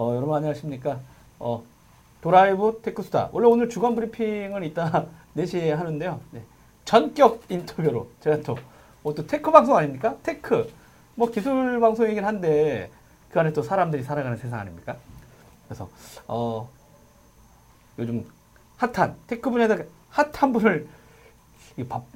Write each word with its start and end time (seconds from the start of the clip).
어, 0.00 0.16
여러분 0.16 0.34
안녕하십니까? 0.34 0.98
어, 1.38 1.62
도라이브 2.22 2.80
테크스타. 2.82 3.28
원래 3.32 3.46
오늘 3.46 3.68
주간 3.68 3.94
브리핑을 3.94 4.64
이따 4.64 5.04
4시에 5.36 5.68
하는데요. 5.72 6.18
네. 6.30 6.42
전격 6.86 7.42
인터뷰로 7.50 8.08
제가 8.20 8.40
또, 8.40 8.56
어, 9.02 9.14
또 9.14 9.26
tech 9.26 9.50
방송 9.50 9.76
아닙니까? 9.76 10.16
tech. 10.22 10.72
뭐 11.16 11.30
기술 11.30 11.78
방송이긴 11.80 12.24
한데 12.24 12.90
그 13.30 13.38
안에 13.40 13.52
또 13.52 13.62
사람들이 13.62 14.02
살아가는 14.02 14.38
세상 14.38 14.60
아닙니까? 14.60 14.96
그래서 15.68 15.86
어, 16.26 16.70
요즘 17.98 18.26
hot한 18.78 19.16
tech 19.26 19.50
분야에 19.50 19.68
hot한 20.08 20.54
분을 20.54 20.88
이 21.76 21.84
밥, 21.84 22.06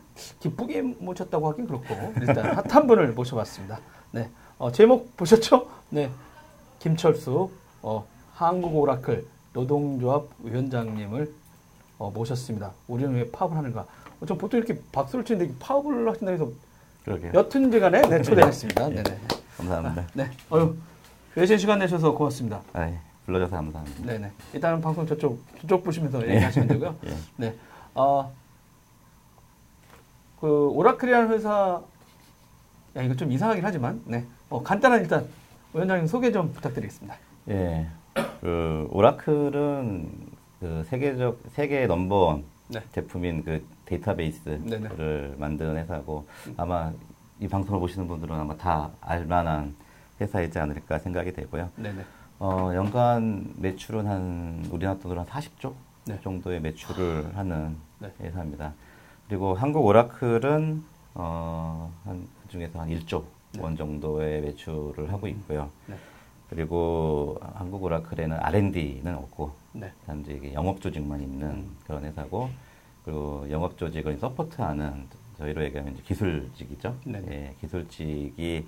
기쁘게 0.40 0.80
모셨다고 0.80 1.50
하긴 1.50 1.66
그렇고 1.66 2.14
일단 2.22 2.56
hot한 2.56 2.86
분을 2.86 3.12
모셔봤습니다. 3.12 3.78
네, 4.12 4.30
어, 4.56 4.72
제목 4.72 5.14
보셨죠? 5.18 5.68
네, 5.90 6.10
김철수 6.78 7.50
어, 7.84 8.06
한국 8.32 8.74
오라클 8.76 9.26
노동조합 9.52 10.24
위원장님을 10.42 11.32
어, 11.98 12.10
모셨습니다. 12.10 12.72
우리는 12.88 13.12
왜 13.14 13.30
파업을 13.30 13.56
하는가? 13.58 13.86
어, 14.20 14.26
전 14.26 14.38
보통 14.38 14.58
이렇게 14.58 14.80
박수를 14.90 15.24
치는데 15.24 15.54
파업을 15.60 16.08
하신다 16.08 16.32
해서 16.32 16.48
그러게요. 17.04 17.32
여튼지간에 17.34 18.00
네, 18.08 18.22
초대했습니다. 18.22 18.88
네, 18.88 19.02
네. 19.02 19.18
감사합니다. 19.58 20.06
네, 20.14 20.30
어유 20.50 20.74
외신 21.34 21.58
시간 21.58 21.78
내셔서 21.78 22.12
고맙습니다. 22.14 22.62
아, 22.72 22.88
예. 22.88 22.98
불러줘서 23.26 23.54
감사합니다. 23.54 24.06
네네. 24.06 24.32
일단은 24.54 24.80
방송 24.80 25.06
저쪽 25.06 25.38
저쪽 25.60 25.84
보시면서 25.84 26.26
얘기하시면 26.26 26.68
되고요. 26.68 26.96
예. 27.04 27.16
네. 27.36 27.54
어, 27.94 28.32
그 30.40 30.68
오라클이라는 30.70 31.28
회사 31.34 31.82
야 32.96 33.02
이거 33.02 33.14
좀 33.14 33.30
이상하긴 33.30 33.62
하지만 33.62 34.00
네. 34.06 34.24
어, 34.48 34.62
간단한 34.62 35.02
일단 35.02 35.26
위원장님 35.74 36.06
소개 36.06 36.32
좀 36.32 36.50
부탁드리겠습니다. 36.54 37.14
예. 37.48 37.86
그 38.40 38.88
오라클은 38.90 40.10
그 40.60 40.84
세계적 40.84 41.40
세계 41.50 41.86
넘버원 41.86 42.44
네. 42.68 42.80
제품인 42.92 43.44
그 43.44 43.66
데이터베이스를 43.84 44.64
네네. 44.64 45.34
만드는 45.36 45.76
회사고 45.76 46.26
아마 46.56 46.92
이 47.40 47.48
방송을 47.48 47.80
보시는 47.80 48.08
분들은 48.08 48.34
아마 48.34 48.56
다 48.56 48.90
알만한 49.00 49.74
회사이지 50.20 50.58
않을까 50.58 50.98
생각이 50.98 51.32
되고요. 51.32 51.68
네네. 51.76 52.04
어, 52.38 52.70
연간 52.74 53.52
매출은 53.56 54.06
한 54.06 54.66
우리나라 54.70 54.98
돈으로 54.98 55.20
한 55.20 55.26
40조 55.26 55.74
네. 56.06 56.18
정도의 56.22 56.60
매출을 56.60 57.36
하는 57.36 57.76
네. 57.98 58.10
회사입니다. 58.20 58.72
그리고 59.28 59.54
한국 59.54 59.84
오라클은 59.84 60.82
어, 61.14 61.92
한 62.04 62.26
그중에서 62.42 62.80
한 62.80 62.88
1조 62.88 63.24
원 63.58 63.76
정도의 63.76 64.40
매출을 64.42 65.12
하고 65.12 65.28
있고요. 65.28 65.70
네. 65.86 65.96
그리고 66.54 67.36
한국 67.54 67.82
오라클에는 67.82 68.38
R&D는 68.40 69.14
없고 69.16 69.50
네. 69.72 69.90
단지 70.06 70.32
이게 70.34 70.54
영업 70.54 70.80
조직만 70.80 71.20
있는 71.20 71.66
그런 71.84 72.04
회사고 72.04 72.48
그리고 73.04 73.44
영업 73.50 73.76
조직을 73.76 74.16
서포트하는 74.18 75.08
저희로 75.38 75.64
얘기하면 75.64 75.94
이제 75.94 76.02
기술직이죠. 76.04 76.94
네네. 77.04 77.26
예, 77.28 77.54
기술직이 77.60 78.64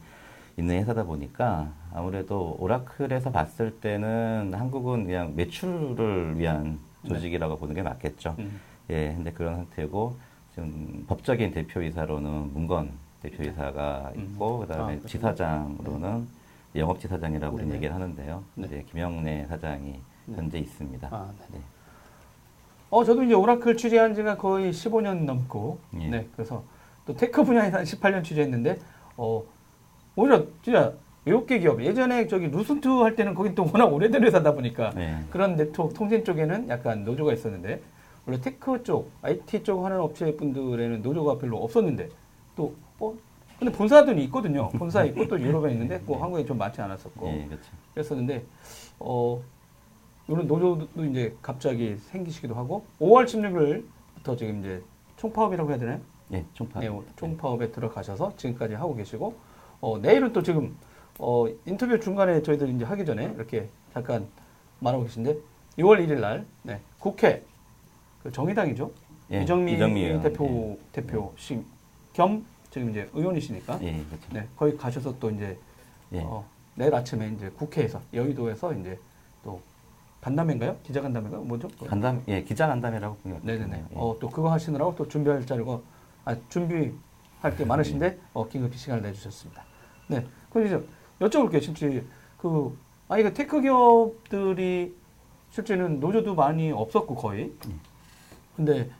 있는 0.56 0.76
회사다 0.78 1.04
보니까 1.04 1.70
아무래도 1.94 2.56
오라클에서 2.58 3.30
봤을 3.30 3.70
때는 3.78 4.52
한국은 4.52 5.04
그냥 5.04 5.36
매출을 5.36 6.38
위한 6.38 6.80
네. 7.02 7.10
조직이라고 7.10 7.56
보는 7.56 7.74
게 7.76 7.82
맞겠죠. 7.82 8.34
음. 8.40 8.60
예, 8.90 9.14
근데 9.14 9.30
그런 9.30 9.54
상태고 9.54 10.16
지금 10.54 11.04
법적인 11.06 11.52
대표이사로는 11.52 12.52
문건 12.52 12.90
대표이사가 13.22 14.10
음. 14.16 14.32
있고 14.32 14.58
그다음에 14.58 15.00
아. 15.02 15.06
지사장으로는 15.06 16.26
영업 16.78 17.08
지사장이라고 17.08 17.54
우리는 17.54 17.68
네네. 17.70 17.76
얘기를 17.76 17.94
하는데요. 17.94 18.42
네. 18.54 18.66
이제 18.66 18.84
김영래 18.90 19.46
사장이 19.46 20.00
네. 20.26 20.36
현재 20.36 20.58
있습니다. 20.58 21.08
아, 21.10 21.30
네. 21.38 21.58
네. 21.58 21.60
어 22.90 23.04
저도 23.04 23.24
이제 23.24 23.34
오라클 23.34 23.76
취재한 23.76 24.14
지가 24.14 24.36
거의 24.36 24.72
15년 24.72 25.24
넘고 25.24 25.78
예. 26.00 26.08
네 26.08 26.28
그래서 26.36 26.62
또 27.04 27.16
tech 27.16 27.42
분야에서 27.42 27.78
한 27.78 27.84
18년 27.84 28.22
취재했는데 28.22 28.78
어 29.16 29.42
오히려 30.14 30.44
진짜 30.62 30.92
외국계 31.24 31.58
기업 31.58 31.82
예전에 31.82 32.28
저기 32.28 32.46
Lucent 32.46 32.86
할 32.86 33.16
때는 33.16 33.34
거긴 33.34 33.54
또 33.56 33.64
워낙 33.64 33.86
오래된 33.86 34.22
회사다 34.22 34.54
보니까 34.54 34.90
네. 34.90 35.24
그런 35.30 35.56
네트워크 35.56 35.94
통신 35.94 36.24
쪽에는 36.24 36.68
약간 36.68 37.04
노조가 37.04 37.32
있었는데 37.32 37.82
원래 38.24 38.40
tech 38.40 38.82
쪽 38.84 39.10
IT 39.22 39.64
쪽 39.64 39.84
하는 39.84 39.98
업체 39.98 40.36
분들에는 40.36 41.02
노조가 41.02 41.38
별로 41.38 41.58
없었는데 41.58 42.08
또 42.56 42.72
어 42.98 43.14
근데 43.58 43.72
본사들이 43.72 44.22
있거든요 44.24 44.68
본사 44.78 45.04
있고 45.04 45.26
또 45.28 45.40
유럽에 45.40 45.72
있는데 45.72 45.98
뭐 46.04 46.22
한국에 46.22 46.44
좀 46.44 46.58
많지 46.58 46.80
않았었고 46.80 47.28
예, 47.28 47.46
그렇죠. 47.46 47.70
그랬었는데 47.94 48.44
어 48.98 49.42
이런 50.28 50.46
노조도 50.46 51.04
이제 51.04 51.36
갑자기 51.40 51.96
생기시기도 51.96 52.54
하고 52.54 52.84
5월 53.00 53.24
16일부터 53.24 54.36
지금 54.36 54.60
이제 54.60 54.82
총파업이라고 55.16 55.70
해야 55.70 55.78
되나요? 55.78 56.00
예, 56.32 56.44
총파. 56.54 56.80
네, 56.80 56.90
총파업에 57.16 57.70
들어가셔서 57.70 58.36
지금까지 58.36 58.74
하고 58.74 58.94
계시고 58.94 59.34
어 59.80 59.98
내일은 59.98 60.32
또 60.32 60.42
지금 60.42 60.76
어 61.18 61.46
인터뷰 61.64 61.98
중간에 62.00 62.42
저희들 62.42 62.68
이제 62.68 62.84
하기 62.84 63.04
전에 63.04 63.32
이렇게 63.36 63.68
잠깐 63.94 64.26
말하고 64.80 65.04
계신데 65.04 65.36
6월 65.78 66.04
1일 66.06 66.20
날 66.20 66.44
네, 66.62 66.80
국회 66.98 67.42
그 68.22 68.32
정의당이죠. 68.32 68.90
예, 69.32 69.42
이정미, 69.42 69.74
이정미 69.74 70.20
대표 70.22 70.78
대표심 70.92 71.64
겸 72.12 72.44
지금 72.76 72.90
이제 72.90 73.08
의원이시니까 73.14 73.78
예, 73.84 74.04
그렇죠. 74.04 74.28
네, 74.34 74.46
거기 74.54 74.76
가셔서 74.76 75.18
또 75.18 75.30
이제 75.30 75.58
예. 76.12 76.20
어, 76.20 76.46
내일 76.74 76.94
아침에 76.94 77.30
이제 77.30 77.48
국회에서 77.48 78.02
여의도에서 78.12 78.74
이제 78.74 78.98
또 79.42 79.62
간담회인가요? 80.20 80.76
기자 80.82 81.00
간담회인가요? 81.00 81.42
뭐죠? 81.44 81.68
간담, 81.86 82.22
예, 82.28 82.42
기자 82.42 82.66
간담회라고 82.66 83.16
게 83.24 83.30
네네네. 83.42 83.84
예. 83.92 83.94
어, 83.94 84.14
또 84.20 84.28
그거 84.28 84.52
하시느라고 84.52 84.94
또 84.94 85.08
준비할 85.08 85.46
자료가 85.46 85.80
아, 86.26 86.36
준비할 86.50 87.56
게 87.56 87.64
많으신데 87.64 88.18
어, 88.34 88.46
긴급히 88.46 88.76
시간을 88.76 89.02
내주셨습니다. 89.04 89.64
네, 90.08 90.26
그럼 90.50 90.66
이제 90.66 90.86
여쭤볼게요. 91.20 91.62
진짜 91.62 91.86
그 92.36 92.78
아, 93.08 93.16
이거 93.16 93.32
tech 93.32 93.62
기업들이 93.62 94.94
실제는 95.50 95.98
노조도 95.98 96.34
많이 96.34 96.72
없었고 96.72 97.14
거의. 97.14 97.54
근데 98.54 98.90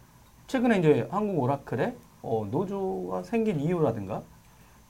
최근에 0.47 0.78
이제 0.78 1.06
한국 1.10 1.42
오라클에 1.42 1.94
어, 2.26 2.44
노조가 2.50 3.22
생긴 3.22 3.60
이유라든가 3.60 4.20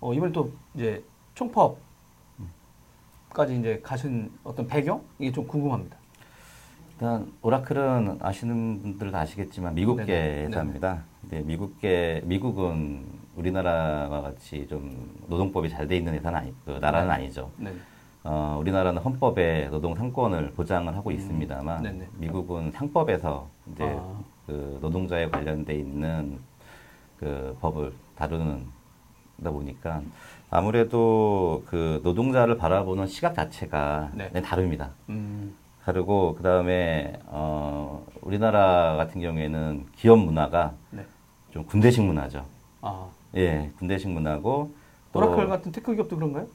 어, 0.00 0.14
이번에 0.14 0.32
또 0.32 0.50
이제 0.74 1.04
총파업까지 1.34 1.76
이제 3.60 3.78
가신 3.82 4.30
어떤 4.42 4.66
배경 4.66 5.02
이게 5.18 5.30
좀 5.30 5.46
궁금합니다. 5.46 5.96
일단 6.92 7.30
오라클은 7.42 8.18
아시는 8.22 8.80
분들도 8.80 9.16
아시겠지만 9.16 9.74
미국계 9.74 10.06
네네. 10.06 10.46
회사입니다. 10.46 11.02
근데 11.20 11.42
미국계 11.42 12.22
미국은 12.24 13.04
우리나라와 13.36 14.22
같이 14.22 14.66
좀 14.66 15.14
노동법이 15.28 15.68
잘 15.68 15.86
돼 15.86 15.98
있는 15.98 16.14
회사는 16.14 16.38
아니, 16.38 16.54
그 16.64 16.70
나라는 16.70 17.10
아니죠. 17.10 17.50
네. 17.58 17.70
어, 18.24 18.56
우리나라는 18.58 19.02
헌법에 19.02 19.68
노동 19.68 19.94
상권을 19.94 20.52
보장을 20.52 20.96
하고 20.96 21.10
있습니다만 21.10 21.78
음. 21.80 21.82
네네. 21.82 22.08
미국은 22.16 22.72
상법에서 22.72 23.46
이제 23.72 23.84
아. 23.84 24.20
그 24.46 24.78
노동자에 24.80 25.28
관련돼 25.28 25.74
있는 25.74 26.38
그 27.18 27.56
법을 27.60 27.92
다루는 28.16 28.66
다 29.42 29.50
보니까 29.50 30.02
아무래도 30.50 31.62
그 31.66 32.00
노동자를 32.02 32.56
바라보는 32.56 33.06
시각 33.06 33.34
자체가 33.34 34.10
네. 34.14 34.30
네, 34.32 34.40
다릅니다. 34.40 34.90
음, 35.08 35.54
다르고 35.84 36.34
그 36.36 36.42
다음에 36.42 37.20
어, 37.26 38.06
우리나라 38.22 38.96
같은 38.96 39.20
경우에는 39.20 39.86
기업 39.96 40.18
문화가 40.18 40.72
네. 40.90 41.04
좀 41.52 41.64
군대식 41.66 42.04
문화죠. 42.04 42.44
아, 42.82 43.08
예, 43.34 43.70
군대식 43.78 44.10
문화고 44.10 44.72
또 45.12 45.18
오라클 45.18 45.48
같은 45.48 45.72
tech 45.72 45.94
기업도 45.94 46.16
그런가요? 46.16 46.46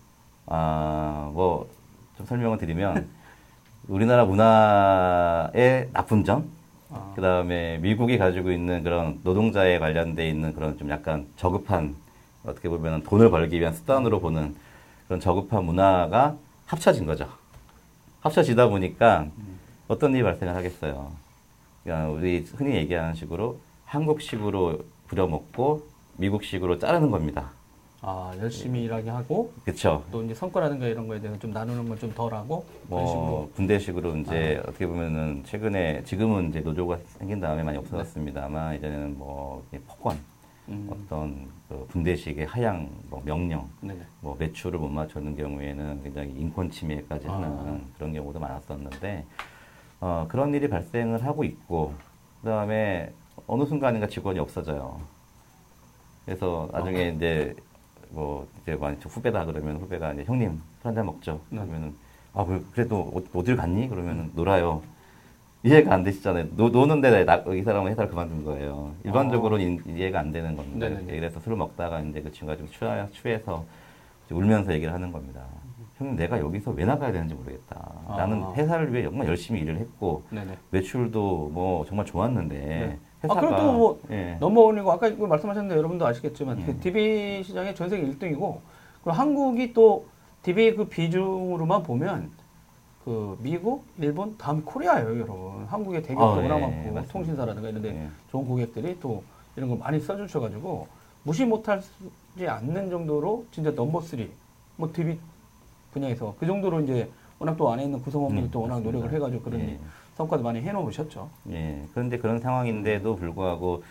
아, 0.47 1.29
뭐, 1.33 1.69
좀 2.17 2.25
설명을 2.25 2.57
드리면, 2.57 3.07
우리나라 3.87 4.25
문화의 4.25 5.89
나쁜 5.93 6.23
점, 6.23 6.49
아, 6.93 7.13
그 7.15 7.21
다음에 7.21 7.77
미국이 7.77 8.17
가지고 8.17 8.51
있는 8.51 8.83
그런 8.83 9.19
노동자에 9.23 9.79
관련돼 9.79 10.27
있는 10.27 10.53
그런 10.53 10.77
좀 10.77 10.89
약간 10.89 11.25
저급한, 11.37 11.95
어떻게 12.43 12.67
보면 12.67 13.03
돈을 13.03 13.31
벌기 13.31 13.59
위한 13.59 13.73
수단으로 13.73 14.19
보는 14.19 14.55
그런 15.07 15.19
저급한 15.19 15.63
문화가 15.63 16.35
합쳐진 16.65 17.05
거죠. 17.05 17.29
합쳐지다 18.21 18.67
보니까 18.67 19.27
어떤 19.87 20.13
일이 20.13 20.23
발생을 20.23 20.55
하겠어요. 20.55 21.11
그러니까 21.83 22.09
우리 22.09 22.45
흔히 22.55 22.75
얘기하는 22.75 23.15
식으로 23.15 23.59
한국식으로 23.85 24.79
부려먹고 25.07 25.87
미국식으로 26.17 26.77
자르는 26.77 27.09
겁니다. 27.09 27.51
아, 28.03 28.33
열심히 28.39 28.83
일하게 28.83 29.11
하고 29.11 29.53
그쵸? 29.63 30.03
또 30.11 30.23
이제 30.23 30.33
성과라든가 30.33 30.87
이런 30.87 31.07
거에 31.07 31.19
대해서 31.19 31.37
좀 31.39 31.51
나누는 31.51 31.87
건 31.87 31.97
좀 31.99 32.11
덜하고 32.13 32.65
그런 32.87 33.05
식으로 33.05 33.21
뭐 33.21 33.51
군대식으로 33.55 34.17
이제 34.17 34.59
어떻게 34.65 34.87
보면은 34.87 35.43
최근에 35.45 36.03
지금은 36.03 36.49
이제 36.49 36.61
노조가 36.61 36.97
생긴 37.19 37.39
다음에 37.39 37.61
많이 37.61 37.77
없어졌습니다. 37.77 38.45
아마 38.45 38.73
이제는 38.73 39.19
뭐 39.19 39.63
폭언 39.87 40.17
음. 40.69 40.89
어떤 40.91 41.47
그 41.69 41.85
분대식의 41.89 42.47
하향 42.47 42.89
뭐 43.09 43.21
명령, 43.23 43.69
네네. 43.81 44.01
뭐 44.21 44.35
매출을 44.39 44.79
못 44.79 44.89
맞추는 44.89 45.35
경우에는 45.35 46.01
굉장히 46.01 46.31
인권 46.31 46.71
침해까지 46.71 47.27
하는 47.27 47.47
아. 47.49 47.79
그런 47.97 48.13
경우도 48.13 48.39
많았었는데 48.39 49.25
어, 49.99 50.25
그런 50.27 50.51
일이 50.55 50.67
발생을 50.67 51.23
하고 51.23 51.43
있고 51.43 51.93
그다음에 52.41 53.11
어느 53.45 53.63
순간인가 53.65 54.07
직원이 54.07 54.39
없어져요. 54.39 54.99
그래서 56.25 56.67
나중에 56.71 57.09
이제 57.15 57.53
뭐 58.11 58.47
이제 58.61 58.75
뭐 58.75 58.91
후배다 58.91 59.45
그러면 59.45 59.77
후배가 59.77 60.13
이제 60.13 60.23
형님 60.25 60.61
술 60.81 60.87
한잔 60.87 61.05
먹죠. 61.05 61.39
네. 61.49 61.59
그러면은 61.59 61.93
아 62.33 62.45
그- 62.45 62.65
그래도 62.73 62.99
어- 63.13 63.39
어딜 63.39 63.55
갔니? 63.55 63.87
그러면은 63.89 64.31
놀아요. 64.35 64.81
이해가 65.63 65.93
안 65.93 66.03
되시잖아요. 66.03 66.47
노, 66.55 66.69
노는데 66.69 67.23
나, 67.23 67.35
이 67.35 67.61
사람은 67.61 67.91
회사를 67.91 68.09
그만둔 68.09 68.43
거예요. 68.45 68.93
일반적으로는 69.03 69.65
이- 69.85 69.91
이해가 69.97 70.19
안 70.19 70.31
되는 70.31 70.55
건데. 70.55 70.85
아. 70.85 70.89
네네네. 70.89 71.15
그래서 71.19 71.39
술을 71.39 71.55
먹다가 71.57 71.99
이제 72.01 72.21
그 72.21 72.31
친구가 72.31 72.57
좀 72.57 72.67
취하, 72.67 73.07
취해서 73.11 73.63
울면서 74.31 74.73
얘기를 74.73 74.91
하는 74.93 75.11
겁니다. 75.11 75.41
형님, 75.97 76.15
내가 76.15 76.39
여기서 76.39 76.71
왜 76.71 76.83
나가야 76.85 77.11
되는지 77.11 77.35
모르겠다. 77.35 77.91
아. 78.07 78.15
나는 78.17 78.43
회사를 78.55 78.91
위해 78.91 79.03
정말 79.03 79.27
열심히 79.27 79.59
일을 79.61 79.77
했고, 79.77 80.23
네네. 80.31 80.57
매출도 80.71 81.49
뭐 81.53 81.85
정말 81.85 82.05
좋았는데, 82.07 82.55
네. 82.57 82.97
회사가. 83.23 83.39
아, 83.39 83.41
그래도 83.41 83.73
뭐 83.73 83.99
예. 84.09 84.37
넘버원이고 84.39 84.91
아까 84.91 85.09
말씀하셨는데 85.09 85.75
여러분도 85.75 86.05
아시겠지만 86.05 86.57
음. 86.59 86.65
그 86.65 86.79
DB 86.79 87.43
시장의 87.43 87.75
전 87.75 87.89
세계 87.89 88.03
1등이고 88.07 88.59
그리고 89.03 89.11
한국이 89.11 89.73
또 89.73 90.05
DB 90.43 90.75
그 90.75 90.85
비중으로만 90.85 91.83
보면 91.83 92.31
그 93.05 93.37
미국, 93.41 93.83
일본, 93.99 94.37
다음 94.37 94.63
코리아예요, 94.63 95.09
여러분. 95.15 95.65
한국의 95.65 96.03
대기업도 96.03 96.23
아, 96.23 96.35
워낙 96.35 96.57
예, 96.57 96.61
많고 96.61 96.77
맞습니다. 96.93 97.03
통신사라든가 97.11 97.69
이런데 97.69 97.89
예. 97.89 98.09
좋은 98.31 98.45
고객들이 98.45 98.99
또 98.99 99.23
이런 99.55 99.69
거 99.69 99.75
많이 99.75 99.99
써 99.99 100.15
주셔 100.15 100.39
가지고 100.39 100.87
무시 101.23 101.45
못하지 101.45 101.87
않는 102.47 102.89
정도로 102.89 103.45
진짜 103.51 103.71
넘버 103.71 104.01
3, 104.01 104.29
뭐 104.77 104.91
DB 104.93 105.19
분야에서 105.93 106.35
그 106.39 106.45
정도로 106.45 106.81
이제 106.81 107.09
워낙 107.39 107.57
또 107.57 107.71
안에 107.71 107.83
있는 107.85 108.01
구성원분이 108.01 108.47
음, 108.47 108.49
또 108.51 108.61
워낙 108.61 108.75
맞습니다. 108.75 108.97
노력을 108.97 109.15
해 109.15 109.19
가지고 109.19 109.43
그런 109.43 109.59
예. 109.61 109.79
성과도 110.21 110.43
많이 110.43 110.61
해놓으셨죠. 110.61 111.29
예. 111.51 111.83
그런데 111.93 112.17
그런 112.19 112.39
상황인데도 112.39 113.15
불구하고 113.15 113.83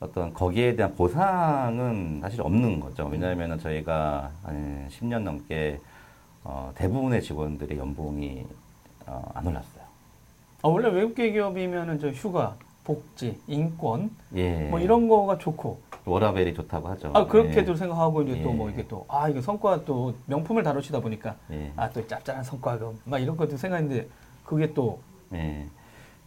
어떤 0.00 0.32
거기에 0.32 0.76
대한 0.76 0.94
보상은 0.94 2.20
사실 2.22 2.40
없는 2.40 2.80
거죠. 2.80 3.06
왜냐하면 3.06 3.58
저희가 3.58 4.30
한 4.42 4.88
10년 4.90 5.20
넘게 5.20 5.80
어, 6.42 6.72
대부분의 6.74 7.22
직원들의 7.22 7.76
연봉이 7.78 8.46
어, 9.06 9.30
안 9.34 9.46
올랐어요. 9.46 9.84
아, 10.62 10.68
원래 10.68 10.88
외국계 10.88 11.32
기업이면은 11.32 11.98
저 12.00 12.08
휴가, 12.08 12.54
복지, 12.84 13.38
인권 13.46 14.10
예. 14.34 14.68
뭐 14.70 14.80
이런 14.80 15.06
거가 15.08 15.36
좋고 15.38 15.80
워라벨이 16.06 16.54
좋다고 16.54 16.88
하죠. 16.88 17.10
아 17.14 17.26
그렇게도 17.26 17.72
예. 17.72 17.76
생각하고 17.76 18.22
이제 18.22 18.42
또 18.42 18.50
예. 18.50 18.54
뭐 18.54 18.70
이게 18.70 18.86
또 18.86 19.04
아 19.08 19.28
이거 19.28 19.40
성과 19.40 19.84
또 19.84 20.14
명품을 20.26 20.62
다루시다 20.62 21.00
보니까 21.00 21.36
예. 21.50 21.72
아또 21.76 22.06
짭짤한 22.06 22.42
성과금 22.44 23.00
막 23.04 23.18
이런 23.18 23.36
것도 23.36 23.56
생각했는데 23.56 24.08
그게 24.44 24.72
또 24.74 25.00
예. 25.34 25.66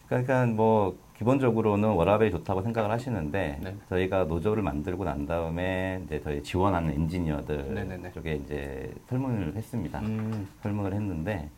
그러니까 0.06 0.46
뭐 0.46 0.96
기본적으로는 1.18 1.88
워라벨이 1.90 2.30
좋다고 2.30 2.62
생각을 2.62 2.90
하시는데 2.90 3.58
네. 3.60 3.76
저희가 3.88 4.24
노조를 4.24 4.62
만들고 4.62 5.04
난 5.04 5.26
다음에 5.26 6.00
이제 6.06 6.20
저희 6.22 6.42
지원하는 6.42 6.92
엔지니어들 6.92 7.74
네네네. 7.74 8.12
쪽에 8.12 8.36
이제 8.36 8.92
설문을 9.08 9.54
했습니다. 9.56 9.98
음, 9.98 10.48
설문을 10.62 10.94
했는데 10.94 11.50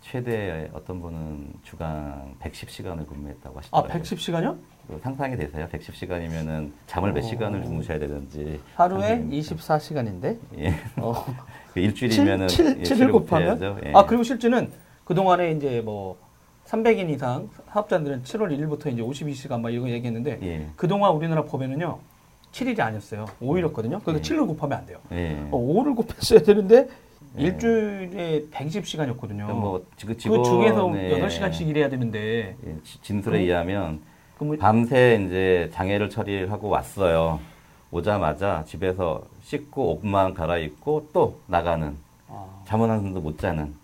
최대 0.00 0.68
어떤 0.72 1.00
분은 1.00 1.52
주간 1.62 2.34
110시간을 2.40 3.06
근무했다고 3.06 3.56
아 3.56 3.58
하시더라고요. 3.58 4.02
110시간요? 4.02 4.56
그 4.88 4.98
상상이 5.00 5.36
되세요? 5.36 5.68
110시간이면은 5.68 6.72
잠을 6.86 7.12
몇 7.12 7.22
오. 7.22 7.28
시간을 7.28 7.62
주무셔야 7.64 7.98
되는지 7.98 8.60
하루에 8.74 9.00
상상이 9.08 9.40
24시간인데 9.40 10.38
예. 10.58 10.74
어, 10.96 11.14
그 11.72 11.80
일주일이면은 11.80 12.48
7, 12.48 12.78
예, 12.78 12.82
7을 12.82 13.12
곱하면. 13.12 13.80
예. 13.84 13.92
아 13.94 14.06
그리고 14.06 14.22
실제는 14.22 14.72
그동안에 15.04 15.52
이제 15.52 15.82
뭐 15.84 16.16
300인 16.66 17.10
이상 17.10 17.48
사업자들은 17.72 18.22
7월 18.22 18.56
1일부터 18.56 18.92
이제 18.92 19.02
52시간 19.02 19.60
막 19.60 19.70
이런 19.70 19.84
거 19.84 19.90
얘기했는데 19.90 20.38
예. 20.42 20.66
그동안 20.76 21.12
우리나라 21.12 21.44
법에는요 21.44 21.98
7일이 22.52 22.80
아니었어요 22.80 23.26
5일이었거든요 23.40 24.02
그러니까 24.02 24.14
예. 24.14 24.20
7을 24.20 24.46
곱하면 24.46 24.78
안 24.78 24.86
돼요 24.86 24.98
예. 25.12 25.36
어, 25.50 25.58
5를 25.58 25.94
곱했어야 25.96 26.40
되는데 26.40 26.88
예. 27.38 27.42
일주일에 27.44 28.44
120시간이었거든요. 28.50 29.46
그러니까 29.46 29.54
뭐그 29.54 30.16
중에서 30.18 30.86
8시간씩 30.86 31.66
일해야 31.66 31.88
되는데 31.88 32.56
예, 32.66 32.76
지- 32.84 33.00
진술에 33.02 33.38
그- 33.38 33.44
의하면 33.44 34.00
그럼 34.36 34.58
밤새 34.58 35.22
이제 35.26 35.70
장애를 35.72 36.10
처리하고 36.10 36.68
왔어요. 36.68 37.40
오자마자 37.90 38.64
집에서 38.66 39.22
씻고 39.42 39.94
옷만 40.00 40.34
갈아입고 40.34 41.08
또 41.14 41.38
나가는 41.46 41.96
아, 42.28 42.44
잠은 42.66 42.90
한숨도 42.90 43.20
못 43.20 43.38
자는 43.38 43.74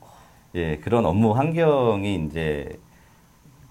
예 0.55 0.77
그런 0.79 1.05
업무 1.05 1.33
환경이 1.33 2.27
이제 2.27 2.79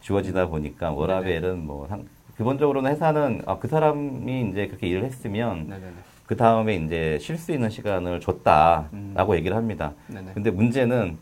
주어지다 0.02 0.48
보니까 0.48 0.92
워라벨은 0.92 1.66
뭐 1.66 1.88
상- 1.88 2.06
기본적으로는 2.38 2.92
회사는 2.92 3.42
아, 3.48 3.58
그 3.58 3.68
사람이 3.68 4.50
이제 4.52 4.68
그렇게 4.68 4.88
일을 4.88 5.04
했으면. 5.04 5.74
그 6.28 6.36
다음에 6.36 6.76
이제 6.76 7.18
쉴 7.22 7.38
수 7.38 7.54
있는 7.54 7.70
시간을 7.70 8.20
줬다라고 8.20 9.32
음. 9.32 9.36
얘기를 9.38 9.56
합니다. 9.56 9.94
네네. 10.08 10.34
근데 10.34 10.52
문제는 10.52 11.18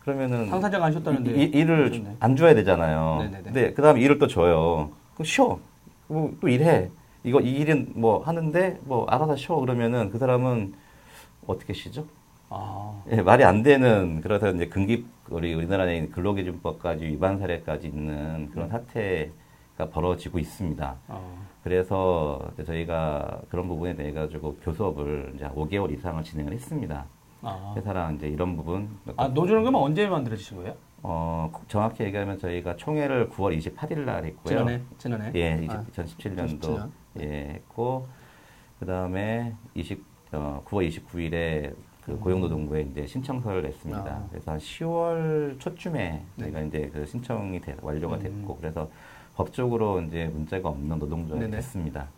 그러면은 0.00 0.50
당사자가 0.50 0.84
안 0.86 0.92
쉬었다는데 0.92 1.30
이- 1.30 1.44
이- 1.44 1.58
일을 1.58 1.90
좋네. 1.90 2.16
안 2.20 2.36
줘야 2.36 2.54
되잖아요. 2.54 3.16
네네네. 3.22 3.42
근데 3.44 3.72
그 3.72 3.80
다음에 3.80 4.00
일을 4.02 4.18
또 4.18 4.26
줘요. 4.26 4.90
그럼 5.14 5.24
쉬어. 5.24 5.58
그럼 6.06 6.36
또 6.38 6.48
일해. 6.48 6.90
이거 7.24 7.40
이 7.40 7.50
일은 7.50 7.92
뭐 7.94 8.22
하는데 8.22 8.78
뭐 8.84 9.06
알아서 9.06 9.36
쉬어 9.36 9.56
그러면은 9.56 10.10
그 10.10 10.18
사람은 10.18 10.74
어떻게 11.46 11.72
쉬죠? 11.72 12.04
아, 12.54 13.02
예, 13.10 13.22
말이 13.22 13.44
안 13.44 13.62
되는 13.62 14.20
그래서 14.20 14.50
이제 14.50 14.66
근기 14.66 15.06
우리 15.30 15.54
우리나라의 15.54 16.10
근로기준법까지 16.10 17.04
위반 17.06 17.38
사례까지 17.38 17.88
있는 17.88 18.50
그런 18.50 18.68
사태가 18.68 19.88
벌어지고 19.90 20.38
있습니다. 20.38 20.96
아, 21.08 21.20
그래서 21.64 22.50
저희가 22.66 23.40
그런 23.48 23.68
부분에 23.68 23.94
대해 23.94 24.12
가지고 24.12 24.56
교섭을 24.56 25.32
이제 25.34 25.46
5개월 25.48 25.90
이상을 25.92 26.22
진행을 26.22 26.52
했습니다. 26.52 27.06
아. 27.42 27.74
회사랑 27.76 28.16
이제 28.16 28.28
이런 28.28 28.56
부분 28.56 28.88
아 29.16 29.26
노조는 29.26 29.62
그러면 29.62 29.80
언제 29.82 30.06
만들어지신 30.06 30.58
거예요? 30.58 30.74
어, 31.02 31.50
정확히 31.66 32.04
얘기하면 32.04 32.38
저희가 32.38 32.76
총회를 32.76 33.30
9월 33.30 33.58
28일 33.58 34.00
날 34.00 34.24
했고요. 34.24 34.58
지난해, 34.58 34.80
지난해. 34.98 35.32
예, 35.34 35.66
아, 35.68 35.82
2017년도 35.92 36.60
2017년. 36.60 36.90
예, 37.20 37.26
했고 37.54 38.06
그 38.78 38.86
다음에 38.86 39.54
20 39.74 40.04
어, 40.32 40.62
9월 40.66 40.88
29일에 40.88 41.74
그 42.04 42.18
고용노동부에 42.18 42.82
이제 42.90 43.06
신청서를 43.06 43.62
냈습니다. 43.62 44.02
음. 44.02 44.06
아. 44.08 44.26
그래서 44.30 44.50
한 44.52 44.58
10월 44.58 45.58
초쯤에 45.60 46.22
네. 46.36 46.44
저희가 46.44 46.60
이제 46.62 46.90
그 46.92 47.06
신청이 47.06 47.60
돼, 47.60 47.76
완료가 47.80 48.16
음. 48.16 48.22
됐고 48.22 48.56
그래서 48.56 48.90
법적으로 49.36 50.00
이제 50.02 50.26
문제가 50.32 50.68
없는 50.68 50.98
노동조합이 50.98 51.44
네네. 51.44 51.56
됐습니다. 51.56 52.08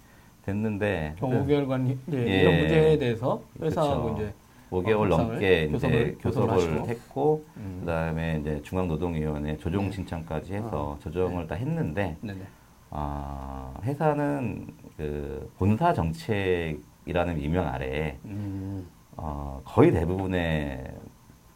됐는데 0.46 1.14
총 1.18 1.46
5개월간 1.46 1.96
이제 2.08 2.18
예. 2.28 2.40
이런 2.40 2.58
문제에 2.58 2.98
대해서 2.98 3.42
회사하고 3.60 4.14
그쵸. 4.14 4.22
이제 4.22 4.34
5개월 4.70 5.10
협상을, 5.10 5.32
넘게 5.32 5.64
이제 5.64 6.16
교섭을 6.20 6.54
교섭을. 6.56 6.88
했고 6.88 7.44
음. 7.56 7.76
그다음에 7.80 8.38
이제 8.40 8.60
중앙노동위원회 8.62 9.56
조정 9.58 9.86
네. 9.86 9.92
신청까지 9.92 10.54
해서 10.54 10.96
아. 10.98 11.02
조정을 11.02 11.46
다 11.46 11.54
했는데 11.54 12.16
네네. 12.20 12.40
아, 12.90 13.74
회사는 13.82 14.66
그 14.96 15.50
본사 15.58 15.92
정책이라는 15.92 17.40
이명 17.40 17.66
아래에 17.66 18.16
음, 18.24 18.86
어, 19.16 19.60
거의 19.64 19.92
대부분의 19.92 20.94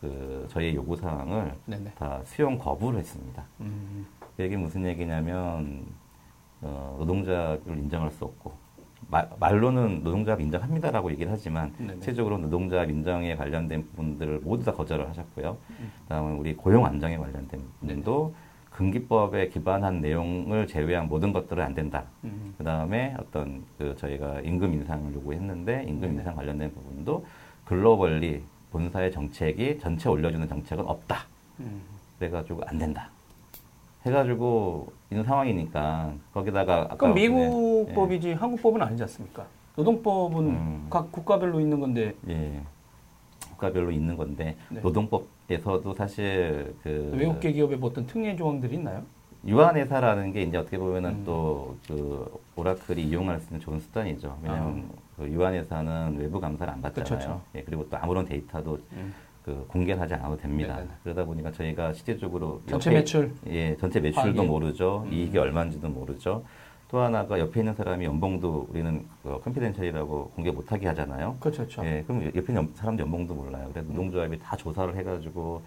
그 0.00 0.46
저희의 0.50 0.76
요구 0.76 0.96
사항을 0.96 1.54
네네. 1.66 1.92
다 1.96 2.20
수용 2.24 2.56
거부를 2.56 3.00
했습니다. 3.00 3.42
음, 3.60 4.06
이게 4.38 4.56
무슨 4.56 4.84
얘기냐면 4.86 5.86
어, 6.60 6.96
노동자를 6.98 7.60
인정할 7.66 8.10
수 8.10 8.24
없고 8.24 8.52
말, 9.10 9.28
말로는 9.38 10.02
노동자를 10.04 10.44
인정합니다라고 10.44 11.10
얘기를 11.12 11.32
하지만 11.32 11.72
네네. 11.78 11.94
실제적으로 11.94 12.38
노동자 12.38 12.84
인정에 12.84 13.34
관련된 13.36 13.88
부분들을 13.88 14.40
모두 14.40 14.64
다 14.64 14.72
거절을 14.72 15.08
하셨고요. 15.08 15.56
음. 15.80 15.92
그다음에 16.02 16.34
우리 16.36 16.54
고용 16.54 16.86
안정에 16.86 17.16
관련된 17.16 17.60
부분도 17.80 18.34
근기법에 18.70 19.48
기반한 19.48 20.00
내용을 20.00 20.68
제외한 20.68 21.08
모든 21.08 21.32
것들은 21.32 21.64
안 21.64 21.74
된다. 21.74 22.04
음, 22.22 22.54
그 22.56 22.62
다음에 22.62 23.16
어떤 23.18 23.64
그 23.76 23.96
저희가 23.96 24.40
임금 24.42 24.72
인상을 24.74 25.12
요구했는데 25.14 25.82
임금. 25.84 26.10
인상 26.10 26.36
관련된 26.36 26.72
부분도 26.72 27.26
글로벌리 27.68 28.42
본사의 28.70 29.12
정책이 29.12 29.78
전체 29.78 30.08
올려주는 30.08 30.48
정책은 30.48 30.86
없다. 30.86 31.26
음. 31.60 31.82
그래가지고 32.18 32.62
안 32.66 32.78
된다. 32.78 33.10
해가지고 34.06 34.90
있는 35.10 35.22
상황이니까 35.24 36.14
거기다가 36.32 36.88
그럼 36.96 37.14
네, 37.14 37.28
미국 37.28 37.88
예. 37.90 37.94
법이지 37.94 38.32
한국 38.32 38.62
법은 38.62 38.80
아니지 38.80 39.02
않습니까? 39.02 39.44
노동법은 39.76 40.46
음. 40.46 40.86
각 40.88 41.12
국가별로 41.12 41.60
있는 41.60 41.78
건데 41.78 42.14
예. 42.28 42.62
국가별로 43.50 43.90
있는 43.90 44.16
건데 44.16 44.56
네. 44.70 44.80
노동법에서도 44.80 45.92
사실 45.92 46.74
그 46.82 47.12
외국계 47.14 47.52
기업의 47.52 47.76
뭐 47.76 47.90
어떤 47.90 48.06
특례 48.06 48.34
조항들이 48.34 48.76
있나요? 48.76 49.02
유한회사라는 49.46 50.32
게 50.32 50.42
이제 50.42 50.56
어떻게 50.56 50.78
보면은 50.78 51.10
음. 51.10 51.24
또그 51.26 52.40
오라클이 52.56 53.02
이용할 53.02 53.40
수 53.40 53.48
있는 53.48 53.60
좋은 53.60 53.78
수단이죠. 53.78 54.38
왜냐하면 54.42 54.88
그 55.18 55.28
유한회사는 55.28 56.16
외부 56.18 56.40
감사를 56.40 56.72
안 56.72 56.80
받잖아요. 56.80 57.12
아. 57.14 57.18
그쵸. 57.18 57.42
예, 57.56 57.62
그리고 57.62 57.88
또 57.90 57.96
아무런 57.96 58.24
데이터도 58.24 58.78
음. 58.92 59.12
그 59.44 59.64
공개하지 59.68 60.14
않아도 60.14 60.36
됩니다. 60.36 60.74
네네네. 60.74 60.90
그러다 61.02 61.24
보니까 61.24 61.50
저희가 61.52 61.92
실질적으로 61.92 62.62
전체 62.68 62.90
옆에- 62.90 62.94
매출 62.94 63.34
예, 63.48 63.76
전체 63.76 63.98
매출도 63.98 64.34
파악이. 64.34 64.48
모르죠. 64.48 65.02
음. 65.06 65.12
이익이 65.12 65.36
얼마인지도 65.36 65.88
모르죠. 65.88 66.44
또 66.90 67.00
하나가 67.00 67.38
옆에 67.38 67.60
있는 67.60 67.74
사람이 67.74 68.04
연봉도 68.04 68.68
우리는 68.70 69.04
그 69.22 69.38
컨피덴셜이라고 69.42 70.30
공개 70.34 70.50
못하게 70.50 70.86
하잖아요. 70.88 71.36
그렇죠, 71.40 71.58
그렇죠. 71.66 71.84
예, 71.84 72.02
그럼 72.06 72.24
옆에 72.26 72.40
있는 72.52 72.70
사람 72.74 72.98
연봉도 72.98 73.34
몰라요. 73.34 73.68
그래서 73.72 73.88
노동조합이 73.90 74.38
다 74.38 74.56
조사를 74.56 74.94
해가지고 74.96 75.62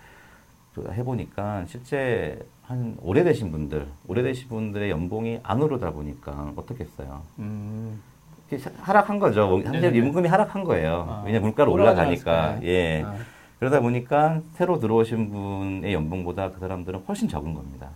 또 0.74 0.93
해보니까 0.93 1.65
실제 1.65 2.39
한 2.63 2.96
오래되신 3.01 3.51
분들, 3.51 3.88
오래되신 4.08 4.48
분들의 4.48 4.89
연봉이 4.89 5.39
안 5.43 5.62
오르다 5.62 5.91
보니까 5.91 6.53
어떻겠어요. 6.55 7.22
음. 7.39 8.01
하락한 8.79 9.20
거죠. 9.20 9.62
사실 9.63 9.81
네네네. 9.81 9.98
임금이 9.98 10.27
하락한 10.27 10.63
거예요. 10.63 11.05
아, 11.10 11.24
왜냐면 11.25 11.48
물가가 11.48 11.72
올라가니까. 11.72 12.60
예. 12.63 13.03
아. 13.03 13.15
그러다 13.60 13.79
보니까 13.79 14.41
새로 14.53 14.79
들어오신 14.79 15.29
분의 15.29 15.93
연봉보다 15.93 16.51
그 16.51 16.60
사람들은 16.60 17.01
훨씬 17.08 17.27
적은 17.27 17.53
겁니다. 17.53 17.89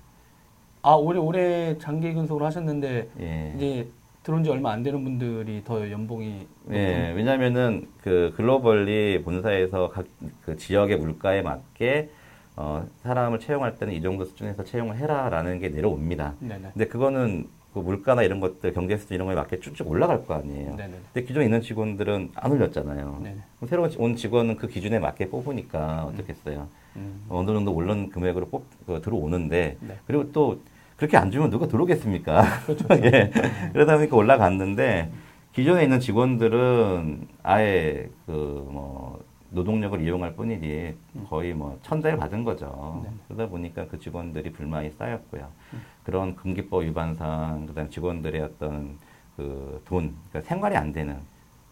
아 0.84 0.92
올해 0.94 1.20
올해 1.20 1.78
장기 1.80 2.14
근속을 2.14 2.46
하셨는데 2.46 3.10
예. 3.20 3.54
이제 3.56 3.88
들어온 4.22 4.44
지 4.44 4.50
얼마 4.52 4.72
안 4.72 4.84
되는 4.84 5.04
분들이 5.04 5.64
더 5.64 5.90
연봉이 5.90 6.46
예, 6.72 7.12
왜냐면은 7.16 7.88
그 8.02 8.34
글로벌리 8.36 9.22
본사에서 9.24 9.90
각 9.90 10.06
그 10.44 10.56
지역의 10.58 10.98
물가에 10.98 11.42
맞게 11.42 12.10
어, 12.56 12.86
사람을 13.04 13.40
채용할 13.40 13.76
때는 13.78 13.94
이 13.96 14.02
정도 14.02 14.24
수준에서 14.26 14.64
채용을 14.64 14.98
해라라는 14.98 15.60
게 15.60 15.70
내려옵니다. 15.70 16.36
네네. 16.40 16.70
근데 16.74 16.88
그거는 16.88 17.48
그 17.76 17.80
물가나 17.80 18.24
이런 18.24 18.40
것들 18.40 18.72
경제 18.72 18.96
수준 18.96 19.16
이런 19.16 19.28
거에 19.28 19.36
맞게 19.36 19.60
쭉쭉 19.60 19.90
올라갈 19.90 20.26
거 20.26 20.36
아니에요. 20.36 20.78
네네. 20.78 20.94
근데 21.12 21.28
기존에 21.28 21.44
있는 21.44 21.60
직원들은 21.60 22.32
안 22.34 22.52
올렸잖아요. 22.54 23.20
네네. 23.22 23.38
그럼 23.58 23.68
새로 23.68 23.90
온 23.98 24.16
직원은 24.16 24.56
그 24.56 24.70
기준에 24.70 24.98
맞게 24.98 25.28
뽑으니까 25.30 26.06
어떻겠어요. 26.06 26.70
음. 26.96 27.26
어느 27.28 27.48
정도 27.52 27.74
오른 27.74 28.10
금액으로 28.10 28.46
뽑, 28.46 28.64
그, 28.86 29.02
들어오는데 29.02 29.76
네. 29.82 29.98
그리고 30.08 30.32
또 30.32 30.62
그렇게 30.96 31.18
안 31.18 31.32
주면 31.32 31.50
누가 31.50 31.68
들어오겠습니까? 31.68 32.46
그렇죠. 32.66 32.86
예. 33.04 33.30
그러다 33.74 33.98
보니까 33.98 34.16
올라갔는데 34.16 35.12
기존에 35.52 35.84
있는 35.84 36.00
직원들은 36.00 37.28
아예 37.44 38.10
그 38.26 38.32
뭐 38.70 39.20
노동력을 39.56 40.00
이용할 40.02 40.36
뿐이지 40.36 40.96
거의 41.30 41.54
뭐 41.54 41.80
천대를 41.82 42.18
받은 42.18 42.44
거죠. 42.44 43.02
네. 43.06 43.10
그러다 43.28 43.48
보니까 43.50 43.88
그 43.88 43.98
직원들이 44.00 44.52
불만이 44.52 44.92
쌓였고요. 44.92 45.48
음. 45.74 45.82
그런 46.06 46.36
금기법 46.36 46.84
위반상 46.84 47.66
그다음 47.66 47.90
직원들의 47.90 48.42
어떤 48.42 48.98
그 49.36 49.82
돈, 49.86 50.16
그러니까 50.30 50.48
생활이 50.48 50.78
안 50.78 50.94
되는 50.94 51.18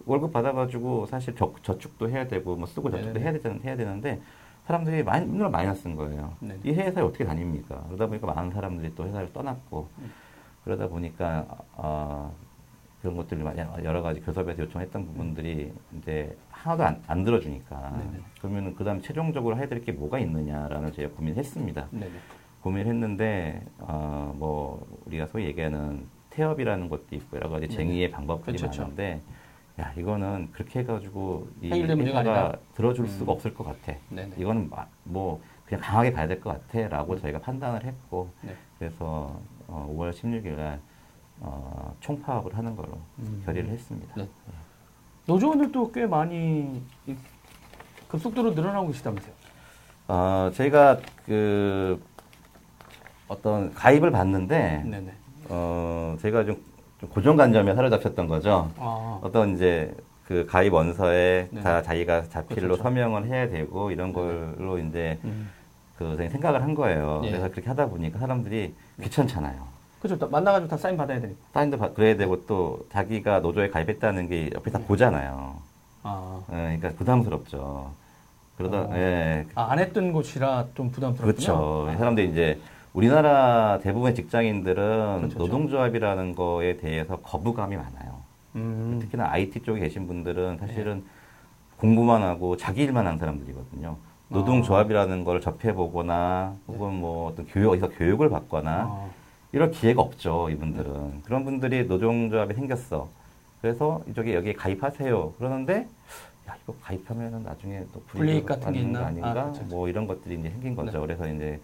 월급 0.06 0.34
받아가지고 0.34 1.06
사실 1.06 1.34
저, 1.36 1.54
저축도 1.62 2.10
해야 2.10 2.28
되고 2.28 2.56
뭐 2.56 2.66
쓰고 2.66 2.90
저축도. 2.90 3.20
해야 3.20 3.32
되는 3.32 3.62
해야 3.64 3.78
되는데 3.78 4.20
사람들이 4.66 5.04
많이 5.04 5.26
눈을 5.28 5.50
많이 5.50 5.68
났은 5.68 5.96
거예요. 5.96 6.34
네네. 6.40 6.60
이 6.64 6.74
회사에 6.74 7.04
어떻게 7.04 7.24
다닙니까? 7.24 7.84
그러다 7.88 8.08
보니까 8.08 8.28
많은 8.28 8.52
사람들이 8.52 8.96
또 8.96 9.06
회사를 9.06 9.32
떠났고 9.32 9.88
음. 10.00 10.12
그러다 10.64 10.88
보니까 10.88 11.46
어, 11.74 12.34
그런 13.02 13.18
것들을 13.18 13.44
많이 13.44 13.60
여러 13.84 14.02
가지 14.02 14.22
교섭에서 14.22 14.64
요청했던 14.64 15.06
부분들이 15.06 15.74
이제 15.98 16.36
하나도 16.50 16.84
안, 16.84 17.04
안 17.08 17.24
들어주니까 17.24 17.92
네네. 17.98 18.24
그러면은 18.40 18.76
그다음 18.76 19.02
최종적으로 19.02 19.58
해야 19.58 19.68
될게 19.68 19.92
뭐가 19.92 20.20
있느냐라는 20.20 20.92
저희가 20.94 21.14
고민했습니다. 21.16 21.88
네네. 22.64 22.84
고민했는데 22.84 23.62
어, 23.80 24.34
뭐 24.38 24.86
우리가 25.06 25.28
소위 25.28 25.46
얘기하는 25.46 26.06
태업이라는 26.30 26.90
것도 26.90 27.04
있고 27.12 27.38
여러 27.38 27.50
가지 27.50 27.68
네네. 27.68 27.76
쟁의의 27.78 28.12
방법들이 28.12 28.54
그쵸, 28.58 28.68
그쵸. 28.70 28.82
많은데 28.84 29.22
야 29.80 29.92
이거는 29.98 30.50
그렇게 30.52 30.80
해가지고 30.80 31.48
이 31.62 31.70
회사가. 31.72 32.56
들어줄 32.76 33.06
음. 33.06 33.10
수가 33.10 33.32
없을 33.34 33.54
것 33.54 33.64
같아. 33.66 33.98
네네. 34.10 34.36
이거는 34.38 34.70
마- 34.70 34.86
뭐 35.04 35.42
그냥 35.66 35.82
강하게 35.82 36.12
가야 36.12 36.28
될 36.28 36.40
것 36.42 36.52
같아라고 36.68 37.20
저희가 37.20 37.40
판단을 37.40 37.84
했고 37.84 38.32
네. 38.42 38.56
그래서 38.80 39.40
어, 39.68 39.88
5월 39.96 40.12
16일 40.12 40.56
날 40.56 40.80
어, 41.40 41.96
총파업을 42.00 42.56
하는 42.58 42.76
걸로 42.76 42.98
음. 43.20 43.42
결의를 43.46 43.70
했습니다. 43.72 44.14
네. 44.16 44.28
노조원들도 45.26 45.92
꽤 45.92 46.06
많이 46.06 46.82
이- 47.08 47.16
급속도로 48.08 48.52
늘어나고 48.52 48.88
계시다면서요? 48.88 49.34
어, 50.08 50.52
저희가 50.54 51.00
그 51.26 52.04
어떤 53.28 53.74
가입을 53.74 54.12
받는데 54.12 54.84
네네. 54.86 55.12
어, 55.50 56.16
제가 56.22 56.46
좀, 56.46 56.58
좀 57.00 57.10
고정관념에 57.10 57.74
사로잡혔던 57.76 58.28
거죠. 58.28 58.72
아, 58.78 59.20
어떤 59.22 59.56
이제 59.56 59.94
그 60.28 60.46
가입 60.46 60.74
원서에 60.74 61.48
네. 61.52 61.62
다 61.62 61.82
자기가 61.82 62.24
자필로 62.30 62.62
그렇죠. 62.62 62.84
서명을 62.84 63.28
해야 63.28 63.50
되고 63.50 63.92
이런 63.92 64.14
네네. 64.14 64.56
걸로 64.58 64.78
이제 64.80 65.20
음. 65.24 65.50
그 65.98 66.16
생각을 66.32 66.62
한 66.64 66.74
거예요. 66.76 67.22
예. 67.26 67.30
그래서 67.32 67.50
그렇게 67.52 67.70
하다 67.70 67.88
보니까 67.88 68.20
사람들이 68.20 68.74
귀찮잖아요. 69.02 69.74
그죠. 70.02 70.18
또 70.18 70.28
만나가지고 70.28 70.70
다 70.70 70.76
사인 70.78 70.98
받아야 70.98 71.20
되니까. 71.22 71.40
사인도 71.54 71.78
받- 71.78 71.94
그래야 71.94 72.18
되고 72.18 72.46
또 72.46 72.86
자기가 72.92 73.40
노조에 73.40 73.70
가입했다는 73.70 74.28
게 74.28 74.50
옆에 74.54 74.70
다 74.72 74.80
네. 74.80 74.86
보잖아요. 74.86 75.56
아, 76.04 76.42
예, 76.52 76.56
그러니까 76.78 76.90
부담스럽죠. 76.98 77.92
그러다 78.58 78.82
어. 78.82 78.90
예, 78.96 79.46
아, 79.56 79.68
안 79.72 79.80
했던 79.80 80.12
곳이라 80.12 80.66
좀 80.76 80.92
부담스럽군요. 80.92 81.34
그렇죠. 81.34 81.94
사람들이 81.98 82.30
이제 82.32 82.60
우리나라 82.94 83.80
대부분의 83.82 84.14
직장인들은 84.16 85.18
그렇죠. 85.18 85.40
노동조합이라는 85.40 86.36
거에 86.36 86.78
대해서 86.78 87.18
거부감이 87.18 87.76
많아요. 87.76 88.22
음. 88.56 89.00
특히나 89.02 89.32
IT 89.32 89.62
쪽에 89.64 89.80
계신 89.82 90.06
분들은 90.06 90.60
사실은 90.60 91.04
공부만 91.78 92.22
하고 92.22 92.56
자기 92.56 92.84
일만 92.84 93.08
한 93.08 93.18
사람들이거든요. 93.18 93.98
노동조합이라는 94.30 95.24
걸 95.26 95.42
접해보거나 95.42 96.56
혹은 96.68 96.94
뭐 96.94 97.30
어떤 97.30 97.46
교육, 97.48 97.72
어디서 97.72 97.90
교육을 97.90 98.30
받거나 98.30 98.72
아, 98.90 99.10
이럴 99.52 99.72
기회가 99.72 100.02
없죠, 100.02 100.50
이분들은. 100.50 101.24
그런 101.24 101.46
분들이 101.46 101.86
노동조합이 101.86 102.54
생겼어. 102.54 103.10
그래서 103.62 104.02
이쪽에 104.10 104.34
여기에 104.34 104.54
가입하세요. 104.54 105.34
그러는데, 105.34 105.88
야, 106.50 106.56
이거 106.64 106.74
가입하면은 106.82 107.44
나중에 107.44 107.84
또 107.94 108.02
불이익 108.08 108.46
같은 108.46 108.74
게 108.74 108.80
있나? 108.80 109.00
거 109.02 109.06
아닌가? 109.06 109.30
아, 109.30 109.52
그쵸. 109.52 109.64
뭐 109.66 109.88
이런 109.88 110.08
것들이 110.08 110.36
이제 110.40 110.50
생긴 110.50 110.76
거죠. 110.76 111.00
네. 111.00 111.00
그래서 111.16 111.28
이제 111.28 111.60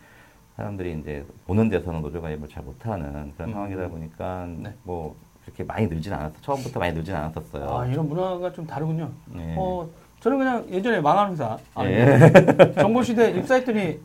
사람들이 0.59 0.99
이제 0.99 1.25
보는 1.47 1.69
데서는 1.69 2.01
노조 2.01 2.21
가입을 2.21 2.49
잘 2.49 2.61
못하는 2.63 3.31
그런 3.35 3.49
음. 3.49 3.53
상황이다 3.53 3.87
보니까 3.87 4.45
네. 4.57 4.73
뭐 4.83 5.15
그렇게 5.45 5.63
많이 5.63 5.87
늘진 5.87 6.11
않았어. 6.13 6.35
처음부터 6.41 6.79
많이 6.81 6.93
늘진 6.93 7.15
않았었어요. 7.15 7.77
아, 7.77 7.85
이런 7.85 8.09
문화가 8.09 8.51
좀 8.51 8.67
다르군요. 8.67 9.09
네. 9.27 9.55
어, 9.57 9.87
저는 10.19 10.37
그냥 10.37 10.65
예전에 10.69 10.99
망한 10.99 11.31
회사. 11.31 11.57
아, 11.73 11.85
예. 11.85 12.29
정보 12.75 13.01
시대 13.01 13.31
입사했더니, 13.31 13.99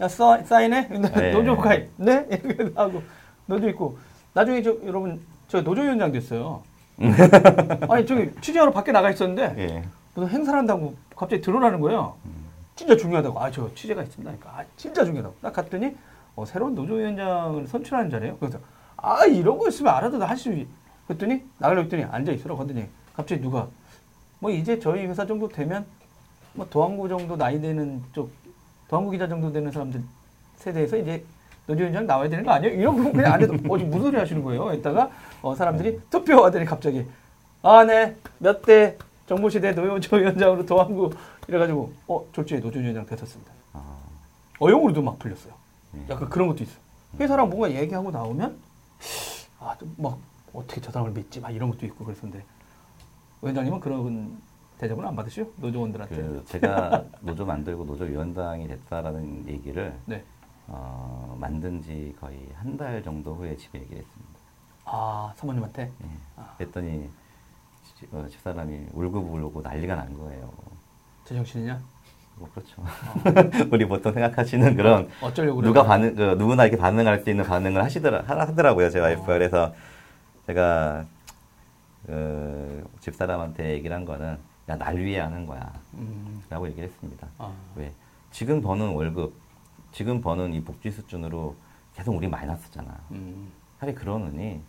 야, 0.00 0.08
써, 0.08 0.42
사인해? 0.42 0.88
네. 0.88 1.30
노조 1.30 1.56
가입. 1.56 1.88
네? 1.96 2.26
이렇게 2.28 2.72
하고, 2.74 3.00
노조 3.46 3.68
있고. 3.68 3.96
나중에 4.34 4.60
저, 4.60 4.76
여러분, 4.84 5.20
저 5.46 5.62
노조위원장 5.62 6.10
됐어요. 6.10 6.62
아니, 7.88 8.04
저기 8.04 8.30
취재하러 8.40 8.72
밖에 8.72 8.90
나가 8.90 9.08
있었는데, 9.08 9.54
예. 9.58 9.82
무슨 10.14 10.28
행사를 10.36 10.58
한다고 10.58 10.94
갑자기 11.14 11.40
들어오라는 11.40 11.80
거예요. 11.80 12.16
진짜 12.82 12.96
중요하다고. 12.96 13.38
아, 13.40 13.48
저 13.50 13.72
취재가 13.74 14.02
있습니다. 14.02 14.32
그러니까, 14.36 14.60
아, 14.60 14.64
진짜 14.76 15.04
중요하다고. 15.04 15.36
딱 15.40 15.52
갔더니, 15.52 15.94
어, 16.34 16.44
새로운 16.44 16.74
노조위원장을 16.74 17.68
선출하는 17.68 18.10
자리예요. 18.10 18.36
그래서, 18.38 18.58
아, 18.96 19.24
이런 19.24 19.56
거 19.56 19.68
있으면 19.68 19.94
알아도 19.94 20.20
할 20.24 20.36
수, 20.36 20.52
있 20.52 20.66
그랬더니, 21.06 21.44
나가려고 21.58 21.84
했더니, 21.84 22.02
앉아있으라고 22.02 22.60
하더니, 22.60 22.86
갑자기 23.14 23.40
누가, 23.40 23.68
뭐, 24.40 24.50
이제 24.50 24.80
저희 24.80 25.06
회사 25.06 25.24
정도 25.24 25.48
되면, 25.48 25.86
뭐, 26.54 26.66
도항구 26.68 27.08
정도 27.08 27.36
나이 27.36 27.60
되는 27.60 28.02
쪽, 28.12 28.32
도항구 28.88 29.12
기자 29.12 29.28
정도 29.28 29.52
되는 29.52 29.70
사람들 29.70 30.02
세대에서 30.56 30.96
이제 30.96 31.24
노조위원장 31.68 32.04
나와야 32.06 32.28
되는 32.28 32.44
거 32.44 32.50
아니에요? 32.50 32.74
이런 32.80 32.96
거 33.04 33.12
그냥 33.12 33.32
안 33.32 33.40
해도, 33.42 33.54
어, 33.68 33.78
지금 33.78 33.90
무슨 33.92 34.06
소리 34.06 34.16
하시는 34.16 34.42
거예요? 34.42 34.72
했다가, 34.72 35.08
어, 35.40 35.54
사람들이 35.54 36.00
투표하더니 36.10 36.64
갑자기, 36.64 37.06
아, 37.62 37.84
네, 37.84 38.16
몇 38.38 38.60
대 38.62 38.98
정보시대 39.28 39.70
노조위원장으로 39.72 40.66
도항구, 40.66 41.10
이래가지고, 41.48 41.92
어, 42.08 42.24
졸지에 42.32 42.60
노조위원장 42.60 43.04
됐었습니다. 43.06 43.52
아, 43.72 43.98
어용으로도 44.60 45.02
막 45.02 45.18
풀렸어요. 45.18 45.52
예. 45.96 46.06
약간 46.10 46.28
그런 46.28 46.48
것도 46.48 46.62
있어. 46.64 46.78
회사랑 47.18 47.48
뭔가 47.50 47.70
얘기하고 47.72 48.10
나오면, 48.10 48.58
아, 49.60 49.76
좀 49.78 49.94
막, 49.98 50.18
어떻게 50.52 50.80
저 50.80 50.90
사람을 50.92 51.12
믿지? 51.12 51.40
막 51.40 51.50
이런 51.50 51.70
것도 51.70 51.86
있고 51.86 52.04
그랬었는데, 52.04 52.44
위원장님은 53.42 53.80
그런 53.80 54.40
대접은 54.78 55.04
안 55.06 55.16
받으시죠? 55.16 55.50
노조원들한테. 55.56 56.14
그 56.16 56.44
제가 56.46 57.04
노조 57.20 57.44
만들고 57.44 57.84
노조 57.84 58.04
위원장이 58.04 58.68
됐다라는 58.68 59.48
얘기를 59.48 59.96
네. 60.06 60.24
어, 60.68 61.36
만든 61.40 61.82
지 61.82 62.14
거의 62.20 62.48
한 62.54 62.76
달 62.76 63.02
정도 63.02 63.34
후에 63.34 63.56
집에 63.56 63.80
얘기를 63.80 63.98
했습니다. 64.02 64.32
아, 64.84 65.32
사모님한테? 65.36 65.82
예. 66.02 66.06
아. 66.36 66.54
그랬더니 66.58 67.08
지- 67.98 68.08
어, 68.12 68.26
집사람이 68.28 68.86
울고불고 68.92 69.60
난리가 69.62 69.94
난 69.96 70.16
거예요. 70.18 70.52
제정신이냐? 71.24 71.80
뭐 72.36 72.48
그렇죠. 72.54 72.82
우리 73.70 73.86
보통 73.86 74.12
생각하시는 74.12 74.74
그런 74.76 75.08
어쩌려고 75.22 75.62
누가 75.62 75.82
그래요? 75.82 75.88
반응, 75.88 76.14
그 76.14 76.22
누구나 76.38 76.64
이렇게 76.64 76.76
반응할 76.80 77.20
수 77.20 77.30
있는 77.30 77.44
반응을 77.44 77.82
하시더라, 77.84 78.22
하- 78.26 78.40
하더라고요, 78.40 78.90
제 78.90 78.98
와이프가. 78.98 79.32
어. 79.32 79.34
그래서 79.34 79.74
제가, 80.46 81.04
그, 82.06 82.84
집사람한테 83.00 83.72
얘기를 83.74 83.94
한 83.94 84.04
거는, 84.04 84.38
야, 84.68 84.76
날 84.76 84.96
위해 84.98 85.20
하는 85.20 85.46
거야. 85.46 85.72
음, 85.94 86.42
라고 86.50 86.66
얘기를 86.68 86.88
했습니다. 86.88 87.28
아, 87.38 87.52
왜? 87.76 87.92
지금 88.32 88.60
버는 88.60 88.88
월급, 88.94 89.34
지금 89.92 90.20
버는 90.20 90.54
이 90.54 90.62
복지 90.64 90.90
수준으로 90.90 91.54
계속 91.94 92.16
우리 92.16 92.26
마이너스잖아. 92.28 92.98
음, 93.12 93.52
차라리 93.78 93.94
그러느니, 93.94 94.60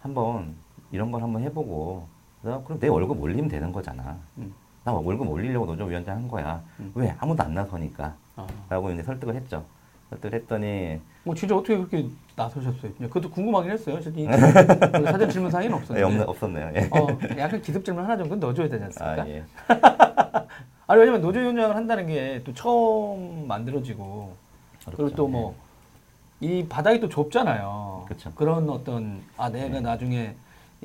한번 0.00 0.54
이런 0.92 1.10
걸 1.10 1.22
한번 1.22 1.42
해보고, 1.42 2.06
나 2.42 2.62
그럼 2.62 2.78
내 2.78 2.88
월급 2.88 3.20
올리면 3.20 3.48
되는 3.50 3.72
거잖아. 3.72 4.16
음. 4.38 4.54
나 4.84 4.92
월급 4.92 5.28
올리려고 5.28 5.66
노조위원장 5.66 6.16
한 6.16 6.28
거야. 6.28 6.62
음. 6.80 6.90
왜? 6.94 7.14
아무도 7.18 7.42
안 7.42 7.54
나서니까. 7.54 8.14
아. 8.36 8.46
라고 8.68 8.90
이제 8.90 9.02
설득을 9.02 9.34
했죠. 9.36 9.64
설득을 10.08 10.34
했더니, 10.40 11.00
뭐 11.22 11.34
진짜 11.34 11.54
어떻게 11.54 11.76
그렇게 11.76 12.08
나서셨어요? 12.34 12.92
그것도 12.98 13.30
궁금하긴 13.30 13.70
했어요. 13.72 14.00
저기 14.00 14.26
그 14.26 15.04
사전 15.04 15.28
질문지에는 15.30 15.70
네, 15.76 15.82
없었는데. 16.02 16.22
없, 16.22 16.28
없었네요. 16.30 16.72
예. 16.74 16.80
어, 16.90 17.06
약간 17.38 17.60
기습 17.60 17.84
질문 17.84 18.02
하나 18.04 18.16
정도는 18.16 18.40
넣어줘야 18.40 18.68
되지 18.68 18.82
않습니까? 18.84 19.22
아, 19.22 19.28
예. 19.28 19.44
아니 20.86 21.00
왜냐면 21.00 21.20
노조위원장을 21.20 21.76
한다는 21.76 22.06
게 22.08 22.40
또 22.44 22.52
처음 22.54 23.46
만들어지고 23.46 24.34
그리고 24.86 25.02
어렵죠. 25.04 25.16
또뭐 25.16 25.54
이 26.40 26.66
바닥이 26.68 26.98
또 27.00 27.08
좁잖아요. 27.08 28.06
그쵸. 28.08 28.32
런 28.38 28.68
어떤 28.70 29.20
아 29.36 29.48
내가 29.50 29.68
네. 29.68 29.80
나중에 29.80 30.34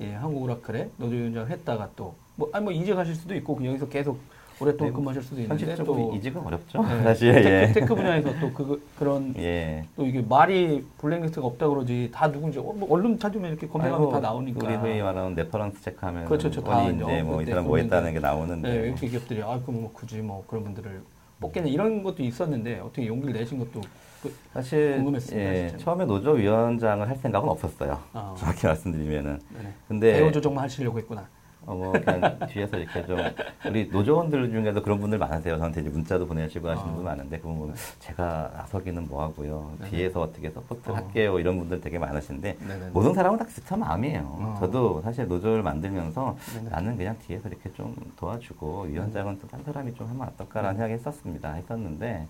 예, 0.01 0.13
한국 0.13 0.43
오라클에 0.43 0.89
노조위원장을 0.97 1.49
했다가 1.49 1.89
또 1.95 2.13
뭐 2.35 2.49
아니 2.53 2.63
뭐 2.63 2.73
이직하실 2.73 3.15
수도 3.15 3.35
있고 3.35 3.59
여기서 3.63 3.87
계속 3.87 4.19
오랫동안 4.59 4.87
네, 4.87 4.91
뭐 4.91 4.99
근무하실 4.99 5.21
수도 5.23 5.41
있는데 5.41 5.65
현실적으로 5.65 6.11
또 6.11 6.15
이직은 6.15 6.41
어렵죠. 6.41 6.81
네, 6.81 7.03
사실, 7.03 7.33
tech, 7.33 7.49
예. 7.49 7.71
tech 7.73 7.95
분야에서 7.95 8.39
또 8.39 8.53
그, 8.53 8.87
그런 8.97 9.33
예. 9.37 9.85
또 9.97 10.05
이게 10.05 10.21
말이 10.21 10.85
블랙리스트가 10.97 11.45
없다 11.45 11.67
그러지 11.67 12.09
다 12.13 12.31
누군지 12.31 12.59
어, 12.59 12.63
뭐 12.63 12.87
언론 12.89 13.19
찾으면 13.19 13.51
이렇게 13.51 13.67
검색하면 13.67 14.11
다 14.11 14.19
나오니까 14.19 14.65
우리 14.65 14.75
흔히 14.75 15.01
말하는 15.01 15.35
reference 15.35 15.81
체크하면 15.81 16.25
그렇죠, 16.25 16.49
저다 16.49 16.83
이제 16.83 17.03
이제 17.03 17.23
뭐이 17.23 17.39
그때 17.39 17.51
사람 17.51 17.67
뭐. 17.67 17.77
했다는 17.77 18.13
게 18.13 18.19
나오는데 18.19 18.69
네, 18.69 18.87
이렇게 18.87 19.07
기업들이 19.07 19.41
아 19.43 19.59
그럼 19.61 19.81
뭐 19.81 19.91
굳이 19.93 20.21
뭐 20.21 20.43
그런 20.47 20.63
분들을 20.63 21.01
뽑겠냐 21.41 21.67
이런 21.67 22.01
것도 22.01 22.23
있었는데 22.23 22.79
어떻게 22.79 23.07
용기를 23.07 23.33
내신 23.33 23.59
것도 23.59 23.81
그, 24.23 24.33
사실 24.53 24.95
궁금했습니다, 24.95 25.53
예. 25.53 25.77
처음에 25.77 26.05
노조 26.05 26.31
위원장을 26.31 27.07
할 27.07 27.15
생각은 27.17 27.49
없었어요. 27.49 27.99
아. 28.13 28.33
정확히 28.37 28.65
말씀드리면은 28.65 29.39
네네. 29.53 29.73
근데 29.87 30.13
배후 30.13 30.31
조종만 30.31 30.63
하시려고 30.63 30.97
했구나. 30.97 31.27
어, 31.65 31.73
뭐 31.73 31.91
그냥 31.93 32.37
뒤에서 32.49 32.77
이렇게 32.77 33.05
좀 33.05 33.17
우리 33.67 33.89
노조원들 33.89 34.51
중에도 34.51 34.81
그런 34.81 34.99
분들 34.99 35.17
많으세요. 35.17 35.57
저한테 35.57 35.81
이제 35.81 35.89
문자도 35.89 36.27
보내시고 36.27 36.69
하시는 36.69 36.89
아. 36.89 36.95
분 36.95 37.03
많은데 37.03 37.39
그분 37.39 37.57
보면 37.59 37.75
제가 37.99 38.51
나서기는 38.55 39.07
뭐 39.07 39.23
하고요. 39.23 39.71
네네. 39.79 39.91
뒤에서 39.91 40.21
어떻게 40.21 40.49
support 40.49 40.91
어. 40.91 40.95
할게요. 40.95 41.39
이런 41.39 41.57
분들 41.59 41.81
되게 41.81 41.97
많으신데 41.97 42.57
네네. 42.59 42.89
모든 42.93 43.13
사람은 43.13 43.39
다 43.39 43.45
비슷한 43.45 43.79
마음이에요. 43.79 44.21
어. 44.23 44.57
저도 44.59 45.01
사실 45.01 45.27
노조를 45.27 45.63
만들면서 45.63 46.35
네네. 46.55 46.69
나는 46.69 46.97
그냥 46.97 47.17
뒤에서 47.25 47.49
이렇게 47.49 47.71
좀 47.73 47.95
도와주고 48.17 48.83
위원장은 48.83 49.39
또 49.39 49.45
딴 49.47 49.63
사람이 49.63 49.93
좀 49.95 50.07
하면 50.09 50.27
어떨까라는 50.29 50.75
생각이 50.75 50.93
했었습니다. 50.93 51.53
했었는데 51.53 52.27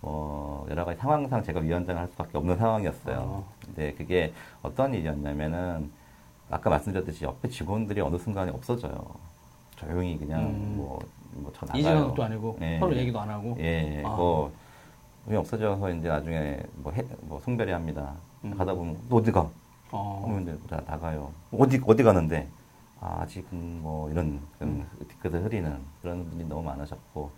뭐 0.00 0.66
여러 0.70 0.84
가지 0.84 0.98
상황상 0.98 1.42
제가 1.42 1.60
위원장을 1.60 2.00
할 2.00 2.08
수밖에 2.08 2.36
없는 2.36 2.56
상황이었어요. 2.58 3.16
어. 3.18 3.44
근데 3.64 3.92
그게 3.94 4.32
어떤 4.62 4.92
일이었냐면은 4.92 5.90
아까 6.50 6.70
말씀드렸듯이 6.70 7.24
옆에 7.24 7.48
직원들이 7.48 8.00
어느 8.00 8.16
순간에 8.18 8.50
없어져요. 8.50 9.04
조용히 9.76 10.18
그냥 10.18 10.42
음. 10.42 10.74
뭐 10.76 10.98
뭐저 11.32 11.66
나가요. 11.66 12.08
것도 12.08 12.22
아니고 12.24 12.58
예. 12.60 12.78
서로 12.78 12.96
얘기도 12.96 13.20
안 13.20 13.30
하고. 13.30 13.56
예, 13.58 14.02
아. 14.04 14.08
뭐 14.10 14.52
그냥 15.24 15.40
없어져서 15.40 15.90
이제 15.90 16.08
나중에 16.08 16.60
뭐, 16.76 16.92
해, 16.92 17.02
뭐 17.22 17.40
송별이 17.40 17.72
합니다. 17.72 18.14
음. 18.44 18.56
가다 18.56 18.74
보면 18.74 18.98
너 19.08 19.16
어디 19.16 19.32
가? 19.32 19.48
어. 19.90 20.22
그러면 20.24 20.42
이제 20.42 20.58
나 20.68 20.80
나가요. 20.86 21.32
어디 21.52 21.80
어디 21.86 22.02
가는데? 22.02 22.48
아, 23.00 23.20
아직은 23.22 23.82
뭐 23.82 24.10
이런 24.10 24.40
음. 24.62 24.86
뒤끝을 25.08 25.42
흐리는 25.44 25.76
그런 26.02 26.28
분이 26.30 26.44
너무 26.48 26.62
많으셨고 26.62 27.30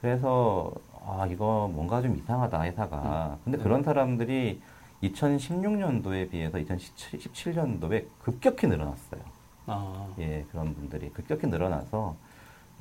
그래서 0.00 0.72
아 1.06 1.26
이거 1.30 1.70
뭔가 1.72 2.00
좀 2.00 2.16
이상하다 2.16 2.62
회사가. 2.62 3.38
근데 3.44 3.58
네. 3.58 3.64
그런 3.64 3.82
사람들이 3.82 4.60
2016년도에 5.02 6.30
비해서 6.30 6.58
2017년도에 6.58 8.06
급격히 8.22 8.66
늘어났어요. 8.66 9.20
아. 9.66 10.14
예, 10.18 10.44
그런 10.50 10.74
분들이 10.74 11.10
급격히 11.10 11.46
늘어나서 11.46 12.16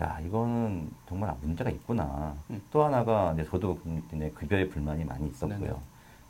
야 0.02 0.20
이거는 0.20 0.90
정말 1.08 1.36
문제가 1.42 1.70
있구나. 1.70 2.36
음. 2.50 2.62
또 2.72 2.84
하나가 2.84 3.34
이제 3.34 3.46
저도 3.46 3.80
이제 4.14 4.30
급여에 4.32 4.68
불만이 4.70 5.06
많이 5.06 5.28
있었고요. 5.30 5.60
네네. 5.60 5.80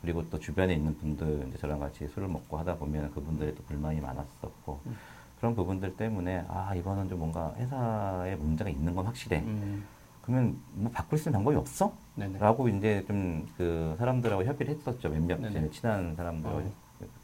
그리고 0.02 0.28
또 0.30 0.38
주변에 0.38 0.74
있는 0.74 0.96
분들 0.98 1.46
이제 1.48 1.58
저랑 1.58 1.80
같이 1.80 2.06
술을 2.08 2.28
먹고 2.28 2.58
하다 2.58 2.76
보면 2.76 3.12
그분들의 3.12 3.54
또 3.56 3.62
불만이 3.64 4.00
많았었고 4.00 4.80
음. 4.86 4.96
그런 5.38 5.54
부분들 5.54 5.96
때문에 5.96 6.44
아 6.48 6.74
이거는 6.74 7.08
좀 7.08 7.18
뭔가 7.18 7.52
회사에 7.56 8.36
문제가 8.36 8.70
있는 8.70 8.94
건 8.94 9.06
확실해. 9.06 9.40
음. 9.40 9.84
그러면 10.26 10.56
뭐 10.74 10.90
바꿀 10.90 11.18
수 11.18 11.28
있는 11.28 11.38
방법이 11.38 11.56
없어? 11.56 11.92
네네. 12.16 12.38
라고 12.40 12.68
이제 12.68 13.04
좀 13.06 13.46
그 13.56 13.94
사람들하고 13.98 14.44
협의를 14.44 14.74
했었죠. 14.74 15.08
몇몇 15.08 15.40
네네. 15.40 15.52
제 15.52 15.70
친한 15.70 16.14
사람들. 16.16 16.50
어. 16.50 16.62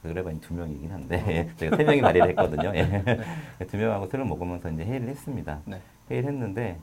그래봐야 0.02 0.34
두 0.40 0.54
명이긴 0.54 0.90
한데 0.92 1.50
제가 1.56 1.76
세 1.78 1.84
명이 1.84 2.00
발의를 2.02 2.28
했거든요. 2.30 2.72
예. 2.76 2.82
네. 2.84 3.16
두 3.68 3.76
명하고 3.76 4.06
술을 4.06 4.24
먹으면서 4.26 4.70
이제 4.70 4.84
회의를 4.84 5.08
했습니다. 5.08 5.60
네. 5.64 5.80
회의를 6.10 6.30
했는데 6.30 6.78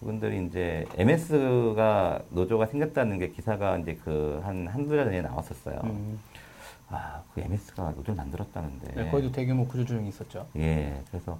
그분들이 0.00 0.44
이제 0.46 0.86
MS가 0.96 2.20
노조가 2.30 2.66
생겼다는 2.66 3.18
게 3.18 3.28
기사가 3.28 3.78
이제 3.78 3.94
그 3.94 4.40
한 4.44 4.66
한두 4.66 4.96
달 4.96 5.04
전에 5.06 5.22
나왔었어요. 5.22 5.80
음. 5.84 6.18
아, 6.88 7.20
그 7.34 7.40
MS가 7.40 7.90
노조를 7.90 8.14
만들었다는데. 8.14 8.94
네, 8.94 9.10
거기도 9.10 9.32
대규모 9.32 9.66
구조 9.66 9.84
조정이 9.84 10.08
있었죠. 10.08 10.46
예, 10.56 11.02
그래서 11.10 11.38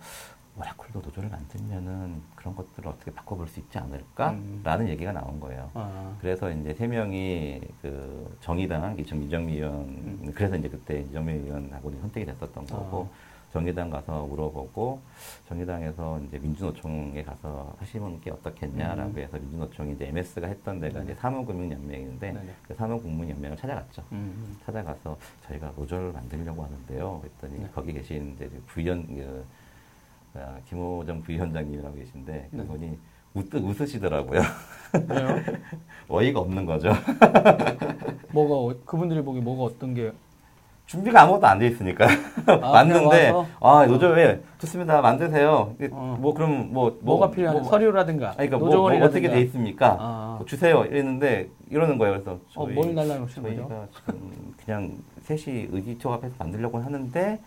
오라클도 0.58 1.00
노조를 1.00 1.28
만들면은 1.28 2.22
그런 2.34 2.56
것들을 2.56 2.88
어떻게 2.88 3.12
바꿔볼 3.12 3.46
수 3.48 3.60
있지 3.60 3.78
않을까라는 3.78 4.86
음. 4.86 4.88
얘기가 4.88 5.12
나온 5.12 5.38
거예요. 5.38 5.70
아. 5.74 6.16
그래서 6.20 6.50
이제 6.50 6.72
세 6.74 6.86
명이 6.86 7.60
그 7.82 8.36
정의당 8.40 8.98
이정 8.98 9.22
이정미 9.22 9.54
의원 9.56 9.72
음. 9.74 10.32
그래서 10.34 10.56
이제 10.56 10.68
그때 10.68 11.00
이정미 11.00 11.34
의원하고 11.34 11.90
선택이 12.00 12.26
됐었던 12.26 12.66
거고 12.66 13.08
아. 13.12 13.36
정의당 13.52 13.90
가서 13.90 14.24
물어보고 14.26 15.00
정의당에서 15.48 16.20
이제 16.26 16.38
민주노총에 16.38 17.22
가서 17.22 17.74
하시는 17.78 18.20
게 18.20 18.30
어떻겠냐라고 18.30 19.10
음. 19.10 19.18
해서 19.18 19.38
민주노총이 19.38 19.92
이제 19.92 20.08
MS가 20.08 20.46
했던 20.46 20.80
데가. 20.80 21.02
이제 21.02 21.14
사무금융연맹인데 21.14 22.32
네네. 22.32 22.54
그 22.66 22.74
사무국민연맹을 22.74 23.56
찾아갔죠. 23.56 24.02
음. 24.12 24.56
찾아가서 24.64 25.16
저희가 25.46 25.72
노조를 25.76 26.12
만들려고 26.12 26.64
하는데요. 26.64 27.20
그랬더니 27.20 27.60
네. 27.62 27.70
거기 27.74 27.92
계신 27.92 28.34
이제 28.34 28.50
부위원 28.66 29.06
그, 29.06 29.44
아, 29.48 29.65
김호정 30.68 31.22
부위원장님이라고 31.22 31.94
계신데 31.96 32.48
네. 32.50 32.58
그분이 32.62 32.98
웃, 33.34 33.54
웃으시더라고요. 33.54 34.40
왜요? 34.40 34.44
어이가 36.08 36.40
없는 36.40 36.64
거죠. 36.66 36.90
뭐가 38.32 38.54
어- 38.54 38.74
그분들이 38.84 39.22
보기 39.22 39.40
뭐가 39.40 39.64
어떤 39.64 39.94
게 39.94 40.12
준비가 40.86 41.22
아무것도 41.22 41.46
안 41.48 41.58
돼 41.58 41.66
있으니까 41.66 42.06
아, 42.46 42.56
맞는데? 42.72 43.32
아 43.60 43.84
노조에 43.86 44.40
좋습니다 44.58 45.00
만드세요. 45.02 45.74
어. 45.90 46.16
뭐 46.20 46.32
그럼 46.32 46.72
뭐 46.72 46.96
뭐가 47.02 47.30
필요한 47.30 47.56
뭐, 47.58 47.64
서류라든가 47.68 48.28
아니, 48.38 48.48
그러니까 48.48 48.58
뭐, 48.58 48.68
뭐 48.90 49.04
어떻게 49.04 49.28
돼 49.28 49.40
있습니까? 49.42 49.96
아. 49.98 50.34
뭐 50.38 50.46
주세요 50.46 50.84
이랬는데 50.84 51.48
이러는 51.70 51.98
거예요. 51.98 52.14
그래서 52.14 52.32
어, 52.54 52.66
저희, 52.66 52.74
뭘 52.74 52.94
날라놓으시는 52.94 53.56
거죠? 53.56 53.68
저희가 53.68 53.86
지금 53.96 54.54
그냥 54.64 54.96
셋이 55.22 55.68
의기투합해서 55.72 56.34
만들려고 56.38 56.78
하는데 56.78 57.40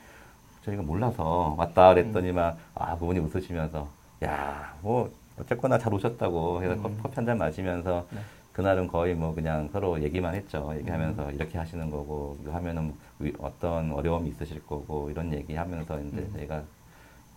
저희가 0.70 0.84
몰라서 0.84 1.56
왔다 1.58 1.94
그랬더니만 1.94 2.56
아 2.76 2.96
그분이 2.98 3.20
웃으시면서 3.20 3.88
야 4.24 4.70
뭐 4.82 5.12
어쨌거나 5.40 5.78
잘 5.78 5.94
오셨다고 5.94 6.62
해서 6.64 6.74
음. 6.88 7.00
커피, 7.02 7.16
한 7.16 7.26
잔 7.26 7.38
마시면서 7.38 8.06
네. 8.12 8.20
그날은 8.54 8.88
거의 8.88 9.14
뭐 9.16 9.34
그냥 9.34 9.70
서로 9.72 10.02
얘기만 10.02 10.36
했죠. 10.36 10.74
얘기하면서 10.78 11.30
음. 11.30 11.34
이렇게 11.36 11.58
하시는 11.58 11.90
거고 11.90 12.38
이거 12.42 12.52
하면은 12.54 12.94
위- 13.20 13.34
어떤 13.40 13.92
어려움이 13.92 14.30
있으실 14.30 14.66
거고 14.66 15.10
이런 15.10 15.32
얘기하면서 15.34 16.00
이제 16.02 16.18
음. 16.18 16.32
저희가 16.34 16.62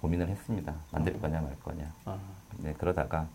고민을 0.00 0.28
했습니다. 0.28 0.74
만들 0.90 1.14
어. 1.14 1.18
거냐 1.20 1.40
말 1.40 1.56
거냐. 1.60 1.92
아. 2.06 2.18
네 2.58 2.72
그러다가 2.76 3.26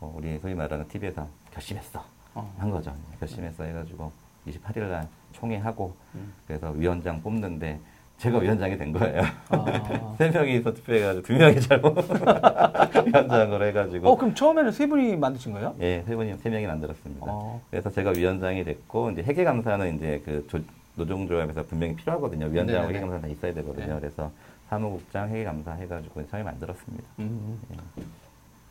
어, 0.00 0.12
우리 0.16 0.38
소위 0.40 0.54
말하는 0.54 0.86
TV에서 0.88 1.26
결심했어 1.52 2.04
어. 2.34 2.54
한 2.58 2.70
거죠. 2.70 2.94
결심했어 3.18 3.64
해가지고 3.64 4.12
28일 4.46 4.88
날 4.90 5.08
총회하고 5.32 5.94
음. 6.16 6.32
그래서 6.46 6.70
위원장 6.70 7.22
뽑는데 7.22 7.80
제가 8.20 8.38
위원장이 8.38 8.76
된 8.76 8.92
거예요. 8.92 9.22
아. 9.48 10.14
세 10.18 10.28
명이 10.28 10.60
서 10.60 10.74
투표해가지고 10.74 11.22
두 11.26 11.32
명이 11.32 11.58
잘못 11.60 11.96
위원장으로 13.06 13.64
해가지고 13.64 14.08
어, 14.10 14.16
그럼 14.16 14.34
처음에는 14.34 14.70
세 14.72 14.86
분이 14.86 15.16
만드신 15.16 15.52
거예요? 15.52 15.74
예, 15.80 16.02
세 16.06 16.14
분이 16.14 16.36
세 16.36 16.50
명이 16.50 16.66
만들었습니다. 16.66 17.26
어. 17.26 17.62
그래서 17.70 17.90
제가 17.90 18.10
위원장이 18.10 18.62
됐고 18.64 19.12
이제 19.12 19.22
회계 19.22 19.42
감사는 19.44 19.96
이제 19.96 20.20
그 20.26 20.46
조- 20.48 20.60
노동 20.96 21.26
조합에서 21.26 21.62
분명히 21.64 21.96
필요하거든요. 21.96 22.48
네네네. 22.48 22.88
회계 22.88 23.00
감사는 23.00 23.22
다 23.22 23.28
있어야 23.28 23.54
되거든요. 23.54 23.94
네. 23.94 24.00
그래서 24.00 24.30
사무국장 24.68 25.30
회계 25.30 25.44
감사 25.44 25.72
해가지고 25.72 26.26
처음에 26.28 26.44
만들었습니다. 26.44 27.04
음. 27.20 27.58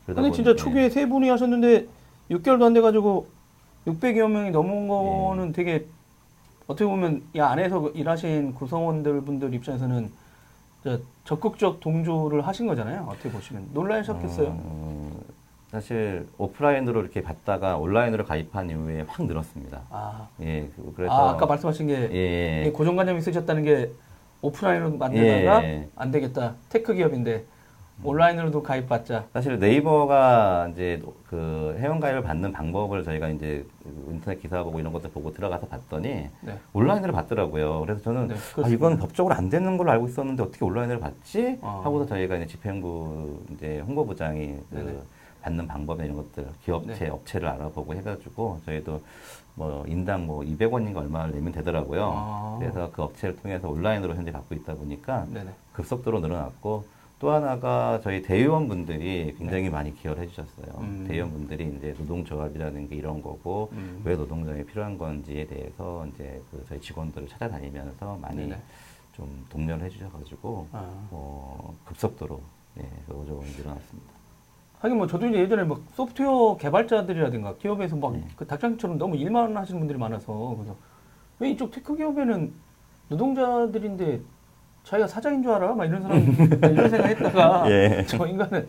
그러다 0.06 0.22
근데 0.22 0.36
진짜 0.36 0.56
초기에 0.56 0.90
세 0.92 1.08
분이 1.08 1.28
하셨는데 1.28 1.88
6개월도 2.30 2.64
안 2.64 2.74
돼가지고 2.76 3.28
600여 3.88 4.30
명이 4.30 4.52
넘은 4.52 4.88
거는 4.88 5.54
되게 5.54 5.88
어떻게 6.70 6.86
보면 6.86 7.24
이 7.34 7.40
안에서 7.40 7.90
일하신 7.96 8.54
구성원들 8.54 9.22
분들 9.22 9.56
입장에서는 9.56 10.12
저 10.84 11.00
적극적 11.24 11.80
동조를 11.80 12.46
하신 12.46 12.68
거잖아요. 12.68 13.08
어떻게 13.10 13.32
보시면 13.32 13.70
놀라셨겠어요. 13.74 14.56
어, 14.56 15.12
사실 15.72 16.28
오프라인으로 16.38 17.02
이렇게 17.02 17.24
받다가 17.24 17.78
온라인으로 17.78 18.24
가입한 18.24 18.70
이후에 18.70 19.02
확 19.08 19.26
늘었습니다. 19.26 19.82
아, 19.90 20.28
예, 20.42 20.70
그- 20.76 20.94
그래서 20.96 21.12
아 21.12 21.32
아까 21.32 21.48
말씀하신 21.48 21.88
게 21.88 22.10
예, 22.14 22.68
이 22.68 22.72
고정관념이 22.72 23.18
있으셨다는 23.18 23.64
게 23.64 23.92
오프라인으로 24.44 24.96
만들다가 24.98 25.64
예. 25.64 25.90
안 25.96 26.12
되겠다. 26.12 26.54
tech 26.70 26.94
기업인데 26.94 27.46
온라인으로도 28.04 28.64
가입받자. 28.64 29.26
사실 29.34 29.60
네이버가 29.60 30.70
이제 30.72 31.02
그 31.28 31.76
회원 31.80 32.00
가입을 32.00 32.24
받는 32.24 32.52
방법을 32.52 33.04
저희가 33.04 33.30
이제 33.30 33.66
인터넷 34.08 34.40
기사 34.42 34.64
보고 34.64 34.80
이런 34.80 34.94
것들 34.94 35.10
보고 35.12 35.34
들어가서 35.34 35.68
봤더니 35.68 36.28
네. 36.42 36.60
온라인으로 36.74 37.14
받더라고요. 37.14 37.82
그래서 37.82 38.02
저는 38.02 38.30
네, 38.30 38.36
아. 38.64 38.68
이건 38.68 38.98
법적으로 38.98 39.36
안 39.36 39.50
되는 39.50 39.78
걸로 39.78 39.92
알고 39.92 40.08
있었는데 40.08 40.44
어떻게 40.44 40.64
온라인으로 40.64 41.00
받지? 41.00 41.58
아. 41.62 41.82
하고서 41.84 42.06
저희가 42.06 42.38
이제 42.38 42.48
집행부 42.48 43.44
이제 43.54 43.80
홍보부장이 43.82 44.56
그. 44.70 45.04
받는 45.42 45.68
방법이나 45.68 46.04
이런 46.06 46.18
것들 46.18 46.48
기업체 46.66 47.06
네. 47.06 47.10
업체를 47.10 47.48
알아보고 47.48 47.94
해가지고 47.96 48.60
저희도 48.66 49.02
뭐 49.56 49.86
인당 49.88 50.26
뭐 50.28 50.42
200원인가 50.42 50.98
얼마를 50.98 51.34
내면 51.34 51.54
되더라고요. 51.54 52.12
아. 52.14 52.58
그래서 52.60 52.90
그 52.92 53.04
업체를 53.04 53.38
통해서 53.38 53.70
온라인으로 53.70 54.16
현재 54.16 54.32
받고 54.32 54.54
있다 54.56 54.76
보니까 54.76 55.26
네네. 55.30 55.50
급속도로 55.74 56.20
늘어났고 56.20 56.84
또 57.20 57.32
하나가 57.32 58.00
저희 58.02 58.22
대의원분들이 58.22 59.36
굉장히 59.38 59.70
많이 59.70 59.94
기여를 59.94 60.24
해주셨어요. 60.24 60.80
네. 60.80 60.88
음. 60.88 61.06
대의원분들이 61.08 61.76
이제 61.78 61.94
노동조합이라는 62.00 62.88
게 62.88 62.96
이런 62.96 63.22
거고 63.22 63.70
음. 63.74 64.02
왜 64.06 64.16
노동조합이 64.16 64.66
필요한 64.66 64.98
건지에 64.98 65.46
대해서 65.46 66.08
이제 66.08 66.42
그 66.50 66.64
저희 66.70 66.80
직원들을 66.80 67.28
찾아다니면서 67.28 68.18
많이 68.22 68.38
네네. 68.38 68.58
좀 69.18 69.46
독려를 69.50 69.84
해주셔가지고 69.86 70.68
아. 70.72 71.08
어, 71.12 71.76
급속도로 71.84 72.42
예, 72.80 72.90
노조원이 73.08 73.52
늘어났습니다. 73.52 74.14
하긴 74.80 74.98
뭐 74.98 75.06
저도 75.06 75.28
이제 75.28 75.40
예전에 75.40 75.66
막 75.66 75.82
소프트웨어 75.96 76.56
개발자들이라든가 76.56 77.58
기업에서 77.58 77.98
막 77.98 78.14
네. 78.14 78.26
그 78.38 78.48
닭장처럼 78.48 78.98
너무 78.98 79.18
일만 79.18 79.58
하시는 79.58 79.78
분들이 79.78 80.00
많아서 80.00 80.56
그래서 80.56 80.78
왜 81.40 81.50
이쪽 81.50 81.72
tech 81.72 81.98
기업에는 81.98 82.54
노동자들인데 83.10 84.22
자기가 84.90 85.08
사장인 85.08 85.44
줄 85.44 85.52
알아? 85.52 85.76
막 85.76 85.86
이런 85.86 86.02
사람 86.02 86.18
이런 86.64 86.90
생각했다가 86.90 87.66
예. 87.70 88.06
저 88.08 88.26
인간은 88.26 88.68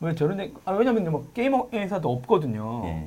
왜 0.00 0.14
저런 0.16 0.40
애, 0.40 0.50
아 0.64 0.72
왜냐면 0.72 1.12
막 1.12 1.32
게임 1.32 1.54
회사도 1.72 2.10
없거든요. 2.10 2.82
예. 2.86 3.06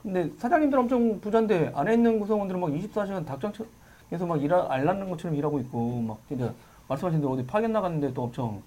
근데 0.00 0.30
사장님들 0.38 0.78
엄청 0.78 1.20
부자인데 1.20 1.72
안에 1.74 1.94
있는 1.94 2.20
구성원들은 2.20 2.60
막 2.60 2.70
24시간 2.70 3.26
닭장에서 3.26 4.26
막 4.26 4.40
일하 4.40 4.66
알라는 4.70 5.10
것처럼 5.10 5.36
일하고 5.36 5.58
있고 5.60 6.00
막 6.02 6.18
진짜 6.28 6.52
말씀하신 6.86 7.20
대로 7.20 7.32
어디 7.32 7.44
파견 7.44 7.72
나갔는데 7.72 8.14
또 8.14 8.22
엄청 8.22 8.62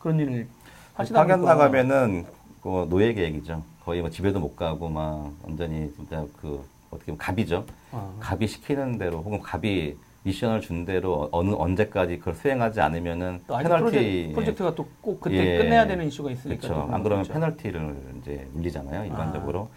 그런 0.00 0.18
일을 0.18 0.48
하시다 0.94 1.20
파견 1.20 1.40
보니까 1.40 1.54
나가면은 1.54 2.26
그 2.60 2.86
노예 2.90 3.14
계획이죠. 3.14 3.62
거의 3.84 4.00
뭐 4.00 4.10
집에도 4.10 4.40
못 4.40 4.56
가고 4.56 4.88
막 4.88 5.32
완전히 5.44 5.92
진짜 5.94 6.26
그 6.40 6.60
어떻게 6.90 7.06
보면 7.06 7.18
갑이죠. 7.18 7.64
아, 7.92 8.12
갑이 8.18 8.48
시키는 8.48 8.98
대로 8.98 9.18
혹은 9.18 9.40
갑이 9.40 9.96
미션을 10.24 10.60
준 10.62 10.84
대로 10.84 11.28
어느 11.32 11.54
언제까지 11.54 12.18
그걸 12.18 12.34
수행하지 12.34 12.80
않으면은 12.80 13.42
페널티 13.46 13.68
프로젝트, 13.78 14.32
프로젝트가 14.34 14.74
또 14.74 14.86
꼭 15.00 15.20
그때 15.20 15.36
예. 15.36 15.58
끝내야 15.58 15.86
되는 15.86 16.06
이슈가 16.06 16.30
있으니까. 16.30 16.60
그렇죠. 16.66 16.86
또안 16.86 17.02
그러면 17.02 17.24
그렇죠. 17.24 17.32
페널티를 17.34 17.96
이제 18.22 18.48
물리잖아요 18.52 19.04
일반적으로. 19.04 19.68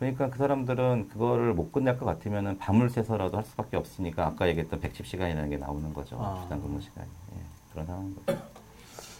그러니까 0.00 0.28
그 0.30 0.38
사람들은 0.38 1.08
그거를 1.12 1.54
못 1.54 1.70
끝낼 1.70 1.96
것 1.96 2.04
같으면은 2.04 2.58
밤을 2.58 2.90
새서라도 2.90 3.36
할 3.36 3.44
수밖에 3.44 3.76
없으니까 3.76 4.26
아까 4.26 4.48
얘기했던 4.48 4.80
110시간이라는 4.80 5.50
게 5.50 5.56
나오는 5.56 5.94
거죠. 5.94 6.16
아. 6.20 6.40
주당 6.42 6.60
근무 6.60 6.80
시간이 6.80 7.06
예, 7.36 7.40
그런 7.72 7.86
상황인 7.86 8.16
거죠. 8.26 8.40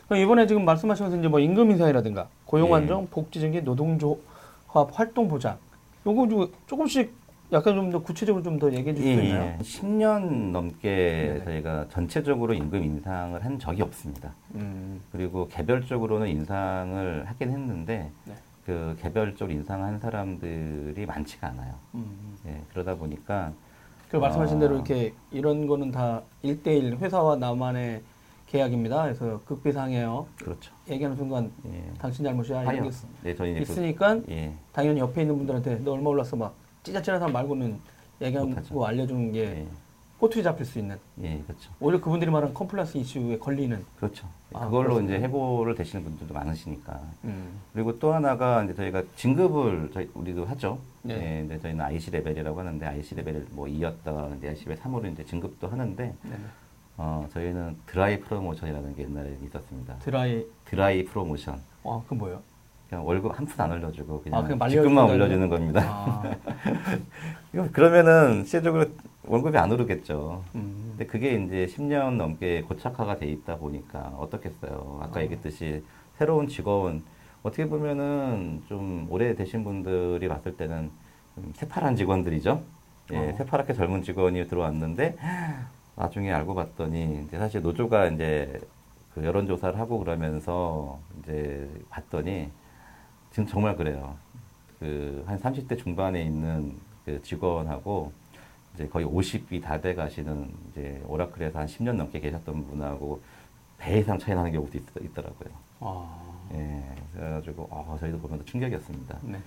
그럼 0.08 0.22
이번에 0.24 0.48
지금 0.48 0.64
말씀하시면서 0.64 1.16
이제 1.18 1.28
뭐 1.28 1.38
임금 1.38 1.70
인상이라든가 1.70 2.26
고용 2.44 2.70
예. 2.70 2.74
안정, 2.74 3.06
복지 3.06 3.38
증기, 3.38 3.60
노동조합 3.62 4.90
활동 4.92 5.28
보장. 5.28 5.56
요거 6.04 6.28
좀 6.28 6.52
조금씩 6.66 7.14
약간 7.52 7.74
좀 7.74 7.90
더 7.90 8.00
구체적으로 8.02 8.42
좀 8.42 8.58
더 8.58 8.72
얘기해 8.72 8.94
주실 8.94 9.14
수 9.14 9.20
예, 9.20 9.26
있나요? 9.28 9.58
10년 9.60 10.50
넘게 10.52 10.88
네네. 10.88 11.44
저희가 11.44 11.86
전체적으로 11.90 12.54
임금 12.54 12.82
인상을 12.82 13.44
한 13.44 13.58
적이 13.58 13.82
없습니다. 13.82 14.32
음. 14.54 15.00
그리고 15.12 15.48
개별적으로는 15.48 16.28
인상을 16.28 17.24
하긴 17.26 17.50
했는데 17.50 18.10
네. 18.24 18.34
그 18.64 18.96
개별적으로 19.02 19.52
인상한 19.54 19.98
사람들이 19.98 21.04
많지가 21.04 21.48
않아요. 21.48 21.74
음. 21.94 22.36
예, 22.46 22.58
그러다 22.72 22.94
보니까 22.94 23.52
그 24.08 24.16
말씀하신 24.16 24.56
아. 24.56 24.60
대로 24.60 24.74
이렇게 24.76 25.12
이런 25.30 25.66
거는 25.66 25.90
다 25.90 26.22
1대1 26.44 26.98
회사와 26.98 27.36
나만의 27.36 28.00
계약입니다. 28.46 29.02
그래서 29.04 29.40
극비상해요. 29.46 30.26
그렇죠. 30.38 30.72
얘기하는 30.88 31.16
순간 31.16 31.50
예. 31.66 31.82
당신 31.98 32.24
잘못이야. 32.24 32.62
이런. 32.62 32.82
게 32.82 32.88
있- 32.88 32.94
네, 33.22 33.34
저희 33.34 33.54
그- 33.54 33.60
있으니까 33.60 34.18
예, 34.30 34.52
당연히 34.72 35.00
옆에 35.00 35.22
있는 35.22 35.36
분들한테 35.38 35.80
너 35.82 35.92
얼마 35.92 36.10
올랐어 36.10 36.36
막 36.36 36.54
찌자찌자 36.82 37.18
사람 37.18 37.32
말고는 37.32 37.78
얘기하고. 38.20 38.86
알려주는 38.86 39.32
게 39.32 39.40
예, 39.40 39.66
꼬투리 40.18 40.42
잡힐 40.42 40.64
수 40.64 40.78
있는 40.78 40.98
예, 41.22 41.40
그렇죠. 41.46 41.70
오히려 41.80 42.00
그분들이 42.00 42.30
말하는 42.30 42.54
compliance 42.54 42.98
이슈에 42.98 43.38
걸리는 43.38 43.84
그렇죠. 43.96 44.26
아, 44.52 44.66
그걸로 44.66 44.84
그렇습니다. 44.90 45.16
이제 45.16 45.24
해고를 45.24 45.74
되시는 45.74 46.04
분들도 46.04 46.34
많으시니까. 46.34 47.00
음. 47.24 47.60
그리고 47.72 47.98
또 47.98 48.12
하나가 48.12 48.62
이제 48.64 48.74
저희가 48.74 49.02
진급을 49.16 49.90
저희 49.92 50.08
우리도 50.14 50.44
하죠. 50.46 50.78
네. 51.02 51.40
예, 51.40 51.44
이제 51.44 51.58
저희는 51.58 51.80
IC 51.84 52.10
레벨이라고 52.12 52.58
하는데 52.60 52.86
IC 52.86 53.14
레벨 53.16 53.46
뭐 53.50 53.66
2였다, 53.66 54.36
이제 54.38 54.48
IC 54.50 54.68
레벨 54.68 54.78
3으로 54.82 55.12
이제 55.12 55.24
진급도 55.24 55.68
하는데 55.68 56.14
네. 56.22 56.36
어, 56.98 57.26
저희는 57.32 57.76
dry 57.86 58.20
promotion이라는 58.20 58.94
게 58.94 59.04
옛날에 59.04 59.36
있었습니다. 59.44 59.96
dry 60.00 60.44
dry 60.66 61.04
promotion. 61.04 61.60
어 61.84 62.02
그건 62.04 62.18
뭐예요? 62.18 62.42
그냥 62.92 63.06
월급 63.06 63.32
한 63.38 63.46
푼 63.46 63.58
안 63.58 63.72
올려주고 63.72 64.20
그냥, 64.20 64.38
아, 64.38 64.42
거예요? 65.06 65.22
올려주는 65.22 65.48
겁니다. 65.48 65.80
아, 65.82 66.22
그러면은 67.72 68.44
실제적으로 68.44 68.84
월급이 69.24 69.56
안 69.56 69.72
오르겠죠. 69.72 70.44
음. 70.56 70.88
근데 70.90 71.06
그게 71.06 71.32
이제 71.36 71.66
10년 71.74 72.16
넘게 72.16 72.60
고착화가 72.68 73.16
돼 73.16 73.28
있다 73.28 73.56
보니까 73.56 74.12
어떻겠어요. 74.18 74.98
아까 75.02 75.20
아. 75.20 75.22
얘기했듯이 75.22 75.82
새로운 76.18 76.48
직원 76.48 77.02
어떻게 77.42 77.66
보면은 77.66 78.62
좀 78.68 79.06
오래 79.08 79.34
되신 79.34 79.64
분들이 79.64 80.28
봤을 80.28 80.54
때는 80.58 80.90
좀 81.34 81.50
새파란 81.56 81.96
직원들이죠. 81.96 82.62
예, 83.12 83.16
어. 83.16 83.34
새파랗게 83.38 83.72
젊은 83.72 84.02
직원이 84.02 84.46
들어왔는데 84.46 85.16
나중에 85.96 86.30
알고 86.30 86.54
봤더니 86.54 87.24
이제 87.26 87.38
사실 87.38 87.62
노조가 87.62 88.08
이제 88.08 88.60
그 89.14 89.24
여론조사를 89.24 89.78
하고 89.78 89.98
그러면서 89.98 90.98
이제 91.22 91.70
봤더니 91.88 92.50
지금 93.32 93.46
정말 93.46 93.76
그래요. 93.76 94.14
그 94.78 95.22
한 95.26 95.38
30대 95.38 95.78
중반에 95.78 96.22
있는 96.22 96.74
그 97.04 97.20
직원하고 97.22 98.12
이제 98.74 98.86
거의 98.88 99.06
50이 99.06 99.62
다 99.62 99.80
돼 99.80 99.94
가시는 99.94 100.50
이제 100.70 101.02
오라클에서 101.06 101.58
한 101.60 101.66
10년 101.66 101.92
넘게 101.96 102.20
계셨던 102.20 102.66
분하고 102.66 103.20
배 103.78 103.98
이상 104.00 104.18
차이 104.18 104.34
나는 104.34 104.52
경우도 104.52 104.76
있, 104.78 104.82
있더라고요. 105.00 105.50
아, 105.80 106.20
예. 106.54 106.82
그래가지고 107.14 107.68
아, 107.70 107.96
저희도 107.98 108.18
보면서 108.18 108.44
충격이었습니다. 108.44 109.18
네. 109.22 109.38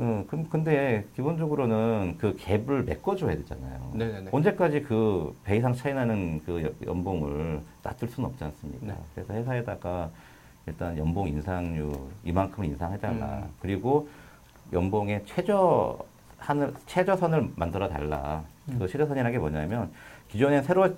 음, 0.00 0.26
그- 0.26 0.46
근데 0.50 1.06
기본적으로는 1.16 2.16
그 2.18 2.34
갭을 2.36 2.84
메꿔줘야 2.84 3.34
되잖아요. 3.36 3.92
네네네. 3.94 4.30
언제까지 4.32 4.82
그 4.82 5.34
배 5.44 5.56
이상 5.56 5.72
차이 5.74 5.94
나는 5.94 6.42
그 6.44 6.62
여- 6.62 6.86
연봉을 6.86 7.60
놔둘 7.82 8.08
수는 8.10 8.28
없지 8.30 8.44
않습니까? 8.44 8.86
네. 8.86 8.94
그래서 9.14 9.32
회사에다가 9.32 10.10
일단 10.66 10.98
연봉 10.98 11.28
인상률 11.28 11.92
이만큼을 12.24 12.68
인상해달라. 12.68 13.26
음. 13.44 13.50
그리고 13.60 14.08
연봉의 14.72 15.22
최저 15.24 15.96
한을 16.38 16.74
최저선을 16.86 17.52
만들어 17.54 17.88
달라. 17.88 18.42
음. 18.68 18.78
그 18.78 18.88
최저선이라는 18.88 19.32
게 19.32 19.38
뭐냐면 19.38 19.92
기존에 20.28 20.62
새로 20.62 20.88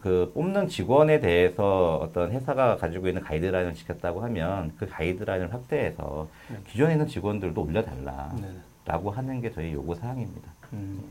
그 0.00 0.30
뽑는 0.34 0.68
직원에 0.68 1.18
대해서 1.18 1.96
어떤 1.96 2.30
회사가 2.30 2.76
가지고 2.76 3.08
있는 3.08 3.22
가이드라인을 3.22 3.74
지켰다고 3.74 4.22
하면 4.22 4.72
그 4.78 4.86
가이드라인을 4.86 5.52
확대해서 5.52 6.28
네. 6.48 6.58
기존에 6.68 6.92
있는 6.92 7.06
직원들도 7.08 7.60
올려달라. 7.60 8.32
네네. 8.36 8.58
라고 8.84 9.10
하는 9.10 9.40
게 9.40 9.50
저희 9.50 9.72
요구 9.72 9.94
사항입니다. 9.94 10.50
음. 10.74 11.02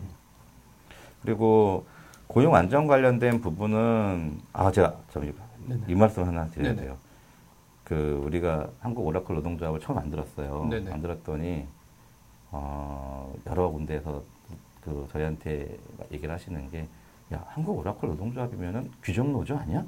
그리고 1.21 1.85
고용 2.27 2.55
안정 2.55 2.87
관련된 2.87 3.41
부분은 3.41 4.39
아 4.53 4.71
제가 4.71 4.95
저이 5.11 5.33
네네. 5.67 5.81
이 5.87 5.95
말씀 5.95 6.23
하나 6.23 6.47
드려야 6.47 6.73
네네. 6.73 6.81
돼요. 6.83 6.97
그 7.87 8.21
우리가 8.25 8.67
한국 8.81 9.07
오라클 9.07 9.35
노동조합을 9.35 9.79
처음 9.79 9.95
만들었어요. 9.95 10.67
네네. 10.69 10.89
만들었더니 10.89 11.65
어, 12.51 13.33
여러 13.49 13.69
군데에서 13.69 14.21
그 14.81 15.07
저희한테 15.13 15.77
얘기를 16.11 16.33
하시는 16.33 16.69
게 16.69 16.85
야 17.33 17.43
한국 17.49 17.77
오라클 17.79 18.07
노동조합이면은 18.07 18.89
귀족 19.03 19.33
노조 19.33 19.57
아니야? 19.57 19.83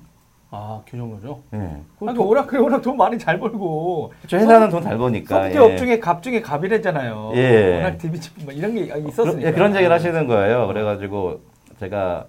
아, 0.51 0.81
귀족 0.85 1.15
노조? 1.15 1.39
예. 1.53 1.57
아니, 1.57 2.17
그 2.17 2.21
오라클이 2.21 2.61
워낙 2.61 2.81
돈 2.81 2.97
많이 2.97 3.17
잘 3.17 3.39
벌고. 3.39 4.11
저 4.27 4.35
회사는 4.37 4.69
돈 4.69 4.83
잘 4.83 4.97
버니까. 4.97 5.43
소프트 5.43 5.57
업 5.59 5.77
중에 5.77 5.99
갑 5.99 6.21
중에 6.21 6.41
갑이랬잖아요. 6.41 7.31
예. 7.35 7.75
워낙 7.77 7.97
DB지 7.97 8.31
뭐 8.43 8.51
이런 8.51 8.73
게 8.73 8.81
있었으니까. 8.81 9.23
그런, 9.23 9.41
예, 9.43 9.51
그런 9.53 9.73
얘기를 9.75 9.89
하시는 9.93 10.27
거예요. 10.27 10.67
그래가지고 10.67 11.39
제가 11.79 12.25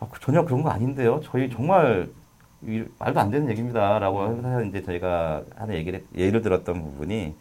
아, 0.00 0.06
전혀 0.20 0.44
그런 0.44 0.62
거 0.62 0.68
아닌데요. 0.68 1.20
저희 1.24 1.48
정말 1.48 2.08
이- 2.10 2.21
말도 2.98 3.20
안 3.20 3.30
되는 3.30 3.48
얘기입니다라고 3.50 4.36
해서 4.36 4.62
이제 4.64 4.82
저희가 4.82 5.42
하는 5.56 5.74
얘기를 5.74 6.04
예를 6.14 6.42
들었던 6.42 6.82
부분이 6.82 7.34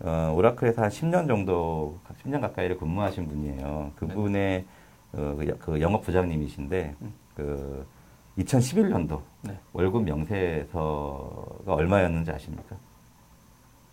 어, 0.00 0.32
오라클에서 0.36 0.82
한 0.82 0.90
10년 0.90 1.26
정도 1.28 1.98
10년 2.24 2.40
가까이를 2.40 2.76
근무하신 2.78 3.28
분이에요. 3.28 3.92
그분의 3.96 4.64
어, 5.12 5.34
그 5.38 5.48
여- 5.48 5.56
그 5.58 5.80
영업 5.80 6.02
부장님이신데 6.04 6.94
그 7.36 7.86
2011년도 8.38 9.20
네. 9.42 9.58
월급 9.72 10.04
명세서가 10.04 11.74
얼마였는지 11.74 12.30
아십니까? 12.30 12.76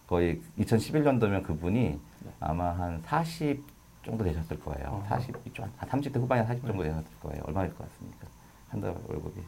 거의 0.07 0.39
2011년도면 0.59 1.43
그분이 1.43 1.99
아마 2.39 2.71
한 2.71 3.01
40 3.05 3.61
정도 4.03 4.23
되셨을 4.23 4.59
거예요. 4.61 4.87
어허. 4.89 5.07
40, 5.09 5.53
좀, 5.53 5.65
한 5.77 5.89
30대 5.89 6.15
후반에 6.19 6.43
40 6.45 6.65
정도 6.65 6.83
되셨을 6.83 7.05
거예요. 7.21 7.43
얼마일 7.45 7.69
것 7.75 7.87
같습니까? 7.89 8.27
한 8.69 8.81
달 8.81 8.95
월급이. 9.07 9.41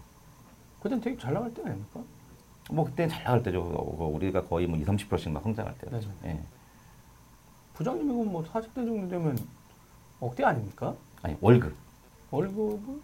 그땐 0.81 0.99
되게 0.99 1.17
잘 1.17 1.33
나갈 1.33 1.53
때 1.53 1.61
아닙니까? 1.63 2.01
뭐 2.71 2.85
그때 2.85 3.07
잘 3.07 3.23
나갈 3.23 3.43
때죠. 3.43 3.61
어, 3.61 4.07
우리가 4.07 4.43
거의 4.45 4.67
뭐 4.67 4.77
2, 4.77 4.83
30%씩 4.85 5.31
막 5.31 5.43
성장할 5.43 5.77
때였죠. 5.77 6.09
네네. 6.21 6.35
예. 6.35 6.41
부장님이고 7.73 8.23
뭐 8.25 8.43
40대 8.43 8.75
정도 8.75 9.07
되면 9.07 9.37
억대 10.19 10.43
아닙니까? 10.43 10.93
아니, 11.21 11.35
월급. 11.41 11.75
월급은 12.31 13.01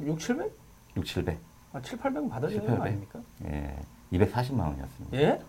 6, 0.00 0.18
700? 0.18 0.52
6, 0.96 1.04
700. 1.04 1.38
아, 1.72 1.80
7, 1.82 1.98
800은 1.98 2.30
받아야 2.30 2.50
되는 2.50 2.66
7, 2.66 2.70
거 2.70 2.76
800. 2.76 2.86
아닙니까? 2.86 3.20
예. 3.46 3.78
240만 4.12 4.60
원이었습니다. 4.60 5.16
예? 5.18 5.40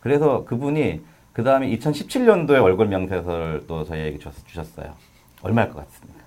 그래서 0.00 0.44
그분이 0.44 1.04
그 1.32 1.42
다음에 1.44 1.68
2017년도에 1.76 2.60
월급 2.62 2.88
명세서를 2.88 3.66
또 3.66 3.84
저희에게 3.84 4.18
주- 4.18 4.30
주셨어요. 4.46 4.94
얼마일 5.42 5.70
것 5.70 5.86
같습니까? 5.86 6.20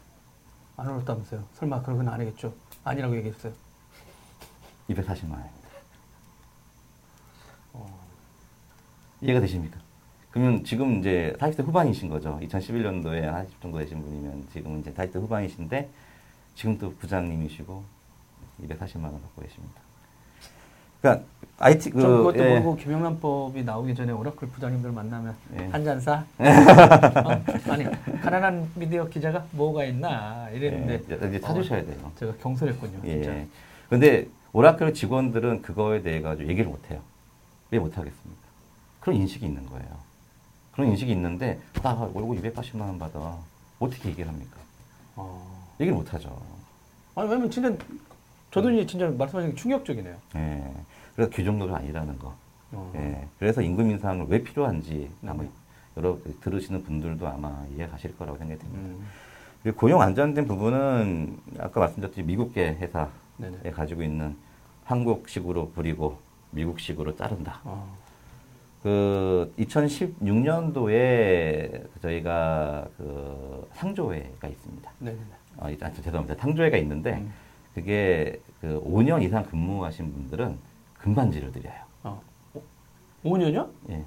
안 0.77 0.87
어렵다면서요. 0.87 1.43
설마 1.53 1.81
그런 1.81 1.97
건 1.97 2.09
아니겠죠? 2.09 2.53
아니라고 2.83 3.15
얘기했어요. 3.17 3.53
240만 4.89 5.31
원입니다. 5.31 5.69
어. 7.73 7.99
이해가 9.21 9.39
되십니까? 9.39 9.79
그러면 10.31 10.63
지금 10.63 10.99
이제 10.99 11.35
40대 11.39 11.63
후반이신 11.63 12.09
거죠. 12.09 12.39
2011년도에 12.41 13.21
40 13.21 13.61
정도 13.61 13.77
되신 13.79 14.01
분이면 14.01 14.47
지금 14.51 14.79
이제 14.79 14.91
40대 14.91 15.15
후반이신데 15.15 15.89
지금 16.55 16.77
또 16.77 16.93
부장님이시고 16.95 17.83
240만 18.63 19.03
원 19.03 19.21
갖고 19.21 19.41
계십니다. 19.41 19.81
그러니까 21.01 21.25
IT 21.59 21.91
그저 21.91 22.07
그것도 22.07 22.39
예. 22.39 22.49
모르고 22.49 22.75
김영란법이 22.77 23.63
나오기 23.63 23.95
전에 23.95 24.11
오라클 24.11 24.47
부장님들 24.49 24.91
만나면 24.91 25.35
예. 25.59 25.65
한잔 25.67 25.99
사? 25.99 26.25
어? 26.37 27.43
아니 27.71 27.85
가난한 28.21 28.71
미디어 28.75 29.07
기자가 29.07 29.45
뭐가 29.51 29.85
있나 29.85 30.49
이랬는데 30.51 31.03
예, 31.23 31.27
이제 31.29 31.39
사주셔야 31.39 31.85
돼요. 31.85 32.11
제가 32.17 32.33
경솔했군요. 32.41 33.01
진짜. 33.01 33.31
예. 33.35 33.47
근데 33.89 34.27
오라클 34.51 34.93
직원들은 34.93 35.61
그거에 35.61 36.01
대해 36.01 36.21
가지고 36.21 36.49
얘기를 36.49 36.69
못 36.69 36.79
해요. 36.91 36.99
왜 37.71 37.79
못 37.79 37.97
하겠습니까? 37.97 38.43
그런 38.99 39.15
인식이 39.17 39.45
있는 39.45 39.65
거예요. 39.67 39.87
그런 40.73 40.89
인식이 40.89 41.11
있는데 41.11 41.59
나 41.81 41.93
월급 42.13 42.43
280만 42.43 42.81
원 42.81 42.99
받아. 42.99 43.37
어떻게 43.79 44.09
얘기를 44.09 44.27
합니까? 44.27 44.57
어. 45.15 45.63
얘기를 45.79 45.95
못 45.97 46.13
하죠. 46.13 46.35
아니 47.15 47.29
왜냐면 47.29 47.49
진짜 47.51 47.71
저도 48.51 48.71
이제 48.71 48.85
진짜 48.85 49.07
말씀하신 49.17 49.51
게 49.51 49.55
충격적이네요. 49.55 50.15
예. 50.35 50.63
그래서 51.15 51.31
그 51.33 51.43
정도가 51.43 51.77
아니라는 51.77 52.19
거. 52.19 52.33
어. 52.71 52.91
예. 52.95 53.27
그래서 53.39 53.61
임금 53.61 53.89
인상을 53.91 54.25
왜 54.27 54.41
필요한지 54.41 55.09
네. 55.21 55.29
아마 55.29 55.43
여러 55.95 56.17
들으시는 56.41 56.83
분들도 56.83 57.27
아마 57.27 57.63
이해 57.75 57.85
가실 57.87 58.17
거라고 58.17 58.37
생각이 58.37 58.59
듭니다. 58.59 58.83
음. 58.83 59.07
그리고 59.61 59.77
고용 59.77 60.01
안전된 60.01 60.47
부분은 60.47 61.37
아까 61.59 61.81
말씀드렸듯이 61.81 62.23
미국계 62.23 62.77
회사에 62.79 63.07
네네. 63.37 63.71
가지고 63.71 64.01
있는 64.03 64.35
한국식으로 64.85 65.71
부리고 65.71 66.17
미국식으로 66.51 67.15
자른다. 67.15 67.59
어. 67.63 67.97
그 68.81 69.53
2016년도에 69.59 72.01
저희가 72.01 72.87
그 72.97 73.69
상조회가 73.73 74.47
있습니다. 74.47 74.91
어, 75.57 75.67
아, 75.67 75.91
죄송합니다. 75.93 76.35
상조회가 76.35 76.77
있는데 76.77 77.13
음. 77.13 77.31
그게 77.73 78.41
그 78.59 78.83
5년 78.85 79.23
이상 79.23 79.45
근무하신 79.45 80.11
분들은 80.11 80.57
금반지를 81.07 81.51
드려요. 81.51 81.75
어. 82.03 82.21
5년이요? 83.25 83.69
예. 83.89 84.03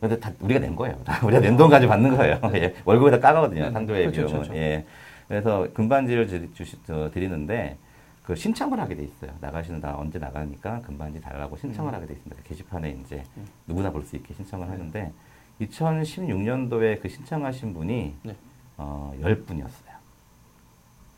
근데 0.00 0.18
다 0.18 0.32
우리가 0.40 0.60
낸 0.60 0.74
거예요. 0.76 0.96
다 1.04 1.18
우리가 1.24 1.40
낸 1.40 1.56
돈 1.56 1.70
가지고 1.70 1.90
받는 1.90 2.16
거예요. 2.16 2.40
예. 2.54 2.74
월급에다 2.84 3.20
까가거든요. 3.20 3.64
네. 3.66 3.70
상조회 3.70 4.00
그렇죠, 4.10 4.26
비용은. 4.26 4.32
그렇죠. 4.48 4.54
예. 4.56 4.84
그래서 5.28 5.68
금반지를 5.74 6.26
드- 6.26 6.54
주시, 6.54 6.76
어, 6.88 7.08
드리는데 7.12 7.76
그 8.24 8.34
신청을 8.34 8.78
하게 8.80 8.96
돼 8.96 9.04
있어요. 9.04 9.30
나가시는 9.40 9.80
나 9.80 9.96
언제 9.96 10.18
나가니까 10.18 10.80
금반지 10.82 11.20
달라고 11.20 11.56
신청을 11.56 11.92
음. 11.92 11.94
하게 11.94 12.06
돼 12.06 12.12
있습니다. 12.14 12.42
그 12.42 12.48
게시판에 12.48 12.90
이제 13.04 13.22
음. 13.36 13.46
누구나 13.66 13.90
볼 13.90 14.04
수 14.04 14.16
있게 14.16 14.34
신청을 14.34 14.66
네. 14.66 14.72
하는데 14.72 15.12
2016년도에 15.60 17.00
그 17.00 17.08
신청하신 17.08 17.74
분이 17.74 18.14
네. 18.24 18.36
어, 18.76 19.14
10분이었어요. 19.20 19.88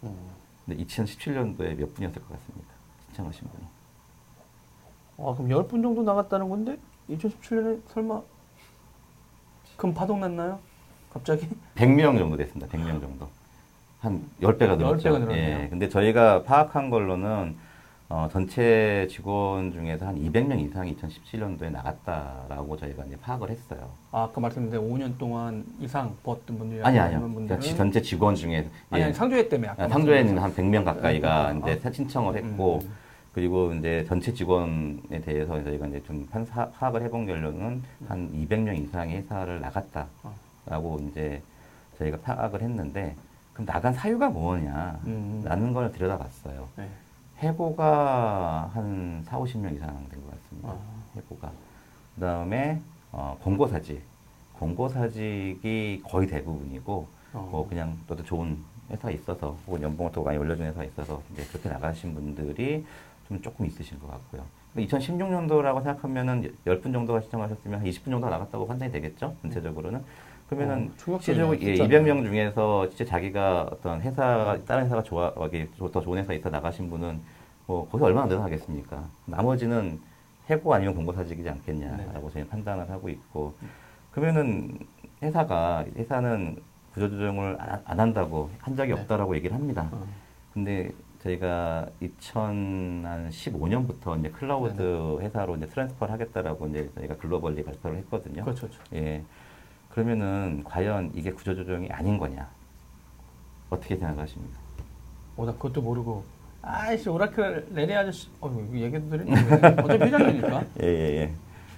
어. 0.02 0.30
근데 0.66 0.84
2017년도에 0.84 1.74
몇 1.76 1.94
분이었을 1.94 2.22
것 2.22 2.28
같습니까? 2.38 2.68
신청하신 3.06 3.48
분이. 3.48 3.64
아, 5.22 5.34
그럼 5.36 5.48
10분 5.48 5.82
정도 5.82 6.02
나갔다는 6.02 6.48
건데 6.48 6.76
2017년에 7.10 7.80
설마 7.88 8.20
금 9.76 9.94
파동 9.94 10.20
났나요? 10.20 10.58
갑자기? 11.12 11.48
100명 11.76 12.18
정도 12.18 12.36
됐습니다. 12.36 12.66
100명 12.68 13.00
정도. 13.00 13.28
한 14.00 14.24
10배가 14.40 14.76
늘었죠. 14.78 15.10
10배가 15.10 15.18
늘었네요. 15.20 15.58
예. 15.64 15.68
근데 15.68 15.88
저희가 15.88 16.42
파악한 16.44 16.88
걸로는 16.90 17.56
어, 18.08 18.28
전체 18.32 19.06
직원 19.08 19.72
중에서 19.72 20.06
한 20.06 20.16
200명 20.16 20.58
이상이 20.58 20.96
2017년도에 20.96 21.70
나갔다라고 21.70 22.76
저희가 22.76 23.04
이제 23.04 23.16
파악을 23.20 23.50
했어요. 23.50 23.88
아, 24.10 24.24
아까 24.24 24.40
말씀드린 24.40 24.82
5년 24.90 25.16
동안 25.16 25.64
이상 25.78 26.12
버튼 26.24 26.58
분들이 26.58 26.82
아니, 26.82 26.98
아니요. 26.98 27.20
분들은 27.20 27.46
그러니까 27.46 27.60
지- 27.60 27.76
전체 27.76 28.02
직원 28.02 28.34
중에. 28.34 28.68
아니, 28.90 29.02
예. 29.02 29.04
아니 29.06 29.14
상조회 29.14 29.48
때문에 29.48 29.70
아, 29.70 29.74
말씀드린 29.78 30.38
한 30.38 30.52
100명 30.54 30.84
가까이가 30.84 31.48
아, 31.48 31.52
이제 31.52 31.80
아. 31.84 31.90
신청을 31.92 32.36
했고, 32.36 32.80
음. 32.82 32.92
그리고 33.32 33.72
이제 33.74 34.04
전체 34.08 34.32
직원에 34.32 35.20
대해서 35.24 35.62
저희가 35.62 35.86
이제 35.86 36.02
좀 36.04 36.26
판- 36.30 36.44
사- 36.46 36.68
파악을 36.70 37.02
해본 37.02 37.26
결론은 37.26 37.82
한 38.08 38.30
200명 38.32 38.76
이상의 38.76 39.18
회사를 39.18 39.60
나갔다라고 39.60 41.00
이제 41.08 41.40
저희가 41.98 42.18
파악을 42.18 42.62
했는데, 42.62 43.14
그럼 43.52 43.66
나간 43.66 43.92
사유가 43.92 44.28
뭐냐? 44.30 44.98
음. 45.06 45.42
라는 45.44 45.72
걸 45.72 45.92
들여다봤어요. 45.92 46.68
네. 46.76 46.88
해고가 47.38 48.70
한 48.74 49.22
4, 49.26 49.38
50명 49.38 49.74
이상 49.74 49.88
된 50.10 50.20
것 50.22 50.30
같습니다. 50.42 50.68
아. 50.70 50.76
해고가. 51.16 51.50
그 52.16 52.20
다음에, 52.20 52.80
어, 53.12 53.38
공고사직. 53.42 54.02
공고사직이 54.58 56.02
거의 56.04 56.26
대부분이고, 56.28 57.06
어. 57.34 57.48
뭐 57.50 57.68
그냥 57.68 57.96
너도 58.08 58.24
좋은 58.24 58.58
회사가 58.90 59.10
있어서, 59.12 59.56
혹은 59.66 59.82
연봉을 59.82 60.10
더 60.12 60.22
많이 60.22 60.36
올려준 60.38 60.66
회사가 60.66 60.84
있어서, 60.84 61.22
이제 61.32 61.44
그렇게 61.44 61.68
나가신 61.68 62.14
분들이 62.14 62.84
좀 63.30 63.40
조금 63.40 63.64
있으신 63.64 63.98
것 64.00 64.10
같고요. 64.10 64.44
2016년도라고 64.76 65.82
생각하면은 65.84 66.52
10분 66.66 66.92
정도가 66.92 67.20
신청하셨으면 67.20 67.80
한 67.80 67.86
20분 67.86 68.04
정도가 68.06 68.28
나갔다고 68.28 68.66
판단이 68.66 68.90
되겠죠? 68.92 69.34
전체적으로는. 69.42 70.02
그러면은 70.48 70.90
어, 71.06 71.18
실제로 71.20 71.54
예, 71.60 71.76
진짜. 71.76 71.86
200명 71.86 72.24
중에서 72.24 72.88
진짜 72.88 73.04
자기가 73.04 73.68
어떤 73.70 74.00
회사가 74.00 74.64
다른 74.64 74.84
회사가 74.84 75.04
좋아 75.04 75.32
여기 75.36 75.68
더 75.78 76.00
좋은 76.00 76.18
회사 76.18 76.32
있어 76.32 76.50
나가신 76.50 76.90
분은 76.90 77.20
뭐 77.66 77.88
거기서 77.88 78.06
얼마나 78.06 78.26
늘어나겠습니까? 78.26 79.04
나머지는 79.26 80.00
해고 80.50 80.74
아니면 80.74 80.96
권고사직이지 80.96 81.48
않겠냐라고 81.48 82.30
저희는 82.32 82.50
판단을 82.50 82.90
하고 82.90 83.08
있고 83.08 83.54
그러면은 84.10 84.76
회사가 85.22 85.84
회사는 85.96 86.60
구조조정을 86.94 87.56
안, 87.60 87.82
안 87.84 88.00
한다고 88.00 88.50
한 88.58 88.74
적이 88.74 88.94
네. 88.94 89.00
없다라고 89.00 89.36
얘기를 89.36 89.54
합니다. 89.54 89.88
어. 89.92 90.04
근데 90.52 90.90
저희가 91.22 91.86
2015년부터 92.02 94.18
이제 94.18 94.30
클라우드 94.30 95.18
회사로 95.20 95.56
이제 95.56 95.66
transfer를 95.66 96.12
하겠다라고 96.12 96.66
이제 96.68 96.90
저희가 96.94 97.16
globally 97.16 97.62
발표를 97.62 97.98
했거든요. 97.98 98.42
그렇죠, 98.44 98.68
그렇죠. 98.68 98.82
예. 98.94 99.22
그러면은 99.90 100.62
과연 100.64 101.10
이게 101.14 101.30
구조조정이 101.32 101.90
아닌 101.90 102.16
거냐? 102.18 102.48
어떻게 103.68 103.96
생각하십니까? 103.96 104.58
어, 105.36 105.46
나 105.46 105.52
그것도 105.52 105.82
모르고 105.82 106.24
아이씨 106.62 107.08
오라클 107.08 107.68
레리 107.72 107.94
아저씨 107.94 108.28
어 108.40 108.50
얘기도 108.72 109.08
드리는데 109.08 109.82
어차피 109.82 110.04
회장이니까 110.04 110.64
예, 110.82 110.86
예, 110.86 111.16
예. 111.22 111.32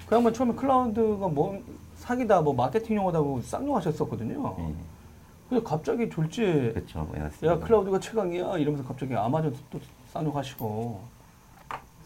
그 0.06 0.16
양반 0.16 0.32
처음에 0.32 0.54
클라우드가 0.54 1.28
뭐 1.28 1.62
사기다 1.96 2.40
뭐 2.40 2.54
마케팅 2.54 2.96
용어다 2.96 3.20
고 3.20 3.40
쌍욕하셨었거든요. 3.42 4.56
예. 4.58 4.74
근데 5.52 5.62
갑자기 5.68 6.08
졸지에 6.08 6.72
그렇죠. 6.72 7.06
예, 7.14 7.46
야. 7.46 7.58
클라우드가 7.58 8.00
최강이야 8.00 8.56
이러면서 8.56 8.88
갑자기 8.88 9.14
아마존 9.14 9.54
또 9.70 9.78
쌍욕하시고 10.10 11.02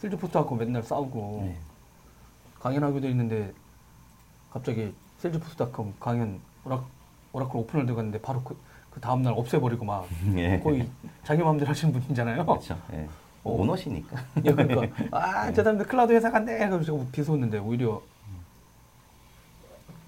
실즈포스트하고 0.00 0.56
맨날 0.56 0.82
싸우고 0.82 1.42
네. 1.44 1.56
강연하기도 2.58 3.06
했는데 3.06 3.52
갑자기 4.50 4.92
셀즈포스닷컴 5.18 5.94
강연 6.00 6.40
오락, 6.64 6.86
오라클 7.32 7.56
오픈을 7.60 7.86
들어갔는데 7.86 8.20
바로 8.20 8.42
그, 8.42 8.56
그 8.90 9.00
다음날 9.00 9.32
없애버리고 9.36 9.84
막 9.84 10.08
예. 10.34 10.58
거의 10.64 10.88
자기 11.22 11.44
마음대로 11.44 11.70
하시는 11.70 11.94
분이잖아요. 11.94 12.44
그렇죠. 12.44 12.76
예. 12.94 13.08
어. 13.44 13.50
오너시니까. 13.52 14.24
예, 14.44 14.52
그러니까 14.52 15.04
아, 15.16 15.52
저 15.52 15.62
사람들 15.62 15.86
클라우드 15.86 16.12
회사 16.12 16.32
간대. 16.32 16.68
그래서 16.68 16.98
비속었는데 17.12 17.58
오히려 17.58 18.02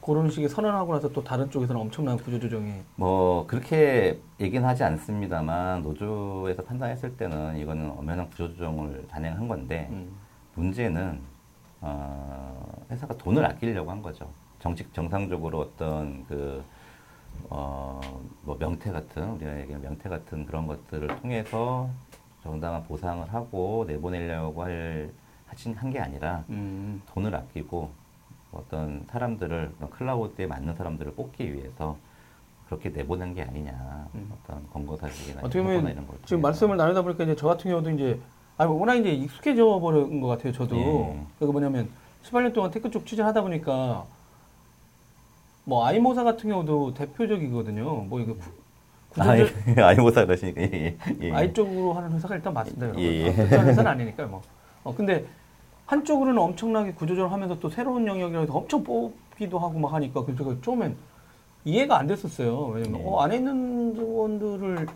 그런 0.09 0.31
식의 0.31 0.49
선언하고 0.49 0.95
나서 0.95 1.11
또 1.11 1.23
다른 1.23 1.51
쪽에서는 1.51 1.79
엄청난 1.79 2.17
구조조정이 2.17 2.73
뭐 2.97 3.47
그렇게 3.47 4.19
얘기는 4.41 4.67
하지 4.67 4.83
않습니다만 4.83 5.83
노조에서 5.83 6.65
판단했을 6.65 7.15
때는 7.19 7.59
이거는 7.59 7.91
엄연한 7.91 8.31
구조조정을 8.31 9.07
단행한 9.09 9.47
건데 9.47 9.89
음, 9.91 10.11
문제는 10.55 11.21
어, 11.83 12.87
회사가 12.91 13.19
돈을 13.19 13.45
아끼려고 13.45 13.91
한 13.91 14.01
거죠. 14.01 14.31
정식 14.61 14.95
정상적으로 14.95 15.61
어떤 15.61 16.25
그 16.25 16.65
어, 17.51 18.01
뭐 18.45 18.57
명태 18.59 18.91
같은 18.91 19.33
우리가 19.33 19.61
얘기하는 19.61 19.87
명태 19.87 20.09
같은 20.09 20.47
그런 20.47 20.67
것들을 20.67 21.07
통해서 21.21 21.91
정당한 22.43 22.83
보상을 22.85 23.31
하고 23.31 23.85
내보내려고 23.87 24.63
할 24.63 25.13
하진 25.47 25.75
한게 25.75 25.99
아니라 25.99 26.45
음, 26.49 27.03
돈을 27.13 27.35
아끼고 27.35 27.91
어떤 28.53 29.05
사람들을 29.11 29.73
어떤 29.77 29.91
클라우드에 29.91 30.47
맞는 30.47 30.75
사람들을 30.75 31.13
뽑기 31.13 31.53
위해서 31.55 31.97
그렇게 32.67 32.89
내보낸 32.91 33.35
게 33.35 33.43
아니냐 33.43 34.09
음. 34.15 34.31
어떤 34.33 34.69
권고 34.71 34.97
사직이나 34.97 35.41
어떻게 35.41 35.61
이런 35.61 35.77
보면 35.81 35.93
이런 35.93 36.07
걸 36.07 36.19
지금. 36.25 36.43
말씀을 36.43 36.77
나누다 36.77 37.03
보니까 37.03 37.25
이제 37.25 37.37
저 37.37 37.47
같은 37.47 37.71
경우도 37.71 37.91
이제 37.91 38.21
아니 38.57 38.71
워낙 38.71 38.95
이제 38.97 39.11
익숙해져 39.11 39.79
버린 39.81 40.21
것 40.21 40.29
같아요. 40.29 40.53
저도 40.53 40.77
예. 40.77 41.21
그게 41.39 41.53
뭐냐면 41.53 41.89
18년 42.25 42.53
동안 42.53 42.71
tech 42.71 42.91
쪽 42.91 43.07
취재하다 43.07 43.43
보니까 43.43 44.05
뭐 45.65 45.87
IBM사 45.87 46.25
같은 46.25 46.49
경우도 46.51 46.95
대표적이거든요. 46.95 47.85
뭐 47.85 48.21
이거 48.21 48.35
구, 49.11 49.23
아이 49.23 49.43
구조적 49.45 49.79
IBM사 49.79 50.25
그러시니까 50.25 50.63
예, 50.63 50.71
예, 50.73 50.97
예. 51.23 51.33
아이 51.33 51.53
쪽으로 51.53 51.93
하는 51.93 52.13
회사가 52.13 52.37
일단 52.37 52.53
맞습니다. 52.55 52.99
예, 52.99 53.03
예. 53.03 53.31
회사는 53.31 53.87
아니니까요. 53.87 54.29
뭐. 54.29 54.43
어, 54.85 54.95
근데 54.95 55.27
한쪽으로는 55.89 56.39
엄청나게 56.41 56.93
구조조정을 56.93 57.33
하면서 57.33 57.59
또 57.59 57.71
새로운 57.71 58.07
영역이라고 58.07 58.43
해서 58.43 58.53
엄청 58.53 58.85
뽑기도 58.85 59.59
하고 59.59 59.79
막 59.79 59.95
하니까 59.95 60.23
그래서 60.23 60.45
제가 60.45 60.57
처음엔 60.63 60.95
이해가 61.65 61.99
안 61.99 62.07
됐었어요. 62.07 62.67
왜냐면 62.67 63.01
예. 63.01 63.05
어, 63.07 63.21
안에 63.21 63.37
있는 63.37 63.95
직원들을 63.95 64.87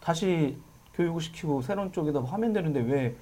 다시 0.00 0.56
교육을 0.94 1.20
시키고 1.20 1.60
새로운 1.60 1.92
쪽에다 1.92 2.22
하면 2.22 2.52
되는데 2.54 2.80
왜 2.80 3.14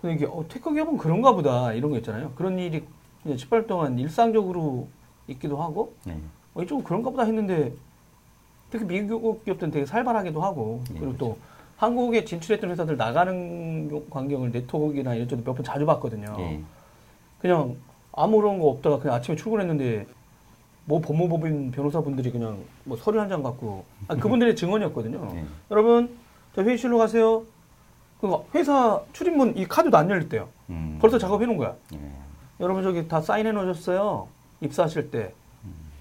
그냥 0.00 0.16
이게 0.16 0.26
어, 0.26 0.44
tech 0.48 0.72
기업은 0.72 0.98
그런가 0.98 1.32
보다 1.32 1.72
이런 1.72 1.92
거 1.92 1.98
있잖아요. 1.98 2.32
그런 2.34 2.58
일이 2.58 2.84
그냥 3.22 3.38
18년 3.38 3.68
동안 3.68 3.96
일상적으로 3.96 4.88
있기도 5.28 5.56
하고 5.62 5.94
예. 6.08 6.18
어, 6.54 6.62
이쪽은 6.64 6.82
그런가 6.82 7.10
보다 7.10 7.22
했는데 7.22 7.72
특히 8.70 8.84
미국 8.86 9.44
기업들은 9.44 9.70
되게 9.70 9.86
살벌하기도 9.86 10.42
하고 10.42 10.82
예, 10.96 10.98
그리고 10.98 11.16
또 11.16 11.38
한국에 11.86 12.24
진출했던 12.24 12.70
회사들 12.70 12.96
나가는 12.96 14.08
광경을 14.08 14.52
네트워크나 14.52 15.16
이런 15.16 15.26
쪽도 15.26 15.42
몇 15.44 15.56
번 15.56 15.64
자주 15.64 15.84
봤거든요. 15.84 16.36
예. 16.38 16.60
그냥 17.40 17.74
아무런 18.12 18.60
거 18.60 18.68
없다가 18.68 19.00
그냥 19.00 19.16
아침에 19.16 19.36
출근했는데 19.36 20.06
뭐 20.84 21.00
법무법인 21.00 21.72
변호사분들이 21.72 22.30
그냥 22.30 22.58
뭐 22.84 22.96
서류 22.96 23.18
한 23.18 23.28
장 23.28 23.42
갖고 23.42 23.84
아, 24.06 24.14
그분들의 24.14 24.54
증언이었거든요. 24.54 25.28
예. 25.34 25.44
여러분 25.72 26.16
저 26.54 26.62
회의실로 26.62 26.98
가세요. 26.98 27.42
그 28.20 28.30
회사 28.54 29.00
출입문 29.12 29.56
이 29.56 29.66
카드도 29.66 29.96
안 29.96 30.08
열릴 30.08 30.28
때요. 30.28 30.48
음. 30.70 30.98
벌써 31.00 31.18
작업해 31.18 31.46
놓은 31.46 31.56
거야. 31.56 31.74
예. 31.94 31.98
여러분 32.60 32.84
저기 32.84 33.08
다 33.08 33.20
사인해 33.20 33.50
놓으셨어요. 33.50 34.28
입사하실 34.60 35.10
때. 35.10 35.34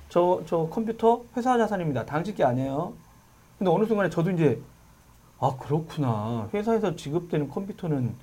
저, 0.09 0.43
저 0.45 0.67
컴퓨터 0.69 1.23
회사 1.35 1.57
자산입니다. 1.57 2.05
당직이 2.05 2.43
아니에요. 2.43 2.93
근데 3.57 3.71
어느 3.71 3.85
순간에 3.85 4.09
저도 4.09 4.29
이제, 4.31 4.59
아, 5.41 5.55
그렇구나. 5.57 6.47
회사에서 6.53 6.95
지급되는 6.95 7.49
컴퓨터는 7.49 8.15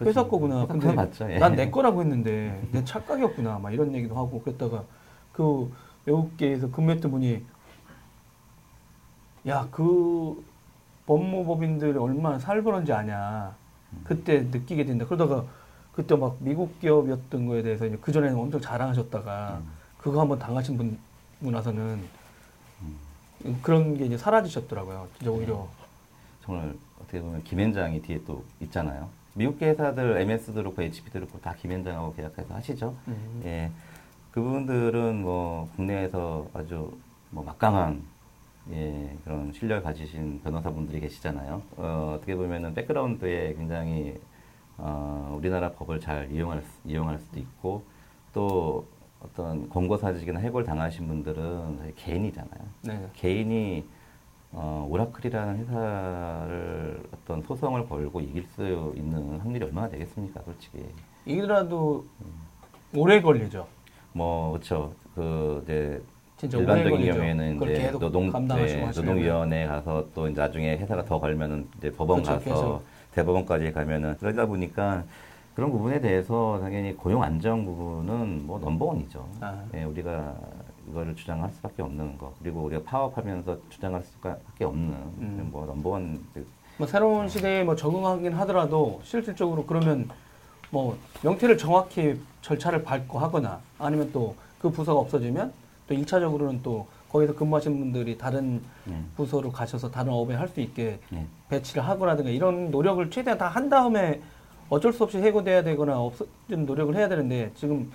회사 0.00 0.24
그렇죠. 0.24 0.28
거구나. 0.28 0.66
근데 0.66 0.92
맞죠. 0.92 1.30
예. 1.30 1.38
난내 1.38 1.70
거라고 1.70 2.00
했는데, 2.02 2.60
내 2.72 2.84
착각이었구나. 2.84 3.60
막 3.60 3.72
이런 3.72 3.94
얘기도 3.94 4.16
하고 4.16 4.42
그랬다가 4.42 4.82
그 5.32 5.72
외국계에서 6.04 6.72
근무했던 6.72 7.12
분이, 7.12 7.44
야, 9.46 9.68
그 9.70 10.44
법무법인들이 11.06 11.96
얼마나 11.96 12.40
살벌한지 12.40 12.92
아냐. 12.92 13.54
그때 14.02 14.40
느끼게 14.40 14.84
된다. 14.84 15.06
그러다가 15.06 15.44
그때 15.92 16.16
막 16.16 16.36
미국 16.40 16.80
기업이었던 16.80 17.46
거에 17.46 17.62
대해서 17.62 17.86
이제 17.86 17.96
그전에는 17.98 18.36
엄청 18.36 18.60
자랑하셨다가 18.60 19.60
음. 19.60 19.70
그거 19.98 20.20
한번 20.20 20.40
당하신 20.40 20.76
분, 20.76 20.98
분 21.40 21.52
나서는 21.52 22.02
그런 23.62 23.96
게 23.96 24.06
이제 24.06 24.18
사라지셨더라고요. 24.18 25.06
진짜 25.18 25.30
오히려. 25.30 25.68
정말 26.44 26.74
어떻게 27.00 27.20
보면 27.20 27.42
김현장이 27.44 28.02
뒤에 28.02 28.20
또 28.26 28.44
있잖아요. 28.60 29.08
미국계 29.34 29.70
회사들 29.70 30.18
MS도 30.20 30.54
그렇고 30.54 30.82
HP도 30.82 31.12
그렇고 31.20 31.40
다 31.40 31.54
김현장하고 31.54 32.14
계약해서 32.14 32.54
하시죠. 32.54 32.94
음. 33.08 33.42
예. 33.44 33.70
그분들은 34.30 35.22
뭐 35.22 35.68
국내에서 35.76 36.46
아주 36.52 36.96
뭐 37.30 37.42
막강한 37.44 38.02
예, 38.72 39.16
그런 39.24 39.52
실력을 39.52 39.82
가지신 39.82 40.40
변호사분들이 40.42 41.00
계시잖아요. 41.00 41.62
어, 41.76 42.14
어떻게 42.16 42.34
보면은 42.34 42.74
백그라운드에 42.74 43.54
굉장히 43.54 44.18
어, 44.76 45.34
우리나라 45.38 45.70
법을 45.72 46.00
잘 46.00 46.30
이용할, 46.32 46.62
수- 46.62 46.88
이용할 46.88 47.18
수도 47.18 47.38
있고 47.40 47.84
또 48.32 48.86
어떤 49.20 49.68
권고사직이나 49.68 50.40
해고를 50.40 50.66
당하신 50.66 51.06
분들은 51.06 51.94
개인이잖아요. 51.96 52.60
네. 52.82 53.08
개인이 53.14 53.84
어, 54.56 54.86
오라클이라는 54.88 55.56
회사를 55.58 57.02
어떤 57.12 57.42
소송을 57.42 57.88
걸고 57.88 58.20
이길 58.20 58.46
수 58.54 58.92
있는 58.96 59.38
확률이 59.40 59.64
얼마나 59.64 59.88
되겠습니까, 59.88 60.40
솔직히. 60.44 60.86
이라도 61.26 62.04
오래 62.94 63.20
걸리죠. 63.20 63.66
뭐 64.12 64.52
그렇죠. 64.52 64.92
그 65.14 65.60
이제 65.64 66.00
일반적인. 66.42 67.12
경우에는 67.12 67.62
이제 67.62 67.90
노동 67.98 68.30
네. 68.48 68.90
노동위원회 68.94 69.66
가서 69.66 70.06
또 70.14 70.28
이제 70.28 70.40
나중에 70.40 70.76
회사가 70.76 71.04
더 71.04 71.18
걸면은 71.18 71.66
이제 71.78 71.90
법원 71.90 72.22
그렇죠, 72.22 72.38
가서 72.38 72.44
계속. 72.44 72.82
대법원까지 73.14 73.72
가면은 73.72 74.16
그러다 74.18 74.46
보니까 74.46 75.04
그런 75.54 75.70
부분에 75.70 76.00
대해서 76.00 76.58
당연히 76.60 76.96
고용 76.96 77.22
안정 77.22 77.64
부분은 77.64 78.46
뭐 78.46 78.58
넘버원이죠. 78.58 79.26
아. 79.40 79.64
예, 79.74 79.84
우리가 79.84 80.34
이거를 80.90 81.14
주장할 81.16 81.50
수밖에 81.52 81.82
없는 81.82 82.18
거 82.18 82.34
그리고 82.42 82.62
우리가 82.62 82.82
파업하면서 82.84 83.58
주장할 83.70 84.02
수밖에 84.02 84.64
없는 84.64 84.92
음. 84.92 85.48
뭐 85.52 85.66
넘버원 85.66 86.20
뭐 86.78 86.86
새로운 86.86 87.28
시대에 87.28 87.64
뭐 87.64 87.76
적응하긴 87.76 88.32
하더라도 88.32 89.00
실질적으로 89.04 89.64
그러면 89.64 90.08
뭐 90.70 90.98
명태를 91.22 91.56
정확히 91.56 92.20
절차를 92.42 92.82
밟고 92.82 93.18
하거나 93.18 93.60
아니면 93.78 94.10
또 94.12 94.34
그 94.64 94.70
부서가 94.70 94.98
없어지면 94.98 95.52
또 95.86 95.94
1차적으로는 95.94 96.60
또 96.62 96.86
거기서 97.10 97.34
근무하시는 97.34 97.78
분들이 97.78 98.16
다른 98.16 98.62
음. 98.86 99.12
부서로 99.14 99.52
가셔서 99.52 99.90
다른 99.90 100.10
업에 100.14 100.34
할 100.34 100.48
수 100.48 100.62
있게 100.62 100.98
예. 101.12 101.26
배치를 101.50 101.86
하거나든가 101.86 102.30
이런 102.30 102.70
노력을 102.70 103.10
최대한 103.10 103.36
다 103.36 103.46
한 103.48 103.68
다음에 103.68 104.22
어쩔 104.70 104.94
수 104.94 105.04
없이 105.04 105.18
해고돼야 105.18 105.62
되거나 105.64 106.00
없어지는 106.00 106.64
노력을 106.64 106.96
해야 106.96 107.10
되는데 107.10 107.52
지금 107.56 107.92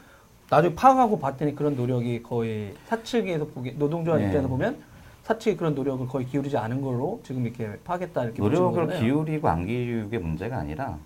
나중에 0.49 0.73
파악하고 0.73 1.19
봤더니 1.19 1.55
그런 1.55 1.75
노력이 1.75 2.23
거의 2.23 2.73
사측에서 2.87 3.45
보기 3.47 3.73
노동조합 3.77 4.19
네. 4.19 4.25
입장에서 4.27 4.47
보면 4.49 4.77
사측이 5.23 5.57
그런 5.57 5.75
노력을 5.75 6.07
거의 6.07 6.25
기울이지 6.25 6.57
않은 6.57 6.81
걸로 6.81 7.19
지금 7.23 7.45
이렇게 7.45 7.77
파겠다 7.83 8.23
이렇게 8.23 8.41
노력을. 8.41 8.99
기울이고 8.99 9.47
안 9.47 9.65
기울이게 9.65 10.17
문제가 10.17 10.57
아니라 10.57 10.97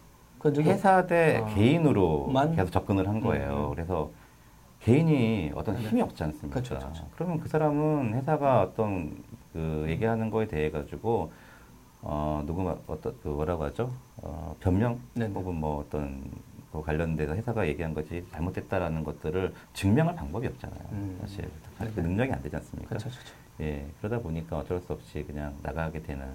회사 0.46 1.06
대 1.06 1.42
아. 1.44 1.54
개인으로 1.54 2.28
만? 2.28 2.56
계속 2.56 2.72
접근을 2.72 3.08
한 3.08 3.20
거예요. 3.20 3.70
음. 3.70 3.76
그래서 3.76 4.10
개인이 4.82 5.52
어떤 5.56 5.76
네. 5.76 5.82
힘이 5.82 6.02
없지 6.02 6.24
않습니까? 6.24 6.62
그렇죠, 6.62 6.78
그렇죠. 6.80 7.08
그러면 7.16 7.40
그 7.40 7.48
사람은 7.48 8.14
회사가 8.16 8.62
어떤 8.62 9.24
그 9.54 9.86
얘기하는 9.88 10.30
거에 10.30 10.48
대해 10.48 10.72
가지고 10.72 11.32
어 12.02 12.44
누구 12.46 12.70
어떤 12.88 13.16
그 13.24 13.30
뭐라고 13.30 13.64
하죠? 13.66 13.92
어 14.22 14.56
변명 14.60 15.00
네네. 15.14 15.34
혹은 15.34 15.56
뭐 15.56 15.80
어떤 15.86 16.22
그 16.22 16.53
관련돼서 16.82 17.36
회사가 17.36 17.68
얘기한 17.68 17.94
것이 17.94 18.26
잘못됐다라는 18.32 19.04
것들을 19.04 19.54
증명할 19.74 20.16
방법이 20.16 20.48
없잖아요. 20.48 20.82
음. 20.92 21.18
사실 21.22 21.50
그 21.78 21.84
네네. 21.96 22.08
능력이 22.08 22.32
안 22.32 22.42
되지 22.42 22.56
않습니까? 22.56 22.90
그렇죠, 22.90 23.10
그렇죠. 23.10 23.34
예, 23.62 23.86
그러다 24.00 24.20
보니까 24.20 24.58
어쩔 24.58 24.80
수 24.82 24.94
없이 24.94 25.24
그냥 25.26 25.54
나가게 25.62 26.02
되는 26.02 26.26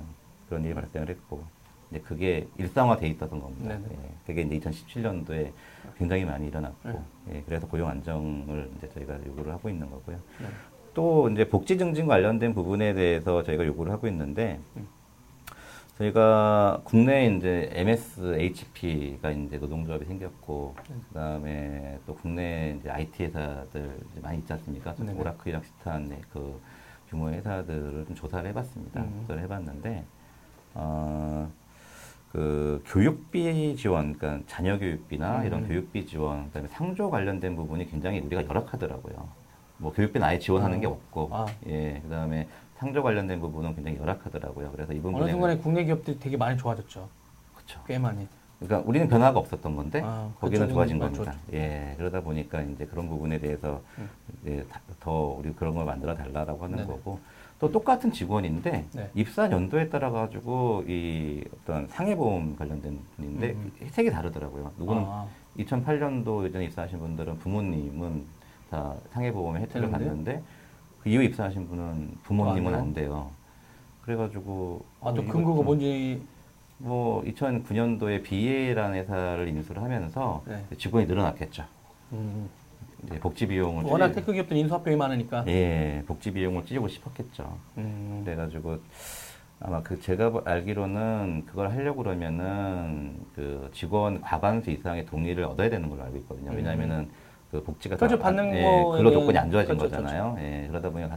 그런 0.48 0.64
일이 0.64 0.74
발생을 0.74 1.08
했고, 1.08 1.42
이제 1.90 2.00
그게 2.00 2.46
일상화돼 2.58 3.08
있었던 3.08 3.40
겁니다. 3.40 3.74
네네. 3.74 3.88
예, 3.90 4.10
그게 4.26 4.42
이제 4.42 4.58
2017년도에 4.60 5.52
굉장히 5.96 6.24
많이 6.24 6.46
일어났고, 6.46 6.88
네. 7.26 7.36
예, 7.36 7.42
그래서 7.46 7.66
고용 7.66 7.88
안정을 7.88 8.70
이제 8.76 8.88
저희가 8.90 9.18
요구를 9.26 9.52
하고 9.52 9.68
있는 9.68 9.90
거고요. 9.90 10.16
네. 10.40 10.46
또 10.94 11.28
이제 11.30 11.48
복지 11.48 11.76
증진 11.78 12.06
관련된 12.06 12.54
부분에 12.54 12.94
대해서 12.94 13.42
저희가 13.42 13.66
요구를 13.66 13.92
하고 13.92 14.06
있는데, 14.08 14.60
음. 14.76 14.86
저희가 15.98 16.80
국내에 16.84 17.26
이제 17.26 17.68
MSHP가 17.72 19.32
이제 19.32 19.58
노동조합이 19.58 20.04
생겼고, 20.04 20.76
그 20.86 21.14
다음에 21.14 21.98
또 22.06 22.14
국내 22.14 22.76
이제 22.78 22.88
IT 22.88 23.24
회사들 23.24 23.98
이제 24.12 24.20
많이 24.20 24.38
있지 24.38 24.52
않습니까? 24.52 24.94
오라클이랑 25.16 25.60
비슷한 25.60 26.04
네, 26.04 26.20
그 26.32 26.60
규모의 27.10 27.38
회사들을 27.38 28.04
좀 28.06 28.14
조사를 28.14 28.48
해봤습니다. 28.48 29.00
음. 29.00 29.22
조사를 29.22 29.42
해봤는데, 29.42 30.04
어, 30.74 31.50
그 32.30 32.80
교육비 32.86 33.74
지원, 33.76 34.12
그러니까 34.12 34.46
자녀 34.46 34.78
교육비나 34.78 35.40
음. 35.40 35.46
이런 35.46 35.66
교육비 35.66 36.06
지원, 36.06 36.46
그다음에 36.46 36.68
상조 36.68 37.10
관련된 37.10 37.56
부분이 37.56 37.90
굉장히 37.90 38.20
우리가 38.20 38.44
열악하더라고요. 38.44 39.28
뭐 39.78 39.92
교육비는 39.92 40.24
아예 40.24 40.38
지원하는 40.38 40.78
어. 40.78 40.80
게 40.80 40.86
없고, 40.86 41.28
아. 41.32 41.46
예, 41.66 42.00
그다음에 42.04 42.46
상조 42.78 43.02
관련된 43.02 43.40
부분은 43.40 43.74
굉장히 43.74 43.98
열악하더라고요. 43.98 44.70
그래서 44.70 44.92
이 44.92 45.00
부분에 45.00 45.22
어느 45.24 45.30
순간에 45.30 45.58
국내 45.58 45.84
기업들이 45.84 46.18
되게 46.18 46.36
많이 46.36 46.56
좋아졌죠. 46.56 47.08
그렇죠. 47.54 47.80
꽤 47.86 47.98
많이. 47.98 48.26
그러니까 48.60 48.88
우리는 48.88 49.08
변화가 49.08 49.38
없었던 49.38 49.76
건데 49.76 50.00
아, 50.04 50.30
거기는 50.40 50.68
좋아진 50.68 50.98
겁니다. 50.98 51.34
예, 51.52 51.94
그러다 51.96 52.20
보니까 52.20 52.60
이제 52.62 52.86
그런 52.86 53.08
부분에 53.08 53.38
대해서 53.38 53.80
음. 53.98 54.64
다- 54.68 54.80
더 55.00 55.36
우리 55.38 55.52
그런 55.52 55.74
걸 55.74 55.84
만들어 55.84 56.14
달라라고 56.14 56.64
하는 56.64 56.76
네네. 56.78 56.88
거고 56.88 57.20
또 57.60 57.70
똑같은 57.70 58.12
직원인데 58.12 58.84
네. 58.92 59.10
입사 59.14 59.50
연도에 59.50 59.88
따라 59.88 60.10
가지고 60.10 60.84
이 60.88 61.44
어떤 61.52 61.86
상해보험 61.88 62.56
관련된 62.56 62.98
분인데 63.16 63.50
음. 63.50 63.72
혜택이 63.80 64.10
다르더라고요. 64.10 64.72
누구는 64.78 65.02
아, 65.04 65.26
2008년도 65.58 66.44
예전에 66.44 66.64
입사하신 66.66 66.98
분들은 67.00 67.38
부모님은 67.38 68.24
다 68.70 68.94
상해보험의 69.12 69.62
혜택을 69.62 69.88
되는데? 69.90 70.04
받는데 70.06 70.42
그 71.02 71.08
이후 71.08 71.22
입사하신 71.22 71.68
분은 71.68 72.18
부모님은 72.24 72.74
아, 72.74 72.78
안 72.78 72.92
돼요. 72.94 73.30
그래가지고 74.02 74.84
아, 75.00 75.12
또 75.12 75.20
어, 75.20 75.24
이거 75.24 75.32
근거가 75.32 75.56
좀 75.56 75.64
뭔지 75.64 76.22
뭐 76.78 77.22
2009년도에 77.24 78.22
BA라는 78.22 78.98
회사를 78.98 79.48
인수를 79.48 79.82
하면서 79.82 80.42
네. 80.46 80.64
직원이 80.76 81.06
늘어났겠죠. 81.06 81.64
음, 82.12 82.48
이제 83.04 83.18
복지 83.20 83.46
비용을 83.46 83.84
워낙 83.84 84.08
줄이- 84.08 84.14
tech 84.16 84.32
기업들 84.32 84.56
인수합병이 84.56 84.96
많으니까. 84.96 85.44
예, 85.48 86.02
복지 86.06 86.32
비용을 86.32 86.64
줄이고 86.64 86.88
싶었겠죠. 86.88 87.56
음, 87.78 88.22
그래가지고 88.24 88.78
아마 89.60 89.82
그 89.82 90.00
제가 90.00 90.42
알기로는 90.44 91.44
그걸 91.46 91.70
하려고 91.70 92.02
그러면은 92.04 93.16
그 93.34 93.68
직원 93.74 94.20
과반수 94.20 94.70
이상의 94.70 95.04
동의를 95.06 95.44
얻어야 95.44 95.68
되는 95.68 95.88
걸로 95.90 96.02
알고 96.04 96.16
있거든요. 96.18 96.50
음. 96.52 96.56
왜냐하면은 96.56 97.08
그 97.50 97.62
복지가 97.62 97.96
그렇죠, 97.96 98.16
더 98.16 98.22
받는 98.22 98.44
안- 98.44 98.54
예, 98.56 98.62
근로 98.96 99.10
조건이 99.10 99.38
안 99.38 99.50
좋아진 99.50 99.76
그렇죠, 99.76 99.96
거잖아요. 99.96 100.36
예, 100.38 100.66
그러다 100.68 100.90
보니까 100.90 101.16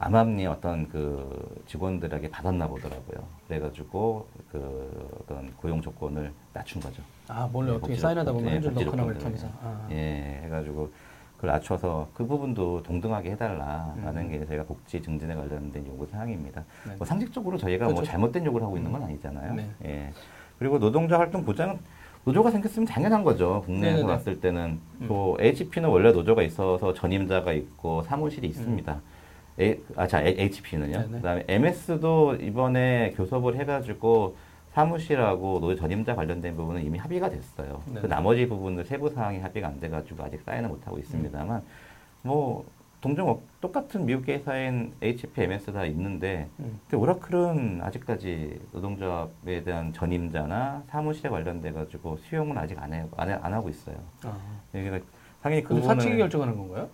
암암리 0.00 0.46
어떤 0.46 0.88
그 0.88 1.62
직원들에게 1.66 2.30
받았나 2.30 2.66
보더라고요. 2.68 3.24
그래가지고 3.46 4.26
그 4.50 5.10
어떤 5.20 5.52
고용 5.56 5.80
조건을 5.80 6.32
낮춘 6.52 6.80
거죠. 6.80 7.02
아, 7.28 7.48
원래 7.52 7.72
예, 7.72 7.76
어떻게 7.76 7.94
사인하다 7.96 8.32
보면 8.32 8.48
예, 8.48 8.52
한줄 8.54 8.72
복지 8.72 8.84
넣거나 8.86 9.02
뭐 9.04 9.12
이렇게. 9.12 9.24
하면서. 9.24 9.48
아, 9.62 9.88
예, 9.90 10.40
해가지고 10.44 10.90
그걸 11.36 11.50
낮춰서 11.50 12.08
그 12.14 12.26
부분도 12.26 12.82
동등하게 12.82 13.30
해달라라는 13.32 14.16
음. 14.22 14.28
게 14.28 14.44
저희가 14.46 14.64
복지 14.64 15.00
증진에 15.00 15.34
관련된 15.36 15.86
요구 15.86 16.06
사항입니다. 16.06 16.64
네. 16.88 16.96
뭐 16.96 17.06
상식적으로 17.06 17.56
저희가 17.56 17.84
뭐 17.84 17.94
그렇죠. 17.94 18.10
잘못된 18.10 18.44
요구를 18.46 18.66
하고 18.66 18.76
있는 18.76 18.90
건 18.90 19.04
아니잖아요. 19.04 19.54
네. 19.54 19.70
예. 19.84 20.12
그리고 20.58 20.80
노동자 20.80 21.18
활동 21.20 21.44
보장은 21.44 21.78
노조가 22.24 22.50
생겼으면 22.50 22.86
당연한 22.86 23.24
거죠. 23.24 23.62
국내에서 23.64 23.96
네네네. 23.98 24.06
봤을 24.06 24.40
때는 24.40 24.78
음. 25.00 25.08
또 25.08 25.36
HP는 25.40 25.88
원래 25.88 26.12
노조가 26.12 26.42
있어서 26.42 26.92
전임자가 26.92 27.52
있고 27.52 28.02
사무실이 28.02 28.46
있습니다. 28.48 29.00
A, 29.60 29.80
아, 29.96 30.06
자, 30.06 30.22
HP는요. 30.22 30.98
음. 30.98 31.02
네네. 31.02 31.16
그다음에 31.18 31.44
MS도 31.48 32.36
이번에 32.36 33.14
교섭을 33.16 33.56
해가지고 33.56 34.36
사무실하고 34.72 35.58
노조 35.60 35.74
전임자 35.80 36.14
관련된 36.14 36.54
부분은 36.56 36.84
이미 36.84 36.98
합의가 36.98 37.30
됐어요. 37.30 37.82
네네. 37.86 38.00
그 38.02 38.06
나머지 38.06 38.46
부분은 38.46 38.84
세부 38.84 39.08
사항이 39.10 39.40
합의가 39.40 39.68
안 39.68 39.80
돼가지고 39.80 40.22
아직 40.22 40.40
사인을 40.44 40.68
못 40.68 40.86
하고 40.86 40.98
있습니다만 40.98 41.62
뭐 42.22 42.64
동종 43.00 43.28
업- 43.28 43.42
똑같은 43.60 44.04
미국 44.06 44.26
회사인 44.28 44.92
HP, 45.00 45.42
MS 45.42 45.72
다 45.72 45.84
있는데 45.84 46.48
음. 46.58 46.80
근데 46.82 46.96
오라클은 46.96 47.80
아직까지 47.82 48.60
노동조합에 48.72 49.62
대한 49.62 49.92
전임자나 49.92 50.82
사무실에 50.88 51.28
관련돼 51.30 51.72
가지고 51.72 52.16
수용은 52.16 52.58
아직 52.58 52.80
안, 52.82 52.92
해, 52.92 53.04
안, 53.16 53.30
해- 53.30 53.38
안 53.40 53.54
하고 53.54 53.68
있어요. 53.68 53.96
아. 54.24 54.36
그러니까 54.72 55.06
당연히 55.42 55.62
그 55.62 55.80
사측이 55.80 56.16
결정하는 56.16 56.56
건가요? 56.56 56.88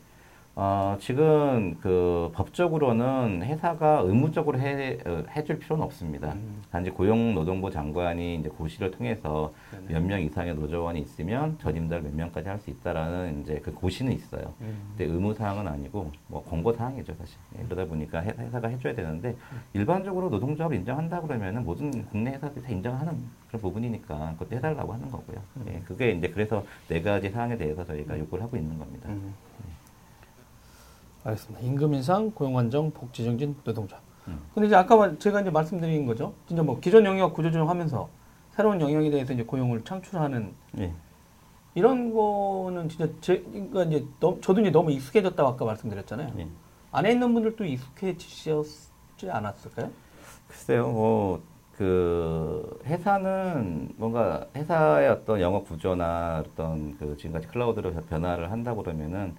어, 0.57 0.97
지금 1.01 1.75
그 1.81 2.31
법적으로는 2.33 3.43
회사가 3.43 4.03
의무적으로 4.05 4.61
해, 4.61 4.99
어, 5.05 5.25
해줄 5.35 5.59
필요는 5.59 5.83
없습니다. 5.85 6.33
음. 6.35 6.63
단지 6.71 6.91
고용노동부 6.91 7.73
장관이 7.73 8.37
이제 8.37 8.49
고시를 8.49 8.93
통해서. 8.93 9.53
몇 9.89 10.01
명 10.01 10.21
이상의 10.23 10.55
노조원이 10.55 11.01
있으면 11.01 11.59
전임자를 11.59 12.05
몇 12.05 12.15
명까지 12.15 12.49
할 12.49 12.59
수 12.61 12.71
있다라는 12.71 13.41
이제 13.43 13.61
그 13.65 13.75
고시는 13.75 14.13
있어요. 14.13 14.55
음. 14.61 14.95
근데 14.97 15.13
의무 15.13 15.35
사항은 15.35 15.67
아니고 15.67 16.11
뭐 16.29 16.43
권고 16.45 16.73
사항이죠 16.73 17.13
사실. 17.19 17.37
예, 17.59 17.65
그러다 17.65 17.85
보니까 17.87 18.23
회- 18.23 18.35
회사가 18.39 18.69
해줘야 18.69 18.95
되는데 18.95 19.35
일반적으로 19.73 20.31
노동조합을 20.31 20.77
인정한다 20.77 21.21
그러면은 21.21 21.65
모든 21.65 21.91
국내 22.07 22.31
회사들이 22.31 22.63
다 22.65 22.69
인정하는 22.71 23.13
그런 23.49 23.61
부분이니까 23.61 24.35
그것도 24.39 24.57
해달라고 24.57 24.93
하는 24.95 25.11
거고요. 25.11 25.37
예, 25.67 25.81
그게 25.85 26.13
이제 26.13 26.29
그래서 26.29 26.65
네 26.89 27.03
가지 27.03 27.29
사항에 27.31 27.57
대해서 27.57 27.85
저희가 27.85 28.17
요구를 28.21 28.45
하고 28.45 28.57
있는 28.57 28.79
겁니다. 28.79 29.09
음. 29.11 29.35
알겠습니다. 31.25 31.64
임금 31.66 31.95
인상, 31.95 32.31
고용 32.31 32.59
안정, 32.59 32.91
복지 32.91 33.25
증진, 33.25 33.57
노동자. 33.64 33.99
음. 34.29 34.39
근데 34.55 34.66
이제 34.66 34.77
아까 34.77 34.97
말- 34.97 35.18
제가 35.18 35.41
이제 35.41 35.51
말씀드린 35.51 36.07
거죠. 36.07 36.35
진짜 36.47 36.62
뭐 36.62 36.79
기존 36.81 37.05
영역 37.05 37.35
구조 37.35 37.51
조정하면서 37.51 38.09
새로운 38.53 38.81
영역에 38.81 39.11
대해서 39.11 39.33
이제 39.33 39.43
고용을 39.43 39.85
창출하는 39.85 40.53
예. 40.79 40.93
이런 41.75 42.14
거는 42.14 42.89
진짜 42.89 43.09
제가 43.20 43.85
이제 43.85 44.05
너무, 44.20 44.41
저도 44.41 44.61
이제 44.61 44.70
너무 44.70 44.93
익숙해졌다고 44.93 45.49
아까 45.49 45.64
말씀드렸잖아요. 45.64 46.33
예. 46.39 46.47
안에 46.93 47.12
있는 47.12 47.35
분들도 47.35 47.64
익숙해지셨지 47.64 49.29
않았을까요? 49.31 49.91
글쎄요, 50.47 50.89
뭐, 50.89 51.43
그, 51.77 52.79
회사는 52.85 53.89
뭔가 53.97 54.47
회사의 54.55 55.09
어떤 55.09 55.41
영업 55.41 55.66
구조나 55.66 56.45
어떤 56.47 56.97
그 56.99 57.16
지금까지 57.16 57.49
클라우드로 57.49 57.93
변화를 58.09 58.53
한다 58.53 58.72
그러면은, 58.75 59.35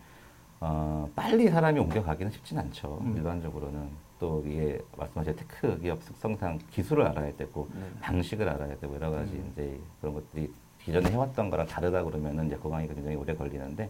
어, 0.68 1.08
빨리 1.16 1.48
사람이 1.48 1.80
옮겨가기는 1.80 2.32
쉽진 2.32 2.58
않죠. 2.58 2.98
음. 3.02 3.14
일반적으로는. 3.16 3.88
또 4.20 4.42
이게 4.48 4.80
말씀하신 4.98 5.36
tech 5.36 5.78
기업 5.80 6.04
특성상 6.04 6.58
기술을 6.72 7.06
알아야 7.06 7.36
되고, 7.36 7.68
네. 7.76 7.82
방식을 8.02 8.50
알아야 8.50 8.76
되고, 8.80 8.96
여러 8.96 9.12
가지 9.12 9.34
음. 9.34 9.50
이제 9.54 9.80
그런 10.02 10.16
것들이 10.16 10.52
기존에 10.82 11.12
해왔던 11.12 11.52
거랑 11.52 11.68
다르다 11.68 12.04
그러면은 12.04 12.48
이제 12.48 12.56
그거가 12.56 12.80
굉장히 12.80 13.16
오래 13.16 13.36
걸리는데, 13.36 13.90